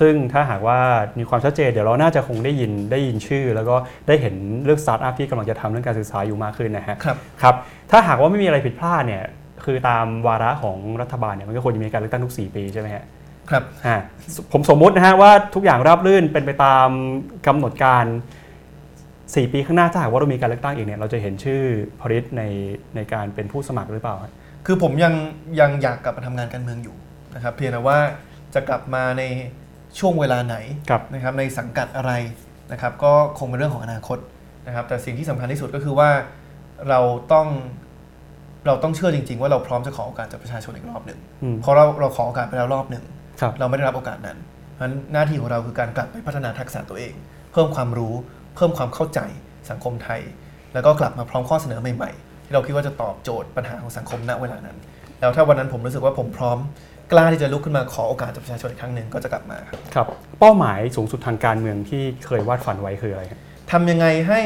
[0.00, 0.78] ซึ่งถ้าหากว่า
[1.18, 3.76] มีความชัดเจนเดี๋ยวเราน่าจะคงได้ยินได้ยินชื่อ แล้วก็
[4.08, 4.34] ได้เห็น
[4.64, 7.54] เรื่องสตาร์ทอัพที่กำลังจะทำเรื่องการศึกษาอยู่มากขึ้นนะฮะครับครับ
[7.90, 9.24] ถ้าหากว่าไม่มีอะไรผิดพลาดเนี่ย
[9.64, 13.04] คือตามวาระของรัฐบาลเนี่ยมันก็ควรจะมีการเลือกตั้งทุก 4 ปีใช่ไหมฮะ
[13.50, 13.96] ครับอ่า
[14.52, 16.88] ผมสมมุตินะฮะว่าทุกอย่างราบรื่นเป็นไปตาม
[17.46, 18.04] กำหนดการ
[18.74, 21.62] 4 ปีข้างหน้าถ้าหากว่าเรามีการเลือกตั้งอีกเนี่ยเราจะเห็นชื่อ
[22.00, 22.42] พริตใน
[22.96, 24.32] ในการเป็นผู้สมัครหรือเปล่าฮะ
[24.66, 25.14] คือผมยัง
[25.60, 26.96] ยังอยากกลับมาทำงานการเมืองอยู่
[27.34, 27.98] นะครับเพียงแต่ว่า
[28.54, 29.22] จะกลับมาใน
[29.98, 30.56] ช่วงเวลาไหน
[30.90, 32.12] ครับนะครับในสังกัดอะไร
[32.72, 34.18] นะครับ ก็คงเป็นเรื่องของอนาคต
[34.66, 36.10] นะครับ แต่สิ่งที่สำคัญที่สุดก็คือว่า
[36.88, 37.00] เรา
[37.32, 37.46] ต้อง
[38.66, 43.04] เราต้องเชื่อจริง ๆ ว่าเราพร้อมจะขอโอกาสจากประชาชนอีกรอบหนึ่งอืมเพราะเราเราขอโอกาสไปแล้วรอบหนึ่ง
[43.40, 44.38] ครับเราไม่ได้รับโอกาสนั้น
[44.74, 47.14] เพราะฉะนั้นหน้าที่ของเราคือการกลับไปพัฒนาทักษะตัวเอง
[47.52, 48.14] เพิ่มความรู้
[48.56, 49.20] เพิ่มความเข้าใจ
[49.70, 50.20] สังคมไทย
[50.74, 54.76] แล้วก็กลับมาพร้อมข้อเสนอใหม่ๆที่เราคิดว่าจะตอบโจทย์ปัญหาของสังคมณเวลานั้น
[55.20, 56.58] แล้วถ้าวันนั้นผมรู้สึกว่าผมพร้อม
[57.12, 60.06] กล้าที่จะลุกขึ้นมาขอโอกาสจากประชาชนอีกครั้งหนึ่งก็จะกลับมาครับครับ
[60.40, 63.40] เป้าหมายสูงสุดทางการเมืองที่เคยวาดฝันไว้คืออะไรครับ
[63.70, 64.40] ทำยังไงให้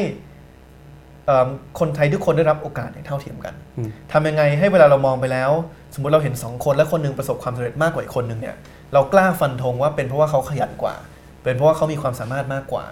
[1.27, 1.49] เอิ่ม
[1.81, 5.51] คนไทยทุกคนได้รับโอกาสอย่างเท่าเทียมกันอืม ทำยังไงให้เวลาเรามองไปแล้ว
[5.95, 8.57] สมมติเราเห็น2คนและคนหนึงประสบความสำเร็จมากกว่าอีกคนหนึ่งเนี่ย
[8.93, 10.95] เรากล้าฟันธงว่าเป็นเพราะว่าเขาขยันกว่า
[11.43, 12.85] เป็นเพราะว่าเขามีความสามารถมากกว่า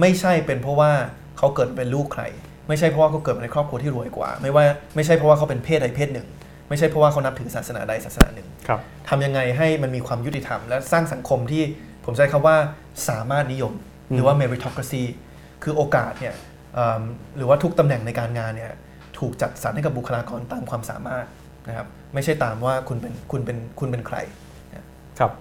[0.00, 0.90] ไม่ใช่เป็นเพราะว่า
[1.38, 2.22] เขาเกิดเป็นลูกใคร
[2.68, 6.26] ไม่ใช่เพราะว่าเขาเกิดมาในครอบครัวที่รวยกว่า ไม่ว่าไม่ใช่เพราะว่าเขาเป็นเพศใดเพศหนึ่ง
[6.68, 11.62] ไม่ใช่เพราะว่าเขานับถือศาสนาใดศาสนาหนึ่งครับทำยังไงให้มันมีความยุติธรรม และสร้างสังคมที่
[12.04, 12.56] ผมใช้คำว่า
[13.08, 13.72] สามารถนิยม
[14.14, 15.02] หรือว่า meritocracy
[15.62, 16.34] คือโอกาสเนี่ย
[16.74, 17.02] เอิ่ม
[17.36, 18.72] หรือว่าทุกตำแหน่งในการงานเนี่ย
[19.18, 21.26] ถูกจัดสรรให้กับบุคลากรตามความสามารถ
[21.68, 24.16] นะครับไม่ใช่ตามว่าคุณเป็นคุณเป็นคุณเป็นใคร
[25.18, 25.32] ครับ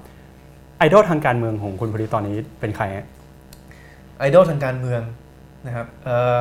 [0.78, 3.06] ไอดอลทางการเมืองของคุณพริตตอนนี้เป็นใครฮะ
[4.20, 5.02] ไอดอลทางการเมือง
[5.68, 6.40] นะครับเอ่อ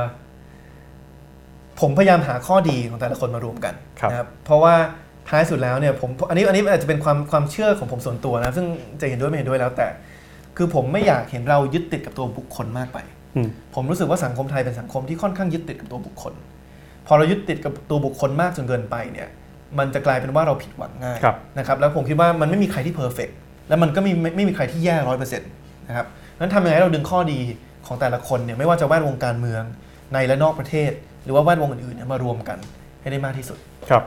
[1.81, 4.75] ผมพยายามหาข้อดีของแต่ละคนมารวมกันครับนะครับเพราะว่า
[5.29, 8.67] ท้ายสุดแล้วเนี่ยผมอันนี้อันนี้อาจจะเป็นความความเชื่อของผมส่วนตัวนะ ซึ่ง
[9.01, 9.87] จะเห็นด้วยไม่เห็นด้วยแล้วแต่
[10.57, 12.99] คือผมไม่อยากเห็นเรายึดติดกับตัวบุคคลมากไป
[13.37, 16.35] อืมผมรู้สึกว่าสังคมไทยเป็นสังคมที่ค่อนข้างยึดติดกับตัวบุคคล
[17.07, 19.29] พอเรายึดติดกับตัวบุคคลมากจนเกินไปเนี่ย
[19.79, 23.29] มันจะกลายเป็นว่าเราผิดหวังง่ายครับนะครับแล้วผมคิดว่ามันไม่มีใครที่เพอร์เฟก
[23.69, 25.51] แล้วมันก็ไม่ไม่ไม่มีใครที่แย่ร้อยเปอร์เซ็นต์
[25.89, 26.07] นะครับ
[26.39, 27.39] นั้นทำยังไงให้เราดึงข้อดี
[27.87, 29.63] ของแต่ละคนเนี่ยไม่ว่าจะแวดวงการเมือง
[30.15, 30.91] ในและนอกประเทศ
[31.25, 32.59] หรือว่าแวดวงอื่นๆเนี่ยมารวมกัน
[33.01, 33.59] ให้ได้มากที่สุด
[33.91, 34.05] ครับ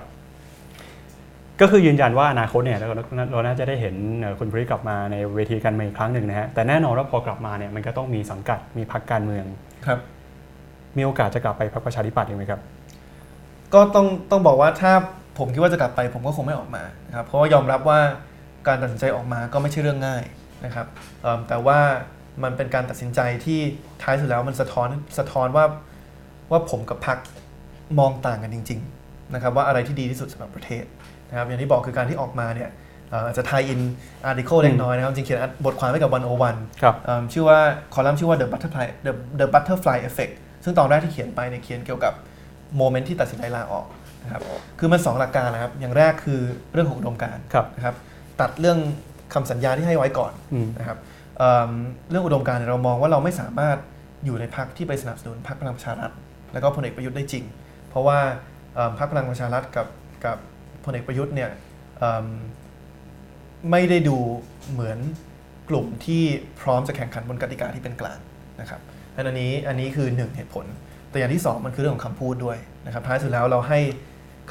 [1.62, 2.88] ก็คือยืนยันว่าอนาคตเนี่ยเรา
[3.32, 9.46] เราน่าจะได้เห็นเอ่อคุณพริตกลับมาในเวทีการเมืองอีกครั้งหนึ่งนะฮะแต่แน่นอนว่าพอกลับมาเนี่ยมันก็ต้องมีสังกัดมีพรรคการเมือง
[9.86, 10.00] ครับ
[10.98, 12.62] มีโอกาสจะกลับไปพรรคประชาธิปัตย์อีกไหมครับ
[13.74, 14.94] ก็ต้องต้องบอกว่าถ้า
[15.38, 18.00] ผมคิดว่าจะกลับไปผมก็คงไม่ออกมานะครับเพราะว่ายอมรับว่า
[18.68, 20.24] การตัดสินใจออกมาก็ไม่ใช่เรื่องง่าย
[20.66, 20.88] นะครับ
[21.22, 21.80] เอิ่มแต่ว่า
[22.44, 23.60] มันเป็นการตัดสินใจที่
[24.02, 25.66] ท้ายสุดแล้วมันสะท้อนสะท้อนว่า
[26.52, 27.18] ว่าผมกับพรรค
[28.00, 30.84] มองต่างกันจริงๆนะครับว่าอะไรที่ดีที่สุดสำหรับประเทศ
[31.30, 32.70] นะครับอย่างที่บอกคือการที่ออกมาเนี่ย
[33.10, 33.82] เอ่ออาจจะ tie-in
[34.26, 37.60] article เล็กน้อยนะครับ จริงๆเขียนบทความไว้กับวันโอวันครับเอิ่มชื่อว่า
[37.94, 40.34] คอลัมน์ชื่อว่า the butterfly the the butterfly effect
[40.64, 42.14] ซึ่งตอนแรกที่เขียนไปเนี่ยเขียนเกี่ยวกับ
[42.78, 43.88] โมเมนต์ที่ตัดสินใจลาออก
[44.24, 44.42] นะครับ
[44.80, 46.40] คือมันสองหลักการนะครับ อย่างแรกคือ
[46.74, 47.96] เรื่องของอุดมการณ์ครับนะครับ
[48.42, 48.78] ตัดเรื่อง
[49.34, 50.98] คำสัญญาที่ให้ไว้ก่อนอืมนะครับ
[51.38, 51.72] เอิ่ม
[52.10, 53.78] เรื่องอุดมการณ์เนี่ยเรามองว่าเราไม่สามารถ
[54.26, 56.12] อยู่ในพรรคที่ไปสนับสนุนพรรคพลังประชารัฐ
[56.54, 57.44] แล้วก็พลเอกประยุทธ์ได้จริง
[57.90, 58.20] เพราะว่า
[58.76, 59.88] เอิ่มพรรคพลังประชารัฐกับ
[60.26, 60.38] กับ
[60.86, 61.50] พลเอกประยุทธ์เนี่ย
[62.00, 62.28] เอิ่ม
[63.72, 64.18] ไม่ได้ดู
[64.72, 65.00] เหมือน
[65.70, 66.24] กลุ่มที่
[66.62, 68.20] พร้อมจะแข่งขันบนกติกาที่เป็นกลาง
[68.62, 68.82] นะครับ
[69.16, 70.66] อันนี้อันนี้คือหนึ่งเหตุผล
[71.10, 73.80] แต่อย่างที่สองมันคือเรื่องของคำพูดด้วยนะครับท้ายสุดแล้วเราให้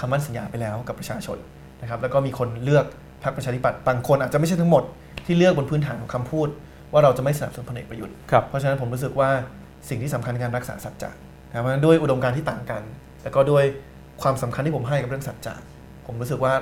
[0.01, 1.39] คำมั่นสัญญาไปแล้วกับประชาชน
[1.83, 2.87] นะครับแล้วก็มีคนเลือก
[3.23, 4.85] พรรคประชาธิปัตย์บางคนอาจจะไม่ใช่ทั้งหมด
[5.27, 6.49] ที่เลือกบนพื้นฐานของคำพูด
[6.93, 9.31] ว่าเราจะไม่สนับสนุนพลเอกประยุทธ์ครับเพราะฉะนั้นผมรู้สึกว่า
[9.89, 11.11] สิ่งที่สำคัญคือการรักษาสัจจะ
[11.49, 12.83] นะครับเพราะฉะนั้นด้วยอุดมการณ์ที่ต่างกัน
[13.23, 13.65] แล้วก็ด้วย
[14.23, 15.55] ความสำคัญที่ผมให้กับเรื่องสัจจะ
[16.07, 16.53] ผมรู้สึกว่า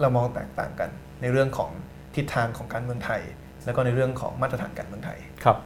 [0.00, 0.90] เรามองแตกต่างกัน
[1.22, 1.70] ในเรื่องของ
[2.14, 3.20] ทิศทางของการเมืองไทย
[3.64, 5.56] แล้วก็ในเรื่องของมาตรฐานการเมืองไทยครับ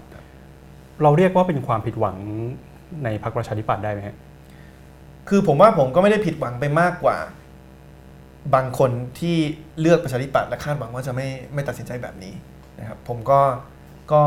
[1.02, 2.16] เราเรียกว่าเป็นความผิดหวัง
[3.05, 4.16] ในพรรคประชาธิปัตย์ได้ไหมฮะ
[5.28, 7.16] คือผมว่าผมก็ไม่ได้ผิดหวังไปมากกว่า
[8.55, 8.90] บางคน
[9.20, 9.36] ที่
[9.81, 12.35] เลือกประชาธิปัตย์และคาดหวังว่าจะไม่ไม่ตัดสินใจแบบนี้
[12.81, 13.40] นะครับ ผมก็
[14.12, 14.22] ก็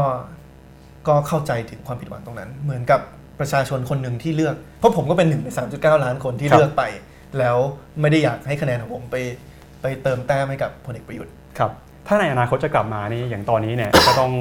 [1.08, 3.02] ก็เข้าใจถึงความผิดหวังตรงนั้น เหมือนกับ
[3.40, 6.84] ประชาชนคนหนึ่งที่เลือก เพราะผมก็เป็นหนึ่งใน 3.9 ล้านคนที่ครับเลือกไป
[7.40, 7.58] แล้ว
[8.02, 9.16] ไม่ได้อยากให้คะแนนของผมไป
[9.82, 11.72] ไปเติมแต้มให้กับพลเอกประยุทธ์ครับ
[12.08, 14.32] ถ้าในอนาคตจะกลับมานี่อย่างตอนนี้เนี่ยก็ต้อง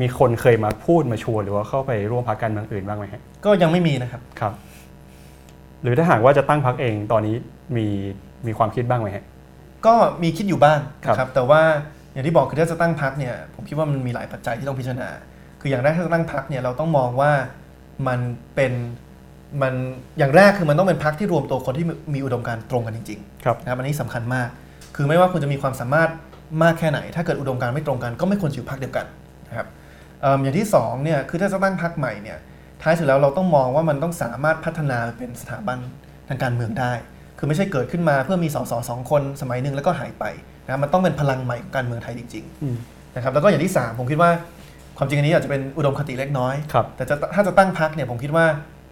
[0.00, 4.52] มีคนเคยมาพูดมาชวนหรือว่าเข้าไปร่วมพรรคการเมืองอื่นบ้างไหมฮะก็ยังไม่มีนะครับครับ
[5.82, 7.34] หรือถ้าหากว่าจะตั้งพรรคเองตอนนี้
[7.76, 7.86] มี
[8.46, 9.24] มีความคิดบ้างไหมฮะ
[9.86, 11.62] ก็มีคิดอยู่บ้างครับนะครับแต่ว่า
[12.12, 15.08] อย่างที่บอกคือถ้าจะตั้งพักเนี่ยผมคิดว่ามันมีหลายปัจจัยที่ต้องพิจารณา
[15.60, 17.32] คืออย่างแรกถ้าจะตั้งพักเนี่ยเราต้องมองว่า
[18.06, 18.20] มัน
[18.54, 18.72] เป็น
[19.62, 19.74] มัน
[20.18, 24.48] อย่างแรกคือมันต้องเป็นพักที่รวมตัวคนที่มีอุดมการณ์ตรงกันจริงครับๆนะครับอันนี้สำคัญมาก
[24.96, 26.10] คือไม่ว่าคุณจะมีความสามารถ
[26.62, 29.06] มากแค่ไหน ถ้าเกิดอุดมการณ์ไม่ตรงกันก็ไม่ควรอยู่พักเดียวกัน
[29.48, 29.66] นะครับ
[30.22, 32.38] เอิ่มอย่างที่สองเนี่ยคือถ้าจะตั้งพักใหม่เนี่ย
[32.82, 35.78] ท้ายสุดแล้วเราต้องมองว่ามันต้องสามารถพัฒนาเป็นสถาบัน
[36.28, 36.92] ทางการเมืองได้
[37.38, 40.24] คือไม่ใช่เกิดขึ้นมาเพื่อมีสสสองคนสมัยหนึ่งแล้วก็หายไป
[40.64, 44.30] นะครับมันต้องเป็นพลังใหม่ของการเมืองไทยจริงอืมๆนะครับแล้วก็อย่างที่ 3 ผมคิดว่า
[44.98, 48.46] ความจริงอันนี้อาจจะเป็นอุดมคติเล็กน้อย ครับ แต่จะถ้าจะตั้งพักเนี่ยผมคิดว่า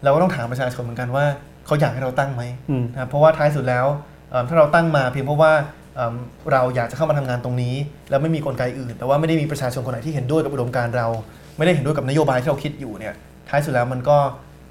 [0.05, 1.25] เราก็ต้องถามประชาชนเหมือนกันว่า
[1.67, 3.87] เขาอยากให้เราตั้งไหมอืม นะครับเพราะว่าท้ายสุดแล้ว
[4.31, 5.53] เอิ่มถ้าเราตั้งมาเพียงเพราะว่า
[5.97, 6.15] เอิ่ม
[6.53, 7.75] เราอยากจะเข้ามาทำงานตรงนี้
[8.11, 11.07] แล้วไม่มีกลไกอื่น แต่ว่าไม่ได้มีประชาชนคนไหนที่เห็นด้วยกับอุดมการณ์เรา
[11.57, 13.15] ไม่ได้เห็นด้วยกับนโยบายที่เราคิดอยู่เนี่ย
[13.49, 14.17] ท้ายสุดแล้วมันก็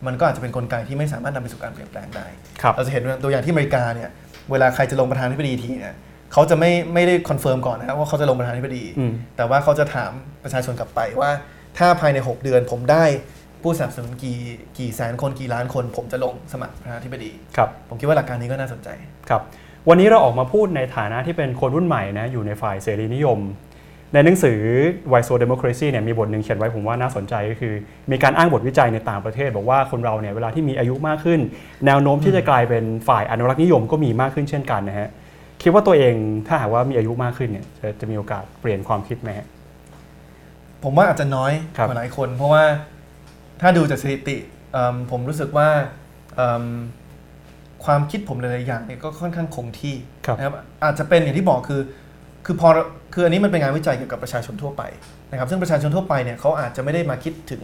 [0.07, 2.26] มันก็อาจจะเป็นกลไกที่ไม่สามารถนำไปสู่การเปลี่ยนแปลงได้
[2.61, 4.10] ครับ เราจะเห็นตัวอย่างที่อเมริกาเนี่ย
[4.51, 5.95] เวลาใครจะลงประธานาธิบดีทีเนี่ย
[6.34, 10.11] เขาจะไม่ไม่ได้ confirm ก่อนนะครับว่าเขาจะลงประธานาธิบดีอืมแต่ว่าเขาจะถาม
[10.43, 11.31] ประชาชนกลับไปว่า
[11.77, 13.06] ถ้าภายใน 6 เดือนผมได้
[13.61, 14.38] ผู้สนับสนุนกี่
[14.77, 18.89] กี่แสนคนกี่ล้านคน ผมจะลงสมัครประธานาธิบดีครับผมคิดว่าหลักการนี้ก็น่าสนใจ
[19.30, 19.41] ครับ
[19.89, 23.39] วันนี้เราออกมาพูดในฐานะที่เป็นคนรุ่นใหม่นะอยู่ในฝ่ายเสรีนิยม
[24.14, 24.60] ในหนังสือ
[25.11, 27.73] Why So Democracy เนี่ยมีบทหนึ่งเขียนไว้ผมว่าน่าสนใจก็คือ
[28.11, 31.39] มีการอ้างบทวิจัยในต่างประเทศ บอกว่าคนเราเนี่ยเวลาที่มีอายุมากขึ้น
[31.85, 35.10] แนวโน้มที่จะกลายเป็นฝ่ายอนุรักษ์นิยมก็มีมากขึ้นเช่นกันนะฮะ
[35.61, 36.15] คิดว่าตัวเอง
[36.48, 39.48] ถ้าหากว่ามีอายุมากขึ้นเนี่ยจะจะมีโอกาสเปลี่ยนความคิดไหมฮะ
[40.84, 42.64] ผมว่าอาจจะน้อยครับ กว่าหลายคน เพราะว่า
[43.61, 44.38] ถ้าดูจากสถิติ
[44.72, 45.69] เอิ่มผมรู้สึกว่า
[46.36, 46.65] เอิ่ม
[47.86, 49.95] ความคิดผมหลายๆอย่างเนี่ยก็ค่อนข้างคงที่
[50.26, 50.53] ครับ นะครับ
[50.84, 51.81] อาจจะเป็นอย่างที่บอกคือ
[52.45, 52.69] คือพอ
[53.14, 54.84] คืออันนี้มันเป็นงานวิจัยเกี่ยวกับประชาชนทั่วไป
[55.31, 57.61] นะครับซึ่งประชาชนทั่วไปเนี่ยเขาอาจจะไม่ได้มาคิดถึง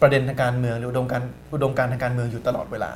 [0.00, 2.90] ประเด็นทางการเมืองหรืออุดมการณ์อุดมการณ์ทางการเมืองอยู่ตลอดเวลา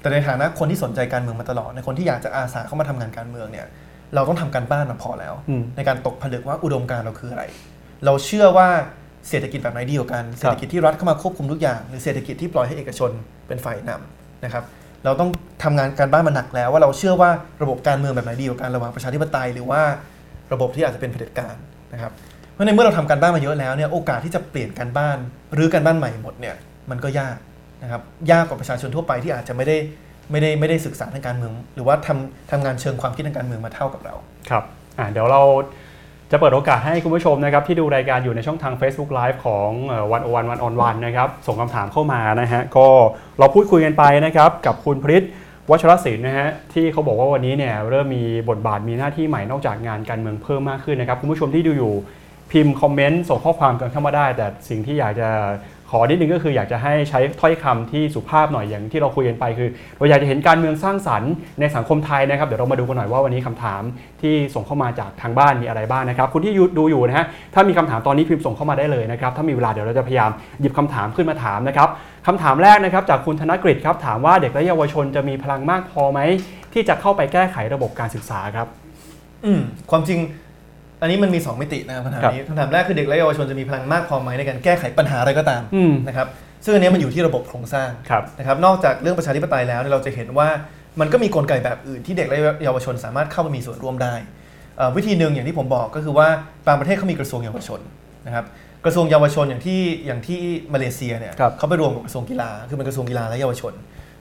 [0.00, 3.66] แต่ในฐานะคนที่สนใจการเมืองมาตลอดในคนที่อยากจะอาสาเข้ามาทำงานการเมืองเนี่ย
[4.14, 7.44] เราต้องทำการบ้านมาพอแล้วอืมในการตกผลึกว่าอุดมการณ์เราคืออะไร
[8.04, 8.68] เราเชื่อว่า
[9.28, 13.10] เศรษฐกิจแบบไหนดีกว่ากัน เศรษฐกิจที่รัฐเข้ามาควบคุมทุกอย่าง หรือเศรษฐกิจที่ปล่อยให้เอกชน
[13.48, 14.64] เป็นฝ่ายนำนะครับ
[15.04, 15.30] เราต้อง
[15.62, 17.30] ทำงานการบ้านมาหนักแล้ว ว่าเราเชื่อว่า
[17.62, 19.80] ระบบการเมืองแบบไหนดีกว่ากันระหว่างประชาธิปไตย หรือว่า
[20.52, 21.56] ระบบที่อาจจะเป็นเผด็จการ
[21.94, 22.12] นะครับ
[22.52, 25.18] เพราะในเมื่อเราทำการบ้านมาเยอะแล้วเนี่ยโอกาสที่จะเปลี่ยนการบ้าน
[25.54, 26.56] หรือการบ้านใหม่หมดเนี่ย
[26.90, 27.36] มันก็ยาก
[27.82, 29.76] นะครับยากกว่าประชาชนทั่วไปที่อาจจะไม่ได้
[30.30, 34.14] ไม่ได้ไม่ได้ศึกษาทางการเมือง หรือว่าทำทำงานเชิงความคิดทางการเมืองมาเท่ากับเรา
[34.50, 34.64] ครับ
[34.98, 35.42] อ่าเดี๋ยวเรา
[36.32, 39.70] จะเปิดโอกาสให้คุณผู้ชมนะครับที่ดูรายการอยู่ในช่องทาง Facebook Live ของ
[40.12, 42.86] วันโอวันวันออนวันนะครับส่งคำถามเข้ามานะฮะก็
[43.38, 45.24] เราพูดคุยกันไปนะครับกับคุณพริษ
[45.70, 51.94] วัชรศิลป์นะฮะที่เขาบอกว่าวันนี้เนี่ยเริ่มมีบทบาทมีหน้าที่ใหม่นอกจากงานการเมืองเพิ่มมากขึ้นนะครับคุณผู้ชมที่ดูอยู่
[52.52, 55.28] พิมพ์คอมเมนต์ส่งข้อความกันเข้ามาได้ แต่สิ่งที่อยากจะ
[55.90, 63.82] ขอนิดนึงก็คืออยากจะให้ใช้ถ้อยคำที่สุภาพหน่อยอย่างที่เราคุยกันไปคือเราอยากจะเห็นการเมืองสร้างสรรค์ในสังคมไทยนะครับเดี๋ยวเรามาดูกันหน่อยว่าวันนี้คำถาม
[64.22, 71.88] ที่ส่งเข้ามาจากทางบ้านมีอะไรบ้างนะครับคุณที่ดูอยู่นะฮะถ้ามีคำถามตอนนี้พิมพ์ส่งเข้ามาได้เลยนะครับถ้ามีเวลาเดี๋ยวเราจะพยายามหยิบคำถามขึ้นมาถามนะครับ
[72.26, 76.20] คำถามแรกนะครับจากคุณธนกฤษครับถามว่าเด็กและเยาวชนจะมีพลังมากพอไหม
[76.72, 78.66] ที่จะเข้าไปแก้ไขระบบการศึกษาครับ
[79.44, 79.60] อืม
[79.90, 80.20] ความจริง
[81.00, 86.28] อันนี้มันมี 2 มิตินะครับคำถามนี้คำถามแรกคือเด็กและเยาวชนจะมีพลังมากพอไหมในการแก้ไขปัญหาอะไรก็ตามอืมนะครับ
[86.64, 90.48] ซึ่งอันนี้มันอยู่ที่ระบบโครงสร้างครับนะครับนอกจากเรื่องประชาธิปไตยแล้วเนี่ยเราจะเห็นว่า
[91.00, 94.14] มันก็มีกลไกแบบอื่นที่เด็กและเยาวชนสามารถเข้ามามีส่วนร่วมได้
[94.76, 96.28] เอ่อวิธีหนึ่งอย่างที่ผมบอกก็คือว่า
[96.66, 97.80] บางประเทศเขามีกระทรวงเยาวชน
[98.26, 98.44] นะครับ
[98.84, 100.40] กระทรวงเยาวชนอย่างที่อย่างที่
[100.74, 103.72] มาเลเซียเนี่ยครับเขาไปรวมกับกระทรวงกีฬาคือเป็นกระทรวงกีฬาและเยาวชน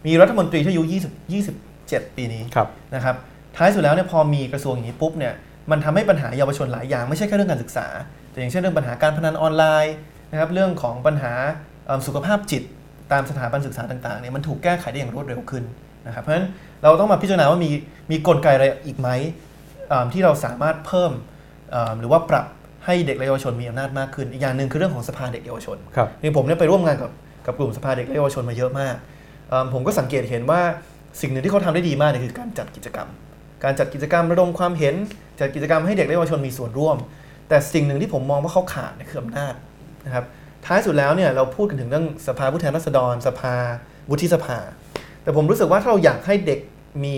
[0.05, 0.83] มีรัฐมนตรีที่อายุ
[1.29, 3.15] 20 27 ปีนี้ครับนะครับ
[3.55, 5.33] ท้ายสุดแล้วเนี่ยพอมีกระทรวงอย่างนี้ปุ๊บเนี่ย
[5.71, 7.87] มันทำให้ปัญหาเยาวชนหลายอย่างไม่ใช่แค่เรื่องการศึกษา
[8.31, 9.95] แต่อย่างเช่นเรื่องปัญหาการพนันออนไลน์
[10.31, 11.33] นะครับเรื่องของปัญหา
[11.85, 12.63] เอิ่มสุขภาพจิต
[13.11, 15.63] ตามสถาบันศึกษาต่างๆเนี่ยมันถูกแก้ไขได้อย่างรวดเร็วขึ้น
[16.07, 16.47] นะครับเพราะฉะนั้น
[16.83, 17.71] เราต้องมาพิจารณาว่ามี
[18.11, 19.09] มีกลไกอะไรอีกไหม
[19.89, 21.11] เอิ่มที่เราสามารถเพิ่ม
[21.71, 22.45] เอิ่มหรือว่าปรับ
[22.85, 27.11] ให้เด็กและเยาวชนมีอำนาจมากขึ้น อีกอย่างหนึ่งคือเรื่องของสภาเด็กเยาวชนครับนี่ผมเนี่ยไปร่วมงานกับ
[27.45, 28.95] กับกลุ่มสภาเด็กและเยาวชนมาเยอะมาก
[29.49, 30.61] เอิ่มผมก็สังเกตเห็นว่า
[31.21, 33.07] สิ่งหนึ่งที่เขาทำได้ดีมากเนี่ยคือการจัดกิจกรรม
[33.63, 34.95] การจัดกิจกรรมระดมความเห็น
[35.39, 36.97] จัดกิจกรรมให้เด็กและเยาวชนมีส่วนร่วม
[37.49, 39.53] แต่สิ่งหนึ่งที่ผมมองว่าเขาขาดเนี่ยคืออำนาจ
[40.05, 40.25] นะครับ
[40.65, 43.55] ท้ายสุดแล้วเนี่ยเราพูดกันถึงเรื่องสภาผู้แทนราษฎร สภา
[44.09, 44.57] วุฒิสภา
[45.23, 46.59] แต่ผมรู้สึกว่าถ้าเราอยากให้เด็ก
[47.03, 47.15] มี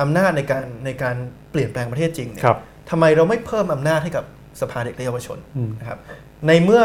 [0.00, 1.16] อำนาจในการในการ
[1.50, 2.58] เปลี่ยนแปลงประเทศจริงเนี่ยครับ
[2.90, 4.24] ทำไมเราไม่เพิ่มอำนาจให้กับ
[4.60, 5.98] สภาเด็กและเยาวชนอืมนะครับ
[6.46, 6.82] ในเมื่อ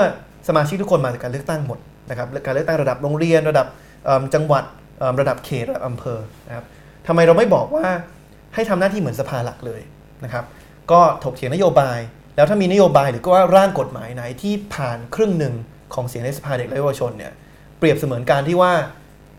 [0.47, 1.79] สมาชิกทุกคนมาจากการเลือกตั้งหมด
[2.09, 3.67] นะครับการเลือกตั้งระดับโรงเรียนระดับ
[4.05, 4.63] เอิ่มจังหวัด
[4.99, 6.65] เอิ่มระดับเขตระดับอำเภอนะครับ
[7.07, 7.87] ทำไมเราไม่บอกว่า
[8.55, 9.81] ให้ทำหน้าที่เหมือนสภาหลักเลย
[10.23, 10.45] นะครับ
[10.91, 11.99] ก็ถกเถียงนโยบาย
[12.35, 15.53] แล้วถ้ามีนโยบายหรือก็ว่าร่างกฎหมายไหนที่ผ่านครึ่งหนึ่ง
[15.93, 17.31] ของเสียงในสภาเด็กและเยาวชนเนี่ย
[17.79, 18.71] เปรียบเสมือนการที่ว่า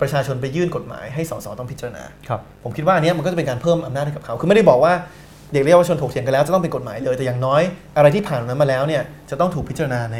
[0.01, 4.93] ประชาชนไปยื่นกฎหมายให้สสต้องพิจารณาครับผมคิดว่าอันเนี้ยมันก็จะเป็นการเพิ่มอำนาจให้กับเขา คือไม่ได้บอกว่า
[5.53, 7.63] เด็กและเยาวชนถกเถียงกันแล้วจะต้องเป็นกฎหมายเลย แต่อย่างน้อย
[7.97, 10.19] อะไรที่ผ่านนั้นมาแล้วเนี่ยจะต้องถูกพิจารณาใน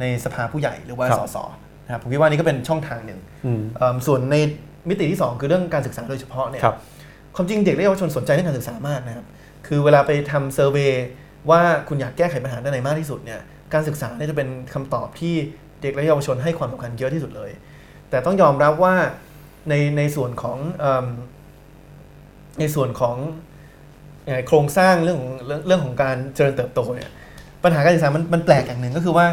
[0.00, 1.36] ในสภาผู้ใหญ่หรือว่าครับสส
[1.84, 4.36] นะครับผมคิดว่านี่ก็เป็นช่องทางหนึ่งอืมเอิ่มส่วนใน
[4.88, 6.62] มิติที่ 2 คือเรื่องการศึกษาโดยเฉพาะเนี่ย
[7.40, 9.26] ความจริงเด็กและเยาวชนสนใจเรื่องการศึกษามากนะครับ
[9.66, 10.92] คือเวลาไปทำเซอร์เวย
[11.50, 13.40] ว่าคุณอยากแก้ไขปัญหาด้านไหนมากที่สุดเนี่ย
[13.74, 15.34] การศึกษาเนี่ยจะเป็นคำตอบที่
[15.82, 17.50] เด็กและเยาวชนให้ความสำคัญเยอะที่สุดเลย
[18.10, 18.94] แต่ต้องยอมรับว่า
[19.68, 20.58] ในในส่วนของ
[22.60, 23.16] ในส่วนของ
[24.46, 27.10] โครงสร้างเรื่องของเรื่องเรื่องของการเจริญเติบโตเนี่ย
[27.64, 29.26] ปัญหาการศึกษามันมันแปลกอย่างหนึ่งก็คือว่า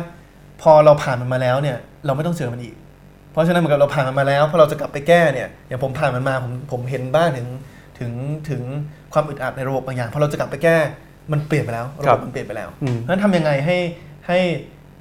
[0.62, 2.76] พอเราผ่านมันมาแล้วเนี่ยเราไม่ต้องเจอมันอีก
[3.32, 7.48] เพราะฉะนั้นเหมือนกับเราผ่านมันมาแล้วพอเราจะกลับไปแก้เนี่ยอย่างผมผ่านมันมาผมผมเห็นบ้างถึง
[8.00, 8.12] ถึง
[8.50, 8.62] ถึง
[9.14, 10.78] ความอึดอัดในระบบบางอย่างพอเราจะกลับไปแก้
[11.32, 13.78] มันเปลี่ยนไปแล้วระครับบมันเปลี่ยนไปแล้วอืมเพราะฉะนั้นทำยังไงให้
[14.28, 14.40] ให้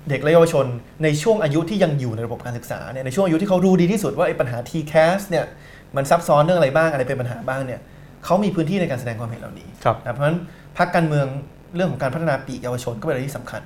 [0.08, 0.66] เด็กและเยาวชน
[1.02, 5.44] ในช่วงอายุที่ยังอยู่ในระบบการศึกษาเนี่ยในช่วงอายุที่เขารู้ดีที่สุดว่าไอ้ปัญหา TCAS เนี่ย
[5.96, 7.80] มันซับซ้อนเรื่องอะไรบ้างอะไรเป็นปัญหาบ้างเนี่ย
[8.24, 10.38] เขามีพื้นที่ในการแสดงความเห็นเหล่านี้ครับนะเพราะฉะนั้น
[10.78, 11.26] พรรคการเมือง
[11.74, 13.62] เรื่องของการพัฒนาปีกเยาวชนก็เป็นอะไรที่สำคัญ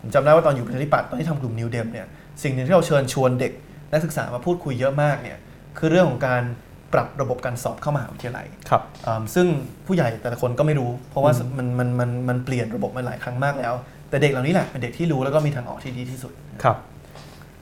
[0.00, 2.06] ผมจำได้ว่าตอนอยู่ประชาธิปัตย์ตอนที่ทำกลุ่มนิวเดมเนี่ย
[2.42, 3.52] สิ่งหนึ่งที่เราเชิญชวนเด็ก
[3.92, 5.38] นักศึกษามาพูดคุยเยอะมากเนี่ย
[5.78, 6.42] คือเรื่องของการ
[6.92, 9.46] ปรับระบบการสอบเข้ามหาวิทยาลัยครับอืมซึ่ง
[9.86, 13.74] ผู้ใหญ่แต่ละคนก็ไม่รู้ เพราะว่าอืมมันมันมันมันเปลี่ยนระบบมาหลายครั้งมากแล้ว
[14.10, 16.76] แต่เด็กเหล่านี้แหละเป็นเด็กที่รู้แล้วก็มีทางออกที่ดีที่สุดครับ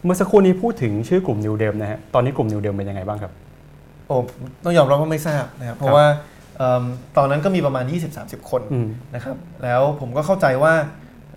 [0.04, 3.32] เมื่อสักครู่นี้พูดถึงชื่อกลุ่มนิวเดมนะฮะตอนนี้กลุ่มนิวเดมเป็นยังไงบ้างครับ
[4.06, 4.16] โอ้
[4.64, 6.06] ต้องยอมรับว่าไม่ทราบนะครับเพครัราะบว่า
[6.58, 6.84] เอิ่ม
[7.16, 7.84] ตอนนั้นก็มีประมาณ
[8.18, 10.72] 20-30 คนอืมนะครับแล้วผมก็เข้าใจว่า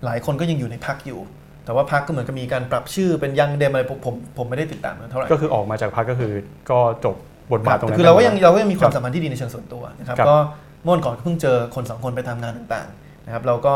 [0.04, 1.20] หลายคนก็ยังอยู่ในพักอยู่
[1.64, 6.32] แต่ว่าพักก็เหมือนกับมีการปรับชื่อเป็นยังเดมอะไรผมผมผมไม่ได้ติดตามมันเท่าไหร่ก็คือออกมาจากพรรคก็คือ
[6.70, 7.16] ก็จบ
[7.52, 10.36] บทบาทตรงนั้นคือเราก็ยังไปเราก็ยังมีความครับสัมพันธ์ที่ดีในเชิงส่วนตัวนะครับครับก็
[10.82, 13.74] เมื่อวันก่อนก็เพิ่งเจอคนสองคนไปทำงานต่างๆนะครับเราก็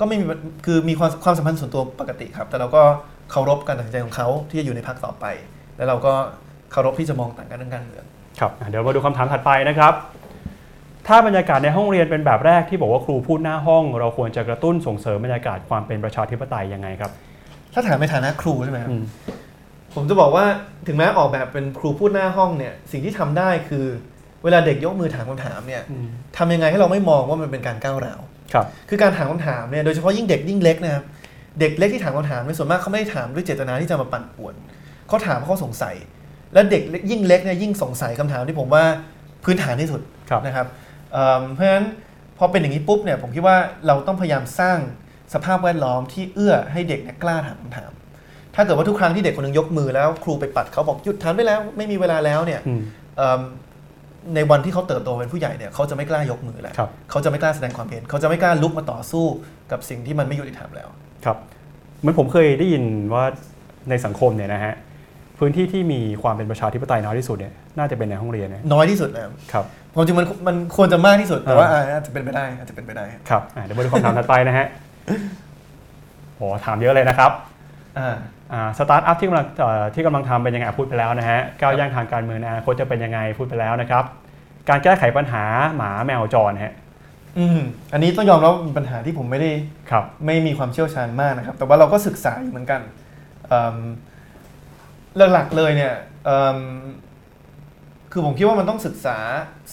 [0.00, 0.24] ก็ไม่มี
[0.66, 2.82] คือมีความความสัมพันธ์ส่วนตัวปกติครับ แต่เราก็
[3.30, 5.24] เคารพการตัดสินใจของเขาที่จะอยู่ในพักต่อไป
[5.76, 6.12] แล้วเราก็
[6.72, 8.04] เคารพที่จะมองต่างกันเรื่องการเมือง
[8.40, 9.94] ครับอะเดี๋ยวมาดูคำถามถัดไปนะครับ
[11.06, 17.10] ถ้าบรรยากาศในห้องเรียนเป็นแบบแรกที่บอกว่าครูพูดหน้าห้อง เราควรจะกระตุ้นส่งเสริมบรรยากาศความเป็นประชาธิปไตยยังไงครับ
[17.72, 19.02] ถ้าถามในฐานะครูใช่ไหมครับอืม
[19.94, 20.44] ผมจะบอกว่า
[20.86, 23.86] ถึงแม้ออกแบบเป็นครูพูดหน้าห้องเนี่ย สิ่งที่ทำได้คือ
[24.44, 26.06] เวลาเด็กยกมือถามคำถามเนี่ยอืม
[26.36, 28.20] ทำยังไงให้เราไม่มองว่ามันเป็นการก้าวร้าว
[28.52, 31.04] ครับ คือการถามคำถามเนี่ยโดยเฉพาะยิ่งเด็กยิ่งเล็กนะครับ
[31.60, 34.54] เด็กเล็กที่ถามคำถามในยส่วนมากเขาไม่ได้ถามด้วยเจตนาที่จะมาปั่นป่วน
[35.08, 35.94] เขาถามเพราะเขาสงสัย
[36.54, 38.84] และเด็กเล็กยิ่งเล็กเนี่ยยิ่งสงสัยคำถามที่ผมว่า
[39.44, 40.00] พื้นฐานที่สุด
[40.30, 40.66] ครับนะครับ
[41.12, 41.86] เอิ่มเพราะฉะนั้น
[42.38, 43.56] พอเป็นอย่างนี้ปุ๊บเนี่ยผมคิดว่า
[43.86, 44.78] เราต้องพยายามสร้าง
[45.34, 47.90] สภาพแวดล้อมที่เอื้อให้เด็กเนี่ยกล้าถามคำถาม
[48.60, 52.80] ถ้าเกิดว่าทุกครั้งที่เด็กคนหนึงยกมือแล้ว ครูไปปัดเขาบอกหยุดถามได้แล้ว ไม่มีเวลาแล้วเนี่ยอืม
[53.16, 53.40] เอิ่ม
[54.34, 59.24] ในวันที่เขาเติบโตเป็นผู้ใหญ่เนี่ยเขาจะไม่กล้ายกมือแล้วครับเขาจะไม่กล้าแสดงความเห็น เขาจะไม่กล้าลุกมาต่อสู้
[59.72, 60.88] กับสิ่งที่มันไม่ยุติธรรมแล้ว
[61.24, 61.36] ครับ
[62.00, 62.82] เหมือนผมเคยได้ยิน
[63.14, 63.24] ว่า
[63.90, 64.74] ในสังคมเนี่ยนะฮะ
[65.38, 69.64] พื้นที่ที่มีความเป็นประชาธิปไตยน้อยที่สุดเนี่ยน่าจะเป็นในห้องเรียนนะน้อยที่สุดนะครับครับ
[69.94, 74.66] ความจริงมันมันควรจะมากที่สุดแต่ว่าอ่าอาจจะเป็นไปได้อาจจะเป็นไปได้ครับอะเดี๋ยวมาดูคำถามถัดไปนะฮะ
[76.36, 77.30] โอ้ถามเยอะเลยนะครับ
[77.98, 78.16] อ่าอ่า
[78.78, 84.04] สตาร์ทอัพที่กำลังเอ่อที่กำลังทำเป็นยังไงอะพูดไปแล้วนะฮะก้าวย่างทางการเมืองในอนาคตจะเป็นยังไงพูดไปแล้วนะครับ
[84.68, 85.44] การแก้ไขปัญหา
[85.76, 86.74] หมาแมวจรฮะ
[87.38, 87.60] อืม
[87.92, 89.50] อันนี้ต้องยอมรับว่าเป็นปัญหาที่ผมไม่ได้
[89.90, 92.80] ครับไม่มีความเชี่ยวชาญมากนะครับ แต่ว่าเราก็ศึกษาอยู่เหมือนกัน
[93.48, 93.76] เอิ่ม
[95.32, 95.94] หลักๆเลยเนี่ย
[96.24, 96.58] เอิ่ม
[98.12, 99.18] คือผมคิดว่ามันต้องศึกษา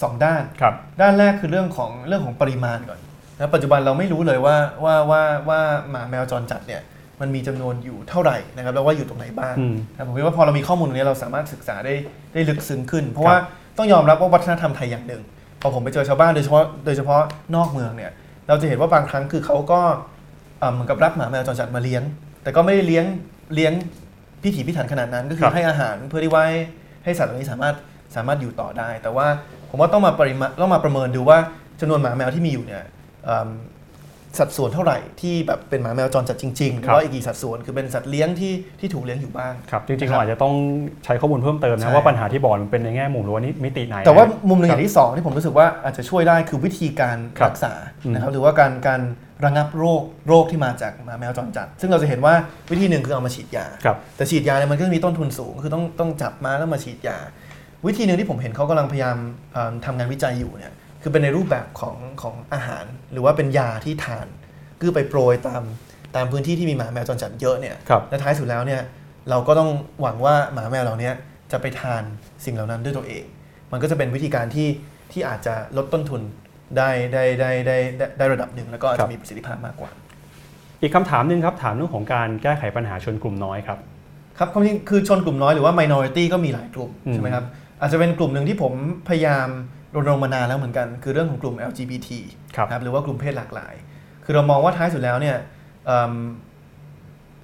[0.02, 2.98] สองด้านครับด้านแรกคือเรื่องของเรื่องของปริมาณก่อน
[3.36, 5.60] นะปัจจุบันเราไม่รู้เลยว่าว่าว่าว่า
[5.90, 6.82] หมาแมวจรจัดเนี่ย
[7.20, 11.94] มันมีจำนวนอยู่เท่าไหร่นะครับแล้วว่าอยู่ตรงไหนบ้างอืมนะผมคิดว่าพอเรามีข้อมูลตรงนี้เราสามารถศึกษาได้
[12.32, 13.36] ได้ลึกซึ้งขึ้น เพราะว่า
[13.78, 15.22] ต้องยอมรับว่าวัฒนธรรมไทยอย่างหนึ่ง
[15.62, 17.22] พอผมไปเจอชาวบ้านโดยเฉพาะโดยเฉพาะ
[17.56, 18.12] นอกเมืองเนี่ย
[18.48, 19.80] เราจะเห็นว่าบางครั้งคือเขาก็
[20.58, 22.02] เอ่อเหมือนกับรับหมาแมวจรจัดมาเลี้ยง
[22.42, 23.04] แต่ก็ไม่ได้เลี้ยง
[23.54, 23.72] เลี้ยง
[24.42, 26.46] พิถีพิถันขนาดนั้นก็คืครัอบให้อาหารเพื่อที่ไว้
[27.04, 27.74] ให้สัตว์เหล่านี้สามารถ
[28.16, 29.26] สามารถอยู่ต่อได้ แต่ว่า
[29.70, 31.38] ผมว่าต้องมาปริมาณต้องมาประเมินดูว่า
[31.80, 32.82] จำนวนหมาแมวที่มีอยู่เนี่ย
[33.24, 33.48] เอิ่ม
[34.40, 40.54] สัดส่วนเท่าไหร่ที่แบบเป็นหมาแมวจรจัดจริงๆหรือว่าอีกกี่สัดส่วนคือเป็นสัตว์เลี้ยงที่ที่ถูกเลี้ยงอยู่บ้างครับจริงๆครับเราอาจจะต้อง
[41.04, 47.72] ใช้ข้อมูลเพิ่มเติมใช่นะว่าปัญหาที่บอกมันเป็นในแง่มุมหรือว่านิมิติไหน แต่ว่านะมุมหนึ่งคอรับย่างที่สองที่ผมรู้สึกว่าอาจจะช่วยได้คือวิธีการครับรักษา
[48.04, 49.00] อืมนะครับหรือว่าการการ
[49.44, 52.34] ระงับโรคโรคที่มาจากหมาแมวจรจัด ซึ่งเราจะเห็นว่า
[52.70, 57.18] วิธีหนึ่งคือเอามาฉีดยาครับแต่ฉีดยาเนี่ยมันก็จะมีต้นทุนสูง คือต้องต้องจับมาแล้วมาฉีดยา
[57.86, 59.16] วิธีหนึ่งที่ผมเห็นเขากำลังพยายาม
[59.52, 64.26] เอิ่มทำงานวิจัยอยู่เนี่ย คือเป็นในรูปแบบของของอาหาร หรือว่าเป็นยาที่ทาน
[64.80, 65.62] คือไปโปรยตาม
[66.16, 68.82] ตามพื้นที่ที่มีหมาแมวจรจัดเยอะเนี่ยครับและท้ายสุดแล้วเนี่ย
[69.30, 69.70] เราก็ต้อง
[70.02, 71.10] หวังว่าหมาแมวเหล่านี้
[71.52, 72.02] จะไปทาน
[72.44, 73.24] สิ่งเหล่านั้นด้วยตัวเอง
[73.72, 74.68] มันก็จะเป็นวิธีการที่
[75.12, 76.20] ที่อาจจะลดต้นทุน
[76.76, 79.90] ได้ได้ได้ได้ได้ได้ระดับหนึ่งแล้วก็อาจครัจะบมีประสิทธิภาพมากกว่า
[80.82, 83.78] อีกคำถามหนึ่งครับถามเรื่องของการแก้ไขปัญหาชนกลุ่มน้อยครับ
[84.38, 87.44] ครับความจริงคือชนกลุ่มน้อยหรือว่า minority ก็มีหลายกลุ่มอืมใช่ไหมครับ
[87.80, 88.72] อาจจะเป็นกลุ่มหนึ่งที่ผม
[89.08, 89.48] พยายาม
[89.94, 92.08] รณรงค์มานานแล้วเหมือนกัน คือเรื่องของกลุ่ม LGBT
[92.56, 93.74] ครับนะครับหรือว่ากลุ่มเพศหลากหลาย
[94.24, 95.36] คือเรามองว่าท้ายสุดแล้วเนี่ย
[95.86, 96.12] เอิ่ม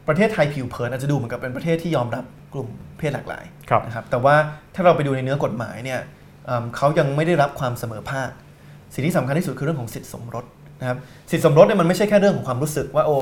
[0.08, 2.68] ประเทศไทยผิวเผินอาจจะดูเหมือนกับเป็นประเทศที่ยอมรับกลุ่ม
[2.98, 4.34] เพศหลากหลายครับนะครับแต่ว่า
[4.74, 6.00] ถ้าเราไปดูในเนื้อกฎหมายเนี่ย
[6.46, 8.30] เอิ่มเขายังไม่ได้รับความเสมอภาค
[8.94, 10.44] สิ่งที่สำคัญที่สุดคือเรื่องของสิทธิสมรส
[10.80, 10.98] นะครับ
[11.30, 13.16] สิทธิสมรสเนี่ยมันไม่ใช่แค่เรื่องของความรู้สึกว่าโอ้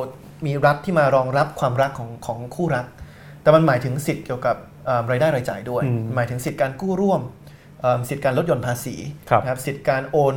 [0.47, 2.87] มีรัฐที่มารองรับความรักของของคู่รัก
[3.43, 7.42] แต่มันหมายถึงสิทธิ์เกี่ยวกับเอิ่มรายได้รายจ่ายด้วยอืมหมายถึงสิทธิการกู้ร่วมเอิ่ม
[8.09, 8.95] สิทธิการลดหย่อนภาษี
[9.31, 10.35] ครับนะครับสิทธิการโอน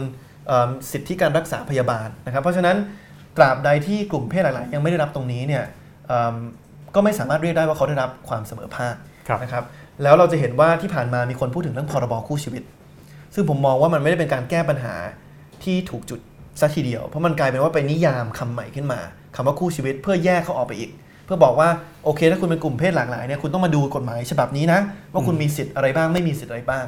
[0.47, 2.76] เอิ่มสิทธิการรักษาพยาบาลนะครับ เพราะฉะนั้น
[3.38, 5.63] ตราบใดที่กลุ่มเพศหลายๆ ยังไม่ได้รับตรงนี้เนี่ย
[6.07, 6.35] เอิ่ม
[6.95, 8.95] ก็ไม่สามารถเรียกได้ว่าเขาได้รับความเสมอภาค
[9.27, 9.63] ครับนะครับ
[10.03, 12.63] แล้วเราจะเห็นว่าที่ผ่านมามีคนพูดถึงเรื่องพรบคู่ชีวิต
[13.34, 14.95] ซึ่งผมมองว่ามันไม่ได้เป็นการแก้ปัญหา
[15.63, 16.19] ที่ถูกจุด
[16.59, 18.99] ซะทีเดียว เพราะมันกลายเป็นว่าไปนิยามคำใหม่ขึ้นมา
[19.35, 20.91] คำว่าคู่ชีวิตเพื่อแยกเขาออกไปอีก
[21.26, 21.69] เพื่อบอกว่า
[22.03, 24.80] โอเค ถ้าคุณเป็นกลุ่มเพศหลากหลายเนี่ยคุณต้องมาดูกฎหมายฉบับนี้นะ
[25.13, 26.85] ว่าคุณมีสิทธิ์อะไรบ้างไม่มีสิทธิ์อะไรบ้าง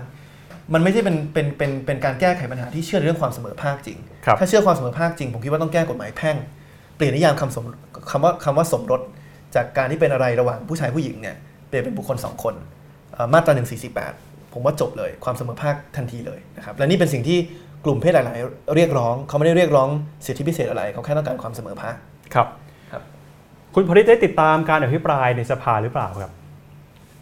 [0.73, 6.37] มันไม่ใช่เป็นเป็นเป็นเป็นการแก้ไขปัญหาที่เชื่อในเรื่องความเสมอภาคจริงครับถ้าเชื่อความเสมอภาคจริง ผมคิดว่าต้องแก้กฎหมายแพ่ง
[6.95, 7.65] เปลี่ยนนิยามคำสม
[8.11, 9.01] คำว่าคำว่าสมรส
[9.55, 11.35] จากการที่เป็นอะไรระหว่างผู้ชายผู้หญิงเนี่ย
[11.67, 12.55] เปลี่ยนเป็นบุคคลสองคน
[13.13, 13.53] เอ่อมาตรา
[14.03, 17.37] 148 ผมว่าจบเลยความเสมอภาคทันทีเลยนะครับ และนี่เป็นสิ่งที่
[17.85, 19.89] กลุ่มเพศหลายๆ เรียกร้อง เขาไม่ได้เรียกร้อง
[20.25, 21.95] สิทธิพิเศษอะไร เขาแค่ต้องการความเสมอภาค
[22.33, 22.47] ครับ
[22.91, 23.03] ครับ
[23.75, 26.31] คุณพลิตได้ติดตามการอภิปรายในสภาหรือเปล่าครับ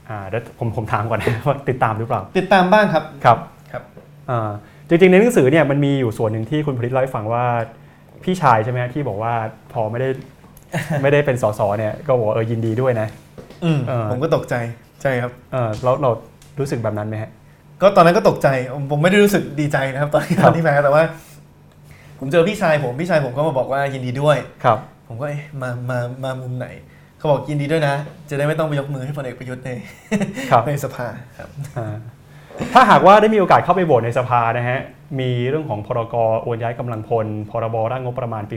[0.09, 3.37] อ่าเดี๋ยวผมผมถามก่อนนะว่าติดตามหรือเปล่า ติดตามบ้างครับ ครับ
[3.71, 3.83] ครับ
[4.29, 4.51] อ่า
[4.89, 7.45] จริงๆ ในหนังสือเนี่ยมันมีอยู่ส่วนหนึ่งที่คุณพลิตเล่าให้ฟังว่า
[8.23, 9.33] พี่ชายใช่ไหมที่บอกว่า
[9.73, 10.09] พอไม่ได้
[11.01, 13.07] ไม่ได้เป็นสสเนี่ยก็บอกว่าเออยินดีด้วยนะ
[13.63, 14.55] อืมเออ ผมก็ตกใจ
[15.01, 16.09] ใช่ครับ เออเราเรา
[16.59, 17.31] รู้สึกแบบนั้นไหมฮะ
[17.81, 18.47] ก็ตอนนั้นก็ตกใจ
[18.91, 21.03] ผมไม่ได้รู้สึกดีใจนะครับ ตอนที่ครับ ตอนที่มาแต่ว่า
[22.19, 26.67] ผมเจอพี่ชายผมพี่ชายผมก็มาบอกว่ายินดีด้วย ครับ ผมก็เอ๊ะมามามามุมไหน
[27.25, 27.95] เขาบอกยินดีด้วยนะ
[28.29, 29.71] จะได้ไม่ต้องไปยกมือให้พลเอกประยุทธ์ใน
[30.51, 31.07] ครับในสภา
[31.37, 31.95] ครับอ่า
[32.73, 34.79] ถ้าหากว่าได้มีโอกาสเข้าไปโหวตในสภานะฮะ
[35.19, 38.55] มีเรื่องของพรกโอนย้ายกำลังพล พรบร่างงบประมาณปี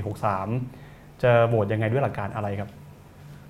[0.61, 2.69] 63 จะโหวตยังไงด้วยหลักการอะไรครับ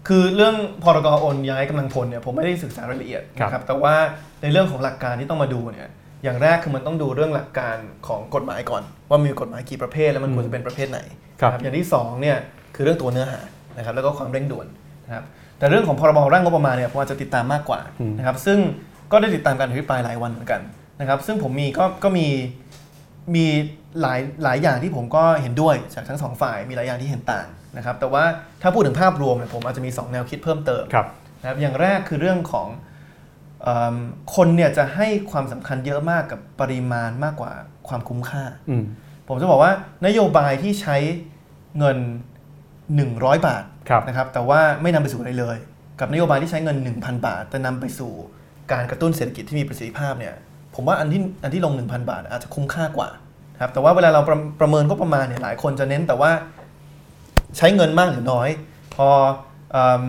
[0.08, 3.94] คือเรื่องพรกโอนย้ายกำลังพลเนี่ยผมไม่ได้ศึกษารายละเอียดครับนะครับ แต่ว่า
[4.42, 5.88] ในเรื่องของหลักการที่ต้องมาดูเนี่ย
[6.24, 7.76] อย่างแรกคือมันต้องดูเรื่องหลักการ
[8.08, 11.00] ของกฎหมายก่อน ว่ามีกฎหมายกี่ประเภทแล้วมันควรจะเป็นประเภทไหน
[11.40, 12.36] ครับนะอย่างที่สองเนี่ย
[12.74, 13.40] คือเรื่องตัวเนื้อหา
[13.76, 14.66] นะครับแล้วก็ความเร่งด่วน
[15.08, 15.24] นะครับ
[15.58, 18.58] แต่เรื่องของพรบร่างงบประมาณเนี่ยผมอาจจะติดตามมากกว่าอืมนะครับซึ่ง
[19.12, 20.60] ก็ได้ติดตามการอภิปรายหลายวันเหมือนกัน
[21.00, 22.26] นะครับซึ่งผมมีก็ก็มี
[23.34, 23.46] มี
[24.00, 28.24] หลายหลายอย่างที่ผมก็เห็นด้วยจากทั้งสองฝ่ายมีหลายอย่างที่เห็นต่างนะครับแต่ว่า
[28.62, 31.06] ถ้าพูดถึงภาพรวมเนี่ยผมอาจจะมี 2 แนวคิดเพิ่มเติมครับ
[31.40, 32.68] นะครับอย่างแรกคือเรื่องของ
[33.62, 33.96] เอม
[34.34, 37.52] คนเนี่ยจะให้ความสำคัญเยอะมากกับปริมาณมากกว่า
[37.88, 38.84] ความคุ้มค่าอืม
[39.28, 39.72] ผมจะบอกว่า
[40.06, 40.96] นโยบายที่ใช้
[41.78, 41.98] เงิน
[42.72, 43.77] 100 บาทครับ
[44.08, 45.56] นะครับแต่ว่าไม่นำไปสู่อะไรเลย
[46.00, 48.12] กับนโยบายที่ใช้เงิน 1,000 บาท แต่นำไปสู่
[48.72, 50.34] การกระตุ้นเศรษฐกิจที่มีประสิทธิภาพเนี่ย
[50.74, 53.08] ผมว่าอันที่อันที่ลง 1,000 บาท อาจจะคุ้มค่ากว่า
[53.54, 56.30] นะครับแต่ว่าเวลาเราประประเมินก็ประมาณเนี่ยหลายคนจะเน้นแต่ว่า
[57.56, 58.48] ใช้เงินมากหรือน้อย
[58.94, 59.08] พอ
[59.72, 60.04] เอม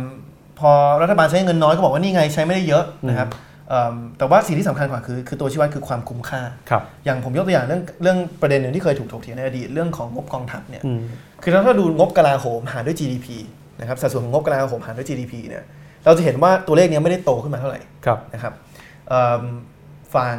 [0.60, 3.30] พอรัฐบาลใช้เงินน้อยก็บอกว่านี่ไงใช้ไม่ได้เยอะนะครับ
[3.69, 11.01] เอิ่มแต่ว่าสิ่งที่สำคัญกว่าคือคือตัวชี้วัดคือความคุ้มค่าครับอย่างผมยกตัวอย่างเรื่องเรื่องประเด็นหนึ่งที่เคยถูกถกเถียงในอดีตเรื่องของงบกองทัพเนี่ยอืม
[11.43, 13.27] คือถ้าเราดูงบกลาโหมหารด้วย GDP
[13.80, 15.64] นะครับสัดส่วนของงบกลาโหมหารด้วย GDP เนี่ย
[16.06, 18.53] เราจะเห็นว่าตัวเลขเนี้ยไม่ได้โตขึ้นมาเท่าไหร่ครับนะครับ
[19.10, 19.43] เอิ่ม
[20.15, 20.38] ฝั่ง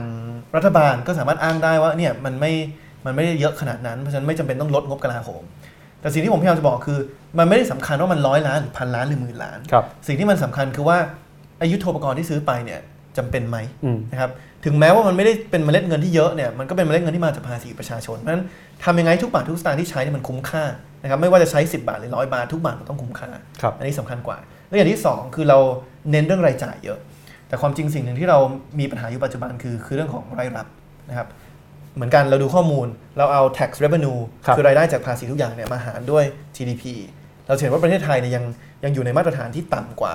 [0.56, 2.52] รัฐบาลก็สามารถอ้างได้ว่าเนี่ยมันไม่
[3.04, 5.42] มันไม่ได้เยอะขนาดนั้นเพราะฉะนั้นไม่จำเป็นต้องลดงบกลาโหม
[6.00, 6.98] แต่สิ่งที่ผมพยายามจะบอกคือ
[7.38, 10.98] มันไม่ได้สำคัญว่ามันร้อยล้านหรือพันล้านหรือหมื่นล้านครับสิ่งที่มันสำคัญคือว่า
[11.62, 12.80] อายุโทปกรณ์ที่ซื้อไปเนี่ย
[13.16, 14.30] จำเป็นไหมอืมนะครับ
[14.64, 18.44] ถึงแม้ว่ามันไม่ได้เป็นเมล็ดเงินที่เยอะเนี่ยมันก็เป็นเมล็ดเงินที่มาจากภาษีประชาชนเพราะฉะนั้น
[18.84, 20.64] ทำยังไงทุกบาททุกสตางค์ที่ใช้เนี่ยมันคุ้มค่า
[21.02, 23.30] นะครับไม่ว่าจะใช้10 บาทหรือร้อยบาททุกบาทมันต้องคุ้มค่า
[23.62, 25.58] ครับอันนี้สำคัญกว่า และอย่างที่ 2 คือเรา
[26.10, 26.98] เน้นเรื่องรายจ่ายเยอะ
[27.48, 28.38] แต่ความจริงสิ่งหนึ่งที่เรา
[28.80, 30.66] มีปัญหาอยู่ปัจจุบันคือคือเรื่องของรายรับ
[31.08, 31.28] นะครับ
[31.94, 32.86] เหมือนกันเราดูข้อมูล
[33.18, 36.24] เราเอา tax revenue ครับ คือรายได้จากภาษีทุกอย่างเนี่ยมาหารด้วย
[36.56, 36.84] GDP
[37.46, 38.44] เราจะเห็นว่าประเทศไทยเนี่ยยัง
[38.84, 40.14] ยังอยู่ในมาตรฐานที่ต่ำกว่า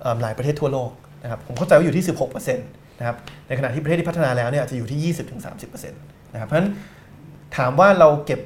[0.00, 0.90] เอิ่มหลายประเทศทั่วโลก
[1.22, 2.04] นะครับผมเข้าใจว่าอยู่ที่
[2.48, 3.16] 16%นะครับ
[3.48, 5.14] ในขณะที่ประเทศที่พัฒนาแล้วเนี่ยอาจจะอยู่ที่
[5.52, 6.70] 20-30%นะครับเพราะฉะนั้น
[7.56, 8.40] ถามว่าเราเก็บ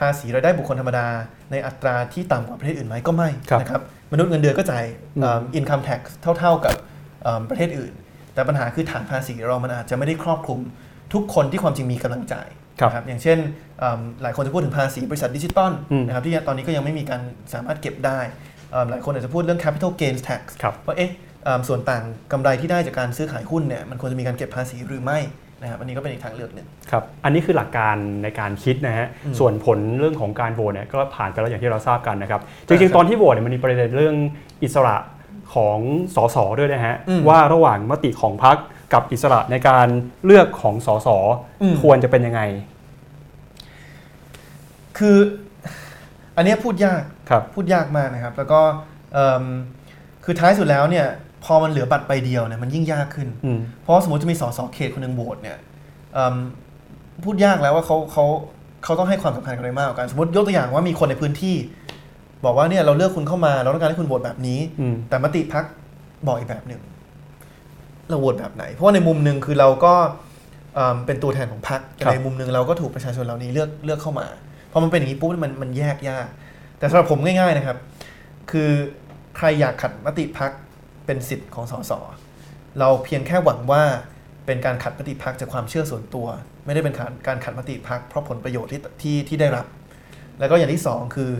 [0.00, 1.06] ภาษีรายได้บุคคลธรรมดา
[1.50, 3.82] ในอัตราที่ต่ำกว่าประเทศอื่นไหมก็ไม่ครับนะครับ
[4.12, 4.84] มนุษย์เงินเดือนก็จ่าย
[5.16, 6.00] อืม income tax
[6.38, 6.74] เท่า ๆกับ
[7.22, 7.92] เอิ่มประเทศอื่น
[8.34, 10.60] แต่ปัญหาคือฐานภาษีเรามันอาจจะไม่ได้ครอบคลุม
[11.12, 12.48] ทุกคนที่ความจริงมีกำลังจ่าย
[12.80, 13.38] ครับนะครับอย่างเช่น
[13.78, 17.22] เอิ่มหลายคนจะพูดถึงภาษีบริษัทดิจิตอลอืมนะครับที่ตอนนี้ก็ยังไม่มีการ
[17.54, 18.18] สามารถเก็บได้
[18.72, 21.10] เอิ่มหลายคนอาจจะพูดเรื่อง capital gains tax ครับว่าเอ๊ะ
[21.44, 25.18] เอิ่มส่วนต่างกำไรที่ได้จากการซื้อขายหุ้นเนี่ยมันควรจะมีการเก็บภาษีหรือไม่
[25.62, 34.16] นะครับอันนี้ก็เป็นอีกทางเลือกหนึ่งครับอันนี้คือหลักการในการคิดนะฮะอืมส่วนผลเรื่องของการโหวตเนี่ยก็ผ่านไปแล้วอย่างที่เราทราบกันนะครับจใช่ริงครับๆตอนที่โหวตเนี่ยมันมีประเด็นเรื่อง
[34.62, 34.96] อิสระ
[35.54, 35.78] ของ
[36.14, 38.56] สสด้วยนะฮะอืมว่าระหว่างมติของพรรค
[38.92, 39.86] กับอิสระในการ
[40.24, 41.08] เลือกของสส
[41.62, 42.42] อืมควรจะเป็นยังไง
[44.98, 45.18] คือ
[46.36, 48.60] อันเนี้ยพูดยากครับพูดยากมากนะครับ แล้วก็
[49.12, 49.44] เอิ่ม
[50.24, 51.06] คือท้ายสุดแล้วเนี่ย
[51.44, 55.58] พอมันเหลือบัตรใบเดียวเนี่ยมันยิ่งยากขึ้นอืมเพราะว่าสมมติจะมีสสเขตคนหนึ่งโหวตเนี่ย
[56.14, 56.34] เอิ่ม
[57.24, 58.24] พูดยากแล้วว่าเขาเขา
[58.84, 61.56] เขาต้องให้ความสำคัญกับอะไรมากกว่ากันสมมติยกตัวอย่างว่ามีคนในพื้นที่
[62.44, 65.64] บอกว่าเนี่ยเราเลือกคุณเข้ามาเราต้องการให้คุณโหวตแบบนี้อืมแต่มติพัก
[66.26, 66.80] บอกอีกแบบหนึ่ง
[68.08, 69.94] เราโหวตแบบไหน เพราะว่าในมุมหนึ่งคือเราก็
[70.74, 74.26] เอิ่มเป็นตัวแทนของพรรคแต่ครับในมุมหนึ่งเราก็ถูกประชาชนเหล่านี้เลือกเลือกเข้ามา
[74.72, 76.26] พอมันเป็นอย่างนี้ปุ๊บมันมันแยกยาก
[76.78, 77.76] แต่สำหรับผมง่าย ๆนะครับ
[78.50, 78.70] คือ
[79.36, 80.50] ใครอยากขัดมติพัก
[81.06, 81.92] เป็นสิทธิ์ของสส
[82.78, 83.82] เราเพียงแค่หวังว่า
[84.46, 86.26] เป็นการขัดมติพักจากความเชื่อส่วนตัว
[86.64, 89.66] ไม่ได้เป็นการการขัดมติพักเพราะผลประโยชน์ที่ที่ที่ได้รับ
[90.38, 91.30] แล้วก็อย่างที่สองคือ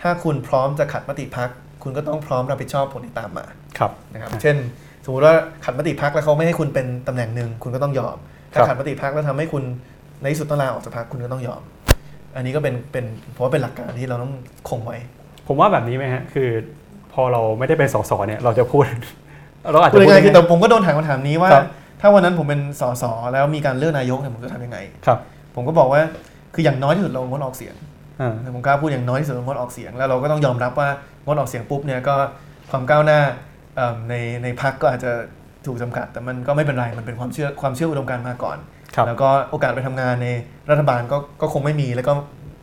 [0.00, 1.50] ถ้าคุณพร้อมจะขัดมติพัก
[1.82, 3.46] คุณก็ต้องพร้อมรับผิดชอบผลที่ตามมา
[3.78, 4.56] ครับนะครับ เช่น
[5.04, 5.34] สมมุติว่า
[5.64, 8.16] ขัดมติพักแล้วเขาไม่ให้คุณเป็นตำแหน่งหนึ่งคุณก็ต้องยอม
[8.52, 9.64] ถ้าขาดมติพักแล้วทำให้คุณ
[10.22, 11.62] ในที่สุดต้องลาออกจากพักคุณก็ต้องยอม
[12.36, 13.04] อันนี้ก็เป็นเป็น
[13.34, 14.32] ผมว่าเป็นหลักการที่เราต้อง
[14.68, 14.96] คงไว้
[15.46, 16.48] ผมว่าแบบนี้ไหมฮะคือ
[17.16, 18.84] พอเราไม่ได้เป็นสสเนี่ยเราจะพูด
[19.72, 21.66] เราอาจพูจะดพูดง่ายๆคือแต่ง่ายผมก็โดนถามคำถามนี้ว่าครับ
[22.00, 25.18] ถ้าวันนั้นผมเป็นสสแล้วมีการเลือกนายกเนี่ยผมจะทำยังไงครับ
[25.54, 26.00] ผมก็บอกว่า
[26.54, 27.74] คืออย่างน้อยที่สุดเรางดออกเสียง
[28.20, 30.88] อ่าผมกล้าพูดอย่างน้อยที่สุดเรางดออกเสียง แล้วเราก็ต้องยอมรับว่า
[31.26, 32.14] งดออกเสียงปุ๊บเนี่ยก็
[32.70, 33.20] ความก้าวหน้า
[33.76, 35.12] เอิ่มในในพักก็อาจจะ
[35.66, 38.58] ถูกจำกัด แต่มันก็ไม่เป็นไรมันเป็นความเชื่อความเชื่ออุดมการณ์มาก่อน
[38.96, 40.28] ครับแล้วก็โอกาสไปทำงานใน
[40.70, 42.12] รัฐบาลก็ก็คงไม่มีแล้วก็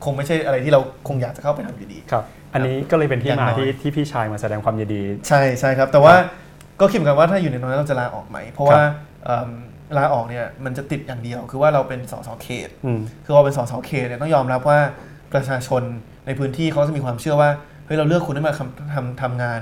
[0.04, 6.16] คงไม่ใช่อะไรที่เราคงอยากจะเข้าไปทำอยู่ดีครับ อันนี้ก็เลยเป็นที่อย่างมาน้อยที่ที่พี่ชายมาแสดงความยินดี ใช่ใช่ครับ แต่ว่า
[6.80, 8.82] ก็คิดเหมือนกันว่าถ้าอยู่ในตรงนั้นเราจะลาออกไหม เพราะว่า
[9.26, 9.50] เอิ่ม
[9.98, 14.80] ลาออกเนี่ยมันจะติดอย่างเดียว คือว่าเราเป็นสสเขตอืมคือเราเป็นสสเขตเนี่ยต้องยอมรับว่า
[15.34, 15.82] ประชาชน
[16.26, 17.50] ในพื้นที่เขาจะมีความเชื่อว่า
[17.86, 19.62] เฮ้ยเราเลือกคุณให้มาทำทำทำงาน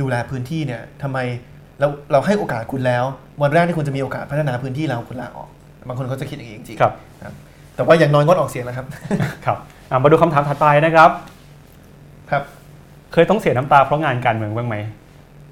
[0.00, 1.18] ดูแลพื้นที่เนี่ยทำไม
[1.80, 3.04] เราเราให้โอกาสคุณแล้ว
[3.42, 5.48] วันแรกที่คุณจะมีโอกาสพัฒนาพื้นที่เราคุณลาออก
[5.88, 6.92] บางคนเขาจะคิดอย่างนี้จริงๆครับ
[7.80, 8.86] แต่ว่าอย่างน้อยงดออกเสียงนะครับ
[9.46, 9.58] ครับ
[9.90, 11.10] อะมาดูคำถามถัดไปนะครับ
[12.30, 12.42] ครับ
[13.12, 14.76] เคยต้องเสียน้ำตาเพราะงานการเมืองบ้างไหม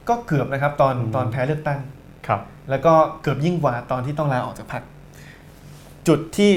[0.09, 1.81] ก็เกือบนะครับ ตอนอืมตอนแพ้เลือกตั้ง
[2.27, 2.41] ครับ
[2.71, 2.93] แล้วก็
[3.23, 4.83] เกือบยิ่งกว่าตอนที่ต้องลาออกจากพรรค
[6.09, 6.51] จุดที่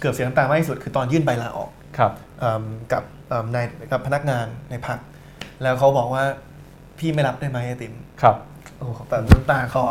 [0.00, 2.62] เกือบเสียน้ำตามากที่สุด คือตอนยื่นใบลาออก ครับเอิ่ม
[2.92, 4.98] กับเอิ่มนายกับพนักงานในพรรค
[5.62, 6.24] แล้วเขาบอกว่า
[6.98, 8.36] พี่ไม่รับได้ไหมไอติม ครับ
[8.78, 9.84] โอ้โหแบบน้ำตาคอ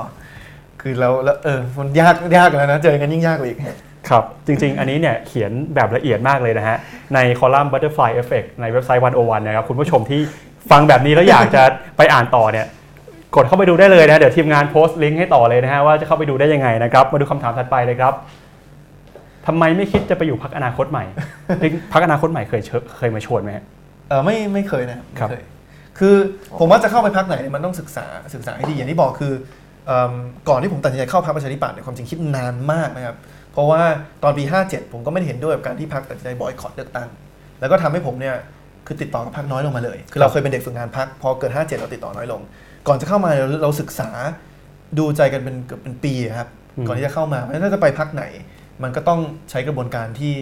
[0.82, 3.60] คือเราแล้วเออมันยากยากแล้วนะ เจอกันยิ่งยากกว่าอีก
[4.10, 6.78] ครับ จริง ๆ อันนี้เนี่ยเขียนแบบละเอียดมากเลยนะฮะ
[7.14, 10.22] ในคอลัมน์ Butterfly Effect ในเว็บไซต์ 101 นะครับ คุณผู้ชมที่
[10.72, 11.64] ฟังแบบนี้แล้วอยากจะ
[11.98, 12.66] ไปอ่านต่อเนี่ย
[13.36, 18.14] กดเข้าไปดูได้เลยนะ เดี๋ยวทีมงานโพสต์ลิงก์ให้ต่อเลยนะฮะ ว่าจะเข้าไปดูได้ยังไงนะครับ มาดูคำถามถัดไปเลยครับ
[19.48, 21.06] ทำไมไม่คิดจะไปอยู่พักอนาคตใหม่
[21.94, 23.64] พักอนาคตใหม่เคยเชิญเคยมาชวนไหมฮะ
[24.10, 25.44] เออไม่ไม่เคยนะครับครัไม่บเคย
[26.00, 26.16] คือ
[26.60, 29.34] ผมว่าจะเข้าไปพักไหนเนี่ยมันต้องศึกษาศึกษาให้ดีอย่างที่บอกคือ
[29.88, 30.14] เอิ่ม
[30.50, 33.16] ก่อนที่ผมตัดสินใจเข้าพักประชาธิปัตย์เนี่ยความจริงคิดนานมากนะครับ
[33.58, 33.84] เพราะว่า
[34.24, 37.10] ตอนปี 57 ผมก็ไม่ได้เห็นด้วยกับการที่พักตัดสินใจบอยคอตเลือกตั้ง
[37.60, 38.36] แล้วก็ทำให้ผมเนี่ย
[38.88, 42.42] คือติดต่อกับพักน้อยลงมาเลย คือเราเคยเป็นเด็กฝึกงานพักพอเกิด 57 เราติดต่อน้อยลง
[42.88, 44.10] ก่อนจะเข้ามาเราเราศึกษา
[44.98, 48.24] ดูใจกันเป็นเกือบเป็นปีอะครับอืมก่อนที่จะเข้ามาเพราะฉะนั้นถ้าจะไปพักไหน
[48.84, 49.20] มันก็ต้อง
[49.50, 50.36] ใช้กระบวนการที่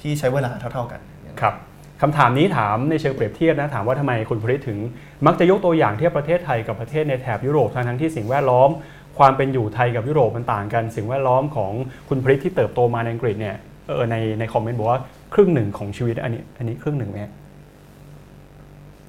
[0.00, 1.00] ที่ใช้เวลาเท่า ๆกัน
[1.40, 1.54] ครับ
[2.02, 4.78] คำถามนี้ถามในเชิงเปรียบเทียบนะถามว่าทำไมคุณพริตถึง
[5.26, 8.70] มักจะยกตัวอย่างเทียบประเทศไทยกับประเทศในแถบยุโรปทั้งทั้งๆที่สิ่งแวดล้อม
[9.18, 11.72] ความเป็นอยู่ไทยกับยุโรปมันต่างกัน สิ่งแวดล้อมของ
[12.08, 13.56] คุณพริตที่เติบโตมาในอังกฤษเนี่ย
[13.86, 15.00] เออในในคอมเมนต์บอกว่า
[15.34, 17.32] ครึ่งหนึ่งของชีวิตอันนี้อันนี้ครึ่งหนึ่งไหมฮะ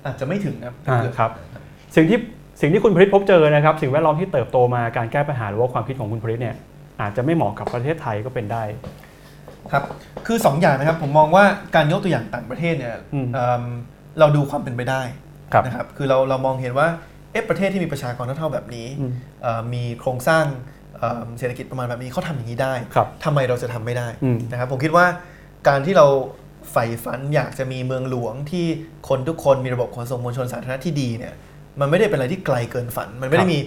[0.06, 1.32] อาจจะไม่ถึงครับอ่าเกือบครับ
[1.96, 2.20] สิ่งที่
[2.62, 6.56] สิ่งที่คุณพริตพบเจอนะครับ สิ่งแวดล้อมที่เติบโตมาการแก้ปัญหาหรือว่าความคิดของคุณพริตเนี่ย
[7.02, 8.64] อาจจะไม่เหมาะกับประเทศไทยก็เป็นได้
[9.72, 9.84] ครับ
[10.28, 11.44] คือ 2อย่างนะครับผมมองว่า
[11.76, 13.64] การยกตัวอย่างต่างประเทศเนี่ยอืมเอิ่ม
[14.20, 15.02] เราดูความเป็นไปได้
[15.54, 16.88] ครับนะครับ คือเราเรามองเห็นว่า
[17.32, 20.46] เอ๊ะประเทศที่มีประชากรเท่าๆแบบนี้อืมเอ่อมีโครงสร้าง
[20.98, 25.06] เอิ่มเศรษฐกิจประมาณแบบนี้เขาทำอย่างนี้ได้ครับทำไมเราจะทำไม่ได้อืมนะครับผมคิดว่า
[25.68, 26.08] การที่เรา
[26.72, 28.66] ใฝ่ฝันอยากจะมีเมืองหลวงที่
[29.10, 31.34] คนทุกคนมีระบบขนส่งมวลชนสาธารณะที่ดีเนี่ย
[31.80, 33.60] มันไม่ได้เป็นอะไรที่ไกลเกินฝัน มันไม่ได้มี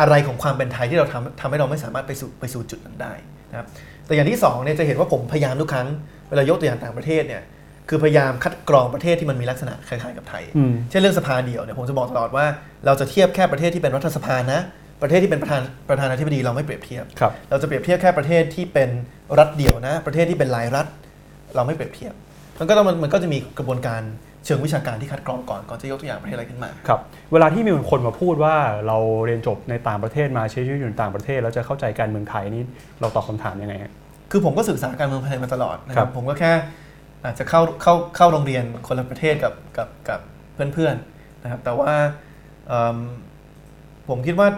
[0.00, 3.12] อะไรของความเป็นไทยที่เราทำทำให้เราไม่สามารถไปสู่ไปสู่จุดนั้นได้
[3.50, 3.66] นะครับ
[4.06, 5.88] แต่อย่างที่สองเนี่ยจะเห็นว่าผมพยายามทุกครั้ง
[6.28, 7.42] เวลายกตัวอย่างต่างประเทศเนี่ย
[7.88, 12.46] คือพยายามคัดกรองประเทศที่มันมีลักษณะคล้ายๆกับไทยอืมเช่นเรื่องสภาเดียวเนี่ยผมจะบอกตลอดว่า
[12.86, 14.60] เราจะเทียบแค่ประเทศที่เป็นรัฐสภานะ
[15.02, 18.90] ประเทศที่เป็นประธานประธานาธิบดีเราไม่เปรียบเทียบครับเราจะเปรียบเทียบแค่ประเทศที่เป็น
[19.38, 20.86] รัฐเดี่ยวนะ ประเทศที่เป็นรายรัฐ
[21.54, 22.14] เราไม่เปรียบเทียบ
[22.58, 24.02] มันก็ต้องมันมันก็จะมีกระบวนการ
[24.44, 27.00] เชิงวิชาการที่คัดกรองก่อนก่อนจะยกตัวอย่างประเทศอะไรขึ้นมาครับ
[27.32, 28.56] เวลาที่มีคนมาพูดว่า
[28.86, 32.62] เราเรียนจบในต่างประเทศมาใช้ชีวิตอยู่ในต่างประเทศ แล้วจะเข้าใจการเมืองไทยนี่
[33.00, 33.92] เราตอบคำถามยังไงฮะ
[34.30, 36.52] คือผมก็ศึกษาการเมืองไทยมาตลอดนะคครัรับบผมก็แค่
[37.24, 40.20] อาจจะเข้าเข้าเข้าโรงเรียนคนละประเทศกับกับกับ
[40.54, 41.92] เพื่อนๆนะครับ แต่ว่า
[42.68, 42.98] เอิ่ม
[44.08, 44.48] ผมคิดว่า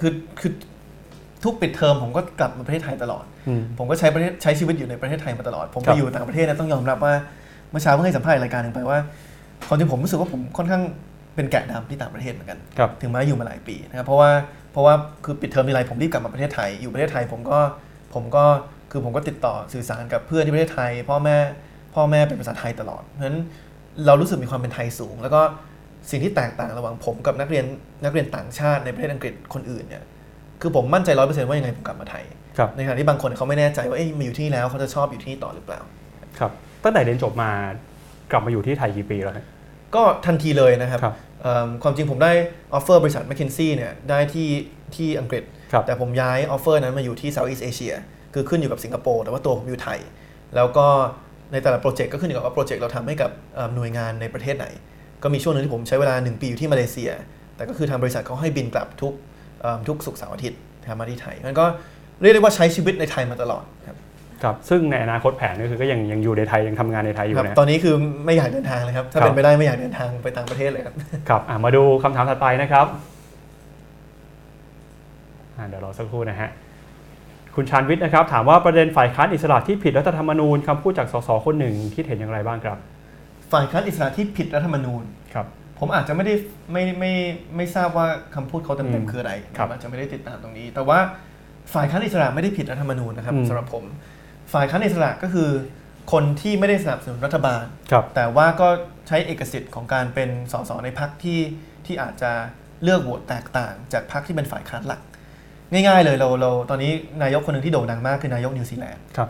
[0.00, 0.52] คือคือ
[1.44, 7.14] ทุกปิดเทอมผมก็กลับมาประเทศไทยตลอดอืมผมก็ใช้ประเทศใช้ชีวิตอยู่ในประเทศไทยมาตลอด ผมครัไปบอยู่ต่างประเทศนะต้องยอมรับว่า
[7.70, 8.98] เมื่อเช้าเพิ่งให้สัมภาษณ์รายการหนึ่งไปว่า
[9.66, 10.82] ความจริงผมรู้สึกว่าผมค่อนข้าง
[11.34, 14.30] เป็นแกะดำที่ต่างประเทศเหมือนกันครับถึงแม้อยู่มาหลายปีนะครับเพราะว่า
[14.72, 17.58] เพราะว่าคือปิดเทอมทีไรผมรีบกลับมาประเทศไทยอยู่ประเทศไทยผมก็
[18.14, 18.44] ผมก็
[18.90, 21.38] คือผมก็ติดต่อสื่อสารกับเพื่อนที่ประเทศไทยพ่อแม่
[21.96, 23.38] พ่อแม่เป็นภาษาไทยตลอด เพราะฉะนั้น
[24.06, 25.40] เรารู้สึกมีความเป็นไทยสูง แล้วก็
[26.10, 27.64] สิ่งที่แตกต่างระหว่างผมกับนักเรียน
[28.04, 30.02] นักเรียนต่างชาติในประเทศอังกฤษคนอื่นเนี่ย
[30.60, 32.24] คือผมมั่นใจร้อยเปอร์เซ็นต์ว่ายังไงผมกลับมาไทย
[32.58, 35.80] ครับในขณะที่บางคนเขาไม่แน่ใจว่าเอ๊ะมาอยู่ที่นี่แล้วเขาจะชอบอยู่ที่นี่ต่อหรือเปล่า
[36.38, 36.50] ครับ
[36.84, 37.50] ตั้งแต่เรียนจบมา
[38.30, 39.46] กลับมาอยู่ที่ไทยกี่ปีแล้วฮะ
[39.94, 42.32] ก็ทันทีเลยนะครับครับเอิ่มความจริงผมได้
[42.72, 44.48] ออฟเฟอร์บริษัท m c k เคนซี่เนี่ยได้ที่
[44.96, 45.42] ที่อังกฤษ
[45.72, 47.94] ครับแต่ผมย้าย offer นั้นมาอยู่ที่ Southeast Asia
[48.34, 49.98] คือขึ้นอยู่กับสิงคโปร์แต่ว่าตัวผมอยู่ไทย
[50.56, 50.86] แล้วก็
[51.52, 54.66] ในแต่ละโปรเจกต์ก็ขึ้นอยู่กับว่าโปรเจกต์เราทำให้กับเอิ่มหน่วยงานในประเทศไหน
[55.22, 57.10] ก็มีช่วงหนึงที่ผมใช้เวลา 1 ปีอยู่ที่มาเลเซีย
[57.56, 59.12] แต่ก็คือทางบริษัทเขาให้บินกลับทุก
[59.60, 61.64] เอิ่มทุกศุกร์เสาร์อาทิตย์ทำมาที่ไทยมันก็
[62.22, 63.64] เรียกได้ว่าใช้ชีวิตในไทยมาตลอด
[64.42, 67.94] ครับซึ่งในอนาคตแผนก็คือก็ยังยังอยู่ในไทยยังทำงานในไทยอยู่ครับนะตอนนี้คือ
[68.26, 70.94] ไม่อยากเดินทางเลยครับถ้าครับเป็นไปได้ไม่อยากเดินทางไปต่างประเทศเลยครับ
[71.28, 72.86] ครับอะมาดูคำถามถัดไปนะครับ
[75.56, 76.50] อะเดี๋ยวรอสักครู่นะฮะ
[77.56, 82.78] คุณชานวิทย์นะครับ ถามว่าประเด็นฝ่ายค้านอิสระที่ผิดรัฐธรรมนูญคำพูดจากสสคนหนึ่งคิดเห็นอย่างไรบ้างครับ
[83.52, 85.02] ฝ่ายค้านอิสระที่ผิดรัฐธรรมนูญ
[85.34, 85.46] ครับ
[85.78, 86.34] ผมอาจจะไม่ได้
[86.72, 87.12] ไม่ไม่
[87.56, 90.98] ไม่ทราบว่าคำพูดเขาอืเต็มมๆคืออะไรครับอาจจะไม่ได้ติดตามตรงนี้ แต่ว่า
[91.74, 93.84] ฝ่ายค้านอิสระไม่ได้ผิดรัฐธรรมนูญนะครับอืม สำหรับผม
[94.52, 95.50] ฝ่ายค้านอิสระก็คือ
[96.12, 98.68] คนที่ไม่ได้สนับสนุนรัฐบาล ครับ แต่ว่าก็
[99.08, 101.40] ใช้เอกสิทธิ์ของการเป็นสสในพรรคที่
[101.86, 102.32] ที่อาจจะ
[102.82, 105.00] เลือกโหวตแตกต่างจากพรรคที่เป็นฝ่ายค้านหลัก
[105.72, 109.28] ง่ายๆเลยเราเราตอนนี้นายกคนหนึ่งที่โด่งดังมากคือนายกนิวซีแลนด์ครับ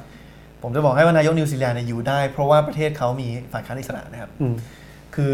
[0.63, 4.55] ผมจะบอกให้ว่านายกนิวซีแลนด์เนี่ยอยู่ได้ เพราะว่าประเทศเขามีฝ่ายค้านอิสระนะครับอืม
[5.15, 5.33] คือ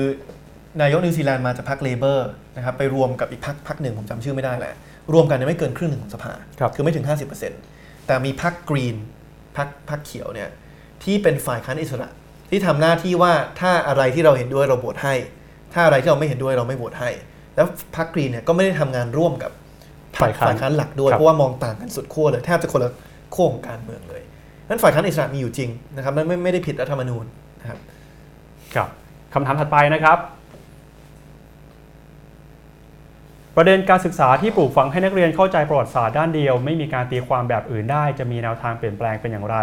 [0.83, 4.75] นายกนิวซีแลนด์มาจากพรรคเลเบอร์นะครับไปรวมกับอีกพรรคพรรคหนึ่งผมจำชื่อไม่ได้แหละ
[5.13, 7.05] รวมกันเนี่ยไม่เกินครึ่งหนึ่งของสภาครับคือไม่ถึง
[7.51, 8.97] 50%แต่มีพรรคกรีน
[9.57, 10.49] พรรคพรรคเขียวเนี่ย
[11.05, 12.09] ที่เป็นฝ่ายค้านอิสระ
[12.51, 15.15] ที่ทำหน้าที่ว่าถ้าอะไรที่เราเห็นด้วยเราโหวตให้
[15.75, 17.11] ถ้าอะไรที่เราไม่เห็นด้วยเราไม่โหวตให้
[17.57, 17.67] แล้ว
[17.97, 19.53] พรรคกรีนเนี่ยก็ไม่ได้ทำงานร่วมกับ
[20.17, 22.91] พรรคฝ่ายค้านฝ่ายค้านหลักด้วยครับเพราะว่ามองต่างกันสุดขั้วเลยแทบจะคนละ
[23.35, 24.23] ขั้วของการเมืองเลย
[24.69, 27.25] นั้นฝ่ายค้านอิสระมีอยู่จริงนะครับไม่ไม่ไม่ได้ผิดรัฐธรรมนูญ
[27.61, 27.79] นะครับ
[28.75, 28.89] ครับ
[29.35, 30.19] คำถามถัดไปนะครับ
[33.57, 39.57] ประเด็นการศึกษาที่ปลูกฝังให้นักเรียนเข้าใจประวัติศาสตร์ด้านเดียว ไม่มีการตีความแบบอื่นได้ จะมีแนวทางเปลี่ยนแปลงเป็นอย่างไร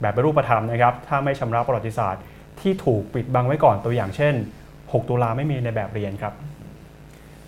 [0.00, 2.22] แบบเป็นรูปธรรมนะครับ ถ้าไม่ชำระประวัติศาสตร์
[2.60, 4.34] ที่ถูกปิดบังไว้ก่อนตัวอย่างเช่น
[4.72, 6.32] 6 ตุลาไม่มีในแบบเรียนครับ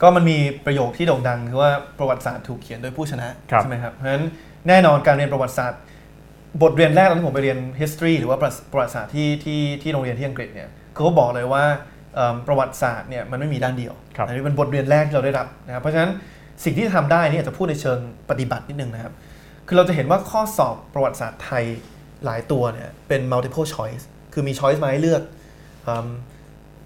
[0.02, 4.24] ก็มันมีประโยคที่โด่งดังคือว่าประวัติศาสตร์ถูกเขียนโดยผู้ชนะครับใช่ไหมครับเพราะฉะนั้น
[4.68, 5.80] แน่นอนการเรียนประวัติศาสตร์
[6.62, 11.64] บทเรียนแรกตอนที่ผมไปเรียน history หรือว่าประวัติศาสตร์ที่ที่ที่โรงเรียนที่อังกฤษเนี่ยเขาก็บอกเลยว่า
[12.14, 16.10] เอิ่มประวัติศาสตร์เนี่ยมันไม่มีด้านเดียวครับอันนี้เป็นบทเรียนแรกที่เราได้รับนะครับเพราะฉะนั้น
[16.64, 17.98] สิ่งที่ทำได้นี่อาจจะพูดในเชิง
[18.30, 19.12] ปฏิบัตินิดนึงนะครับ
[19.66, 21.64] คือเราจะเห็นว่าข้อสอบประวัติศาสตร์ไทย
[22.24, 25.22] หลายตัวเนี่ยเป็น multiple choice คือมี choice มาให้เลือก
[25.84, 26.06] เอิ่ม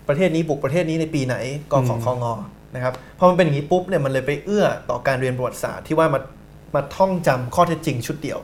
[0.08, 1.36] ประเทศนี้บุกประเทศนี้ในปีไหน
[1.72, 2.26] กขอืมคง
[2.74, 6.20] นะครับพอมันเป็นอย่างนี้ปุ๊บเนี่ยมันเลยไปเอื้อต่อการเรียนประวัติศาสตร์ที่ว่ามา
[6.74, 8.38] มาท่องจำข้อเท็จจริงชุดเดียว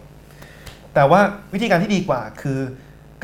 [0.95, 1.21] แต่ว่า
[1.55, 2.59] วิธีการที่ดีกว่าคือ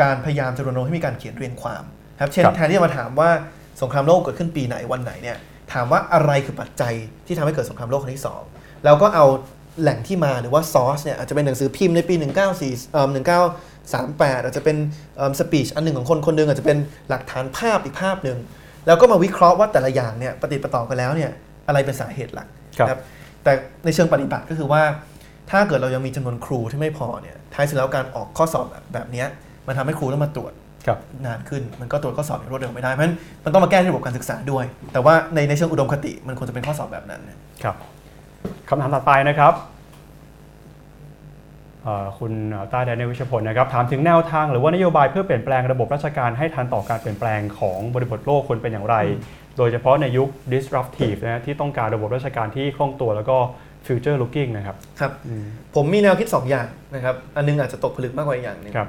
[0.02, 1.84] การพยายามจะรณรงค์ให้มีการเขียนเรียงความ
[2.20, 3.30] ครับเช่นครับแทนที่จะมาถามว่า
[3.82, 5.36] สงครามโลกเกิดขึ้นปีไหนวันไหนเนี่ย
[5.72, 6.94] ถามว่าอะไรคือปัจจัย
[7.26, 8.42] ที่ทำให้เกิดสงครามโลกครั้งที่สอง
[8.84, 9.26] แล้วก็เอา
[9.80, 14.76] แหล่งที่มาหรือว่าซอสเนี่ยอาจจะเป็นหนังสือพิมพ์ในปี 1944เอ่อ1938 อาจจะเป็น
[15.40, 18.38] สปีชอันหนึ่งของคนคนหนึ่งอาจจะเป็นหลักฐานภาพอีกภาพหนึ่ง
[18.86, 21.30] แล้วก็มาวิเคราะห์ว่าแต่ละอย่างเนี่ยปฏิดประต่อกันแล้วเนี่ย
[21.68, 22.48] อะไรเป็นสาเหตุหลัก
[22.78, 22.98] ครับนะ
[23.44, 23.52] แต่
[23.84, 24.82] ในเชิงปฏิบัติก็คือว่า
[25.50, 29.26] ถ้าเกิดเรายังมีจำนวนครูที่ไม่พอเนี่ยท้ายสุดแล้วการออกข้อสอบแบบแบบเนี้ย
[29.66, 30.52] มันทำให้ครูต้องมาตรวจ
[30.86, 37.76] ครับนานขึ้นมันก็ตรวจข้อสอบอย่างรวดเร็วไม่ได้เพราะฉะนั้นมันต้องมาแก้ที่ระบบการศึกษาด้วย แต่ว่าในในเชิงอุดมคติมันควรจะเป็นข้อสอบแบบนั้นเนี่ยครับ
[38.68, 39.71] คำถามถัดไปนะครับเอ่อ
[42.18, 42.32] คุณ
[42.72, 48.96] ต้าแดนเนลวิชพลนะครับถามถึงแนวทางหรือว่านโยบายเพื่อเปลี่ยนแปลงระบบราชการให้ทันต่อการเปลี่ยนแปลงของบริบทโลกควรเป็นอย่างไร
[49.58, 53.36] โดยเฉพาะในยุค disruptive นะฮะที่ต้องการระบบราชการที่คล่องตัวแล้วก็
[53.86, 55.44] future looking นะครับครับอืม
[55.74, 58.88] ผมมีแนวคิด 2 อย่างนะครับอันนึงอาจจะตกผลึกมากกว่าอีกอย่างหนึงครับ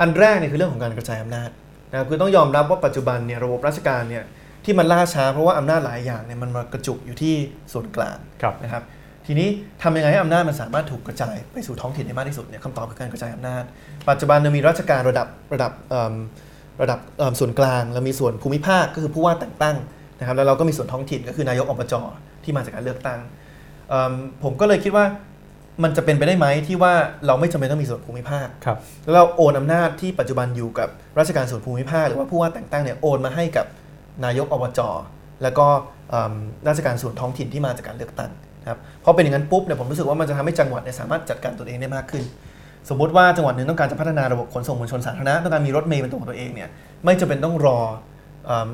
[0.00, 1.50] อันแรกเนี่ยคือเรื่องของการกระจายอำนาจ
[1.90, 4.24] นะครับคือต้องยอมรับว่าปัจจุบันเนี่ยระบบราชการเนี่ย
[4.64, 7.34] ที่มันล่าช้าเพราะว่าอำนาจหลายอย่างเนี่ยมันมากระจุกอยู่ที่
[7.72, 8.82] ส่วนกลางครับนะครับ
[9.30, 9.48] ทีนี้
[9.82, 13.64] ทำยังไงให้อำนาจมันสามารถถูกกระจายไปสู่ท้องถิ่นได้มากที่สุดเนี่ยคำตอบคือการกระจายอำนาจ
[14.08, 16.14] ปัจจุบันเรามีราชการระดับระดับเอิ่ม
[16.82, 19.76] ระดับเอิ่มส่วนกลางเรามีส่วนภูมิภาคก็คือผู้ว่าแต่งตั้ง
[20.18, 21.94] นะครับแล้วเราก็มีส่วนท้องถิ่นก็คือนายกอบจ
[22.44, 23.20] ที่มาจากการเลือกตั้ง
[23.88, 24.12] เอิ่ม
[24.44, 25.04] ผมก็เลยคิดว่า
[25.82, 26.92] มันจะเป็นไปได้ไหมที่ว่า
[27.26, 30.88] เราไม่จำเป็นต้องมีส่วนภูมิภาคครับแล้วเราโอนอำนาจที่ปัจจุบันอยู่กับ
[31.18, 33.66] ราชการส่วนภูมิภาค หรือว่าผู้ว่าแต่งตั้งเนี่ยโอนมาให้กับ
[34.24, 34.80] นายกอบจ
[35.42, 35.66] แล้วก็
[36.10, 36.34] เอิ่ม
[36.68, 42.24] ราชการส่วนท้องถิ่นที่มาจากการเลือกตั้งนะ ครับเพราะเป็นอย่างนั้นปุ๊บเนี่ยผมรู้สึกว่ามันจะทำให้จังหวัดเนี่ยสามารถจัดการตัวเองได้มากขึ้น
[42.88, 46.68] สมมุติว่าจังหวัดหนึ่งต้องการจะพัฒนาระบบขนส่งมวลชนสาธารณะต้องการมีรถเมล์เป็นตัวของตัวเองเนี่ย
[47.04, 47.78] ไม่จำเป็นต้องรอ
[48.46, 48.68] เอิ่ม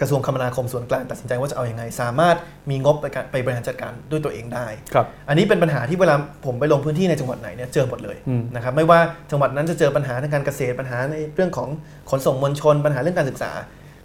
[0.00, 2.36] กระทรวงคมนาคมส่วนกลางตัดสินใจว่าจะเอาอยัางไง สามารถ
[2.70, 6.14] มีงบไปการไปบริหารจัดการด้วยตัวเองได้ครับอันนี้เป็นปัญหาที่เวลา
[6.46, 8.98] ผมไปลงพื้นที่ในจังหวัดไหนเนี่ยเจอหมดเลยอืมนะครับไม่ว่า
[9.30, 11.68] จังหวัดนั้นจะเจอปัญหาทางการเกษตรปัญหาในเรื่องของ
[12.10, 13.50] ขนส่งมวลชน ปัญหาเรื่องการศึกษา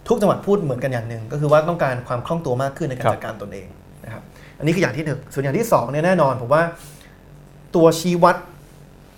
[0.08, 3.83] ทุกจังหวัดพูดเหมือนกันอย่างหนึ่งก็คือว่าต้องการความคล่องตัวมากขึ้นในการครับจัดการตนเองนะครับ
[4.58, 6.62] อันนี้คืออย่างที่หนึ่งส่วนอย่างที่สองเนี่ยแน่นอนผมว่า
[7.74, 8.36] ตัวชี้วัด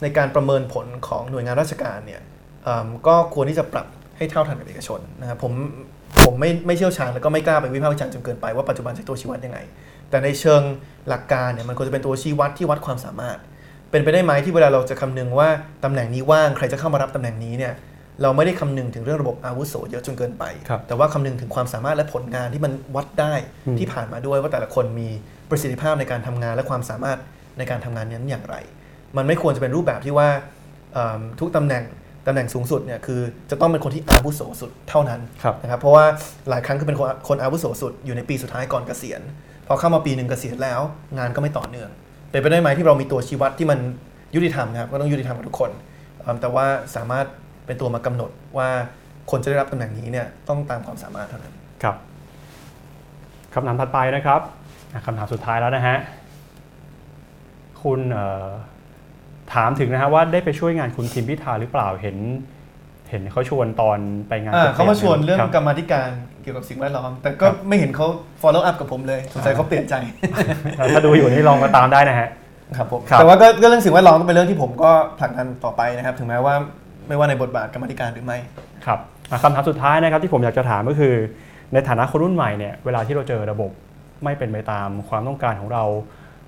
[0.02, 2.20] ในการประเมินผลของหน่วยงานราชการเนี่ย
[3.06, 3.86] ก็ควรที่จะปรับ
[4.16, 5.52] ให้เท่าทันกับเอกชนนะครับผม
[6.24, 9.58] ผมไม่ไม่เชี่ยวชาญแล้วก็ไม่กล้าไปวิพากษ์วิจารณ์จนเกินไปว่าปัจจุบันใช้ตัวชี้วัดยังไง
[10.10, 10.62] แต่ในเชิง
[11.08, 13.38] หลักการเนี่ยมันควรจะเป็นตัวชี้วัดที่วัดความสามารถ
[13.90, 15.48] เป็นไปได้ไหมที่เวลาเราจะคำนึงว่า
[15.84, 17.72] ตำแหน่งนี้ว่างใครจะเข้ามารับตำแหน่งนี้เนี่ย
[18.22, 23.34] เราไม่ได้คำนึงถึงเรื่องระบบอาวุโสเยอะจนเกินไปครับแต่ว่าคำนึงถึงความสามารถและผลงานที่มันวัดได้
[23.66, 25.08] อืมที่ผ่านมาด้วยว่าแต่ละคนมี
[25.50, 27.18] ประสิทธิภาพในการทำงานและความสามารถ
[27.58, 28.56] ในการทำงานนั้นอย่างไร
[29.16, 30.28] มันไม่ควรจะเป็นรูปแบบที่ว่า
[30.92, 31.84] เอิ่มทุกตำแหน่ง
[32.26, 33.20] ตำแหน่งสูงสุดเนี่ยคือ
[33.50, 36.04] จะต้องเป็นคนที่อาวุโสสุดเท่านั้นครับนะครับเพราะว่า
[36.50, 39.20] หลายครั้งคือเป็นคนคนอาวุโสสุดอยู่ในปีสุดท้ายก่อนเกษียณ
[39.66, 40.80] พอเข้ามาปีหนึ่งเกษียณแล้ว
[41.18, 41.90] งานก็ไม่ต่อเนื่อง
[42.30, 43.78] เป็นไปได้ไหมที่เรามีตัวชี้วัดที่มัน
[44.34, 45.70] ยุติธรรมนะครับก็ต้องยุติธรรมกับทุกคน
[46.20, 46.66] เอิ่มแต่ว่า
[46.96, 47.26] สามารถ
[47.66, 48.68] เป็นตัวมากำหนดว่า
[49.30, 51.96] คนจะได้รับตำแหน่งนี้เนี่ยต้องตามความสามารถเท่านั้นครับ
[53.54, 54.40] คำถามถัดไปนะครับ
[54.92, 55.96] อะคำถามสุดท้ายแล้วนะฮะ
[57.82, 58.48] คุณเอ่อ
[59.54, 62.16] ถามถึงนะฮะว่าได้ไปช่วยงานคุณทิมพิธาหรือเปล่าเห็น
[63.10, 63.98] เห็นเขาชวนตอน
[64.28, 66.08] ไปงานอ่าเขามาชวนเรื่องคบกรรมาธิการ
[66.42, 68.06] เกี่ยวกับสิ่งแวดล้อม แต่ก็ไม่เห็นเขา
[68.42, 69.94] follow up กับผมเลยสงสัยเขาเปลี่ยนใจ
[70.94, 72.28] ถ้าดูอยู่นี่ลองมาตามได้นะฮะ
[72.76, 76.54] ครับผมครับแต่ว่าก็ก็เรื่องสิ่งแวดล้อมก็เป็นเรื่องที่ผมก็ผลักดันต่อไปนะครับ ถึงแม้ว่า
[77.08, 78.38] ไม่ว่าในบทบาทกรรมาธิการหรือไม่
[78.86, 78.98] ครับ
[79.30, 81.14] อะคำถามสุดท้ายนะครับที่ผมอยากจะถามก็คือ
[81.72, 83.70] ในฐานะคนรุ่นใหม่เนี่ยเวลาที่เราเจอระบบ
[84.24, 85.84] ไม่เป็นไปตามความต้องการของเรา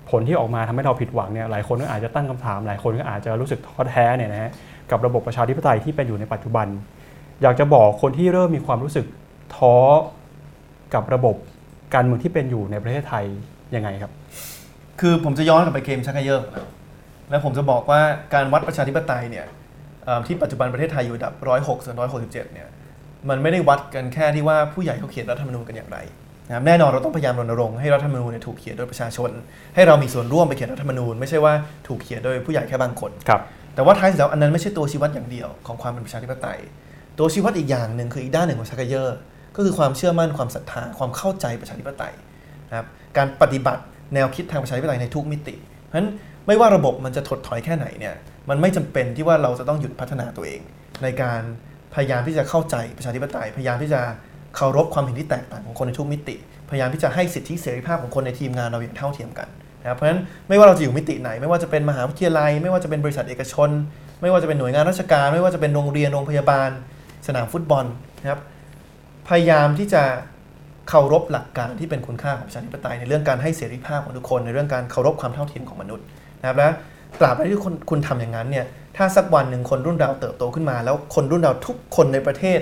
[0.09, 4.51] ผลที่ออกมาทำให้เราผิดหวังเนี่ยหลายคนก็อาจจะตั้งคำถาม หลายคนก็อาจจะรู้สึกท้อแท้เนี่ยนะฮะ
[4.91, 6.67] กับระบบประชาธิปไตยที่เป็นอยู่ในปัจจุบัน
[7.41, 9.05] อยากจะบอกคนที่เริ่มมีความรู้สึก
[9.55, 9.75] ท้อ
[10.93, 11.35] กับระบบ
[11.93, 13.25] การเมืองที่เป็นอยู่ในประเทศไทย
[13.75, 14.11] ยังไงครับ
[14.99, 16.65] คือผมจะย้อนกลับไปเกมชักเขยอแล้ว
[17.29, 18.01] แล้วผมจะบอกว่า
[18.33, 19.58] การวัดประชาธิปไตยเนี่ยเอ่อ
[20.27, 22.67] ที่ปัจจุบันประเทศไทยอยู่อันดับ 106ส่วน167 เนี่ย
[23.29, 25.97] มันไม่ได้วัดกันแค่ที่ว่าผู้ใหญ่เขาเขียนรัฐธรรมนูญกันอย่างไร
[26.47, 29.31] นะครับแน่นอนเราต้องพยายามรณรงค์ให้รัฐธรรมนูญเนี่ยถูกเขียนโดยประชาชน
[29.75, 31.53] ให้เรามีส่วนร่วมไปเขียนรัฐธรรมนูญไม่ใช่ว่า
[31.87, 33.41] ถูกเขียนโดยผู้ใหญ่แค่บางคน ครับ
[33.75, 36.59] แต่ว่าท้ายสุดแล้วอันนั้นไม่ใช่ตัวชี้วัดอย่างเดียวของความเป็นประชาธิปไตย
[37.19, 39.17] ตัวชี้วัดอีกอย่างหนึ่งคืออีกด้านหนึ่งของชักเกยอร์
[39.55, 42.13] ก็คือความเชื่อมั่นความศรัทธาความเข้าใจประชาธิปไตย
[42.69, 42.87] นะครับ
[43.17, 43.83] การปฏิบัติ
[44.13, 46.09] แนวคิดทางประชาธิปไตยในทุกมิติ เพราะฉะนั้น
[46.47, 48.15] ไม่ว่าระบบมันจะถดถอยแค่ไหนเนี่ย
[48.49, 50.61] มันไม่จำเป็นที่ว่าเราจะต้องหยุดพัฒนาตัวเอง
[51.03, 51.41] ในการ
[51.93, 54.01] พยายามที่จะเข้าใจประชาธิปไตย พยายามที่จะ
[54.55, 56.35] เคารพความเห็นที่แตกต่างของคนในทุกมิติ
[56.69, 59.47] พยายามที่จะให้สิทธิเสรีภาพของคนในทีมงานเราอย่างเท่าเทียมกัน
[59.81, 63.69] นะครับเพราะฉะนั้นไม่ว่าเราจะอยู่มิติไหน ไม่ว่าจะเป็นมหาวิทยาลัย ไม่ว่าจะเป็นบริษัทเอกชน
[64.21, 66.69] ไม่ว่าจะเป็นหน่วยงานราชการ ไม่ว่าจะเป็นโรงเรียนโรงพยาบาล
[67.27, 67.85] สนามฟุตบอล
[68.21, 68.41] นะครับ
[69.29, 70.03] พยายามที่จะ
[70.89, 76.05] เคารพหลักการที่เป็นคุณค่าของประชาธิปไตยในเรื่องการให้เสรีภาพของทุกคน ในเรื่องการเคารพความเท่าเทียมของมนุษย์
[76.41, 76.69] นะครับและ
[77.19, 78.65] ตราบใดที่คุณคุณทำอย่างนั้นเนี่ย
[78.97, 82.59] ถ้าสักวันหนึ่งคนรุ่นเราเติบโตขึ้นมา แล้วคนรุ่นเราทุกคนในประเทศ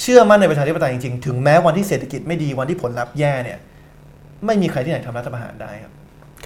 [0.00, 3.58] เชื่อมั่นในประชาธิปไตยจริงๆ ถึงแม้วันที่เศรษฐกิจไม่ดีวันที่ผลลัพธ์แย่เนี่ย
[4.46, 5.92] ไม่มีใครที่ไหนทำรัฐประหารได้ครับ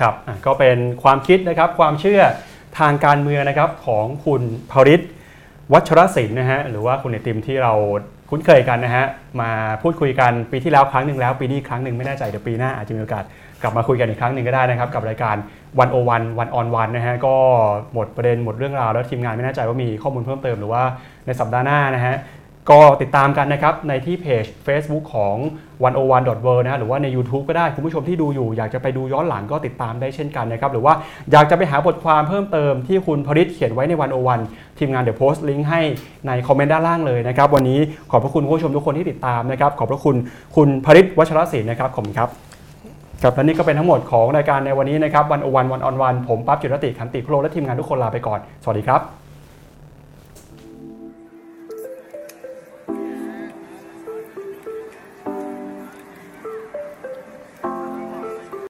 [0.00, 0.14] ครับ
[0.46, 2.20] ก็เป็นความคิดนะครับความเชื่อ
[2.78, 5.00] ทางการเมืองนะครับของคุณภริศ
[5.72, 7.72] วัชรศิลป์นะฮะหรือว่าคุณไอติมที่เรา
[8.30, 9.06] คุ้นเคยกันนะฮะ
[9.40, 9.50] มา
[9.82, 13.24] พูดคุยกันปีที่แล้วครั้งหนึ่งแล้ว ปีนี้ครั้งหนึ่งไม่แน่ใจเดี๋ยวปีหน้าอาจจะมีโอกาส
[13.62, 15.36] กลับมาคุยกันอีกครั้งหนึ่งก็ได้นะครับ กับรายการ
[15.78, 17.34] วันโอวันวันออนวันนะฮะก็
[17.92, 20.82] หมดประเด็นหมดเรื่องราว แล้วทีมงานไม่แน่ใจว่ามีข้อมูลเพิ่มเติมหรือว่า
[21.26, 22.16] ในสัปดาห์หน้านะฮะ
[22.70, 25.36] ก็ติดตามกันนะครับในที่เพจ Facebook ของ
[25.82, 30.94] 101.world นะฮะหรือว่าใน YouTube ก็ได้คุณผู้ชมที่ดูอยู่ อยากจะไปดูย้อนหลังก็ติดตามได้เช่นกันนะครับ หรือว่า
[31.32, 33.92] อยากจะไปหาบทความเพิ่มเติมที่คุณพริศเขียนไว้ใน
[34.36, 35.80] 101 ทีมงานเดี๋ยวโพสต์ลิงก์ให้
[36.26, 37.78] ในคอมเมนต์ด้านล่างเลยนะครับ วันนี้
[38.10, 40.16] ขอบพระคุณคุณผู้ชมทุกคนที่ติดตามนะครับ ขอบพระคุณ
[40.56, 42.51] คุณพริศวัชรศิลป์นะครับขอบคุณครับ
[43.22, 49.21] ครับและนี่ก็เป็นทั้งหมดของรายการในวันนี้นะครับวันอวันวันออนวันผมปั๊บจิรติขันติโพลและทีมงานทุกคนลาไปก่อน สวัสดีครับ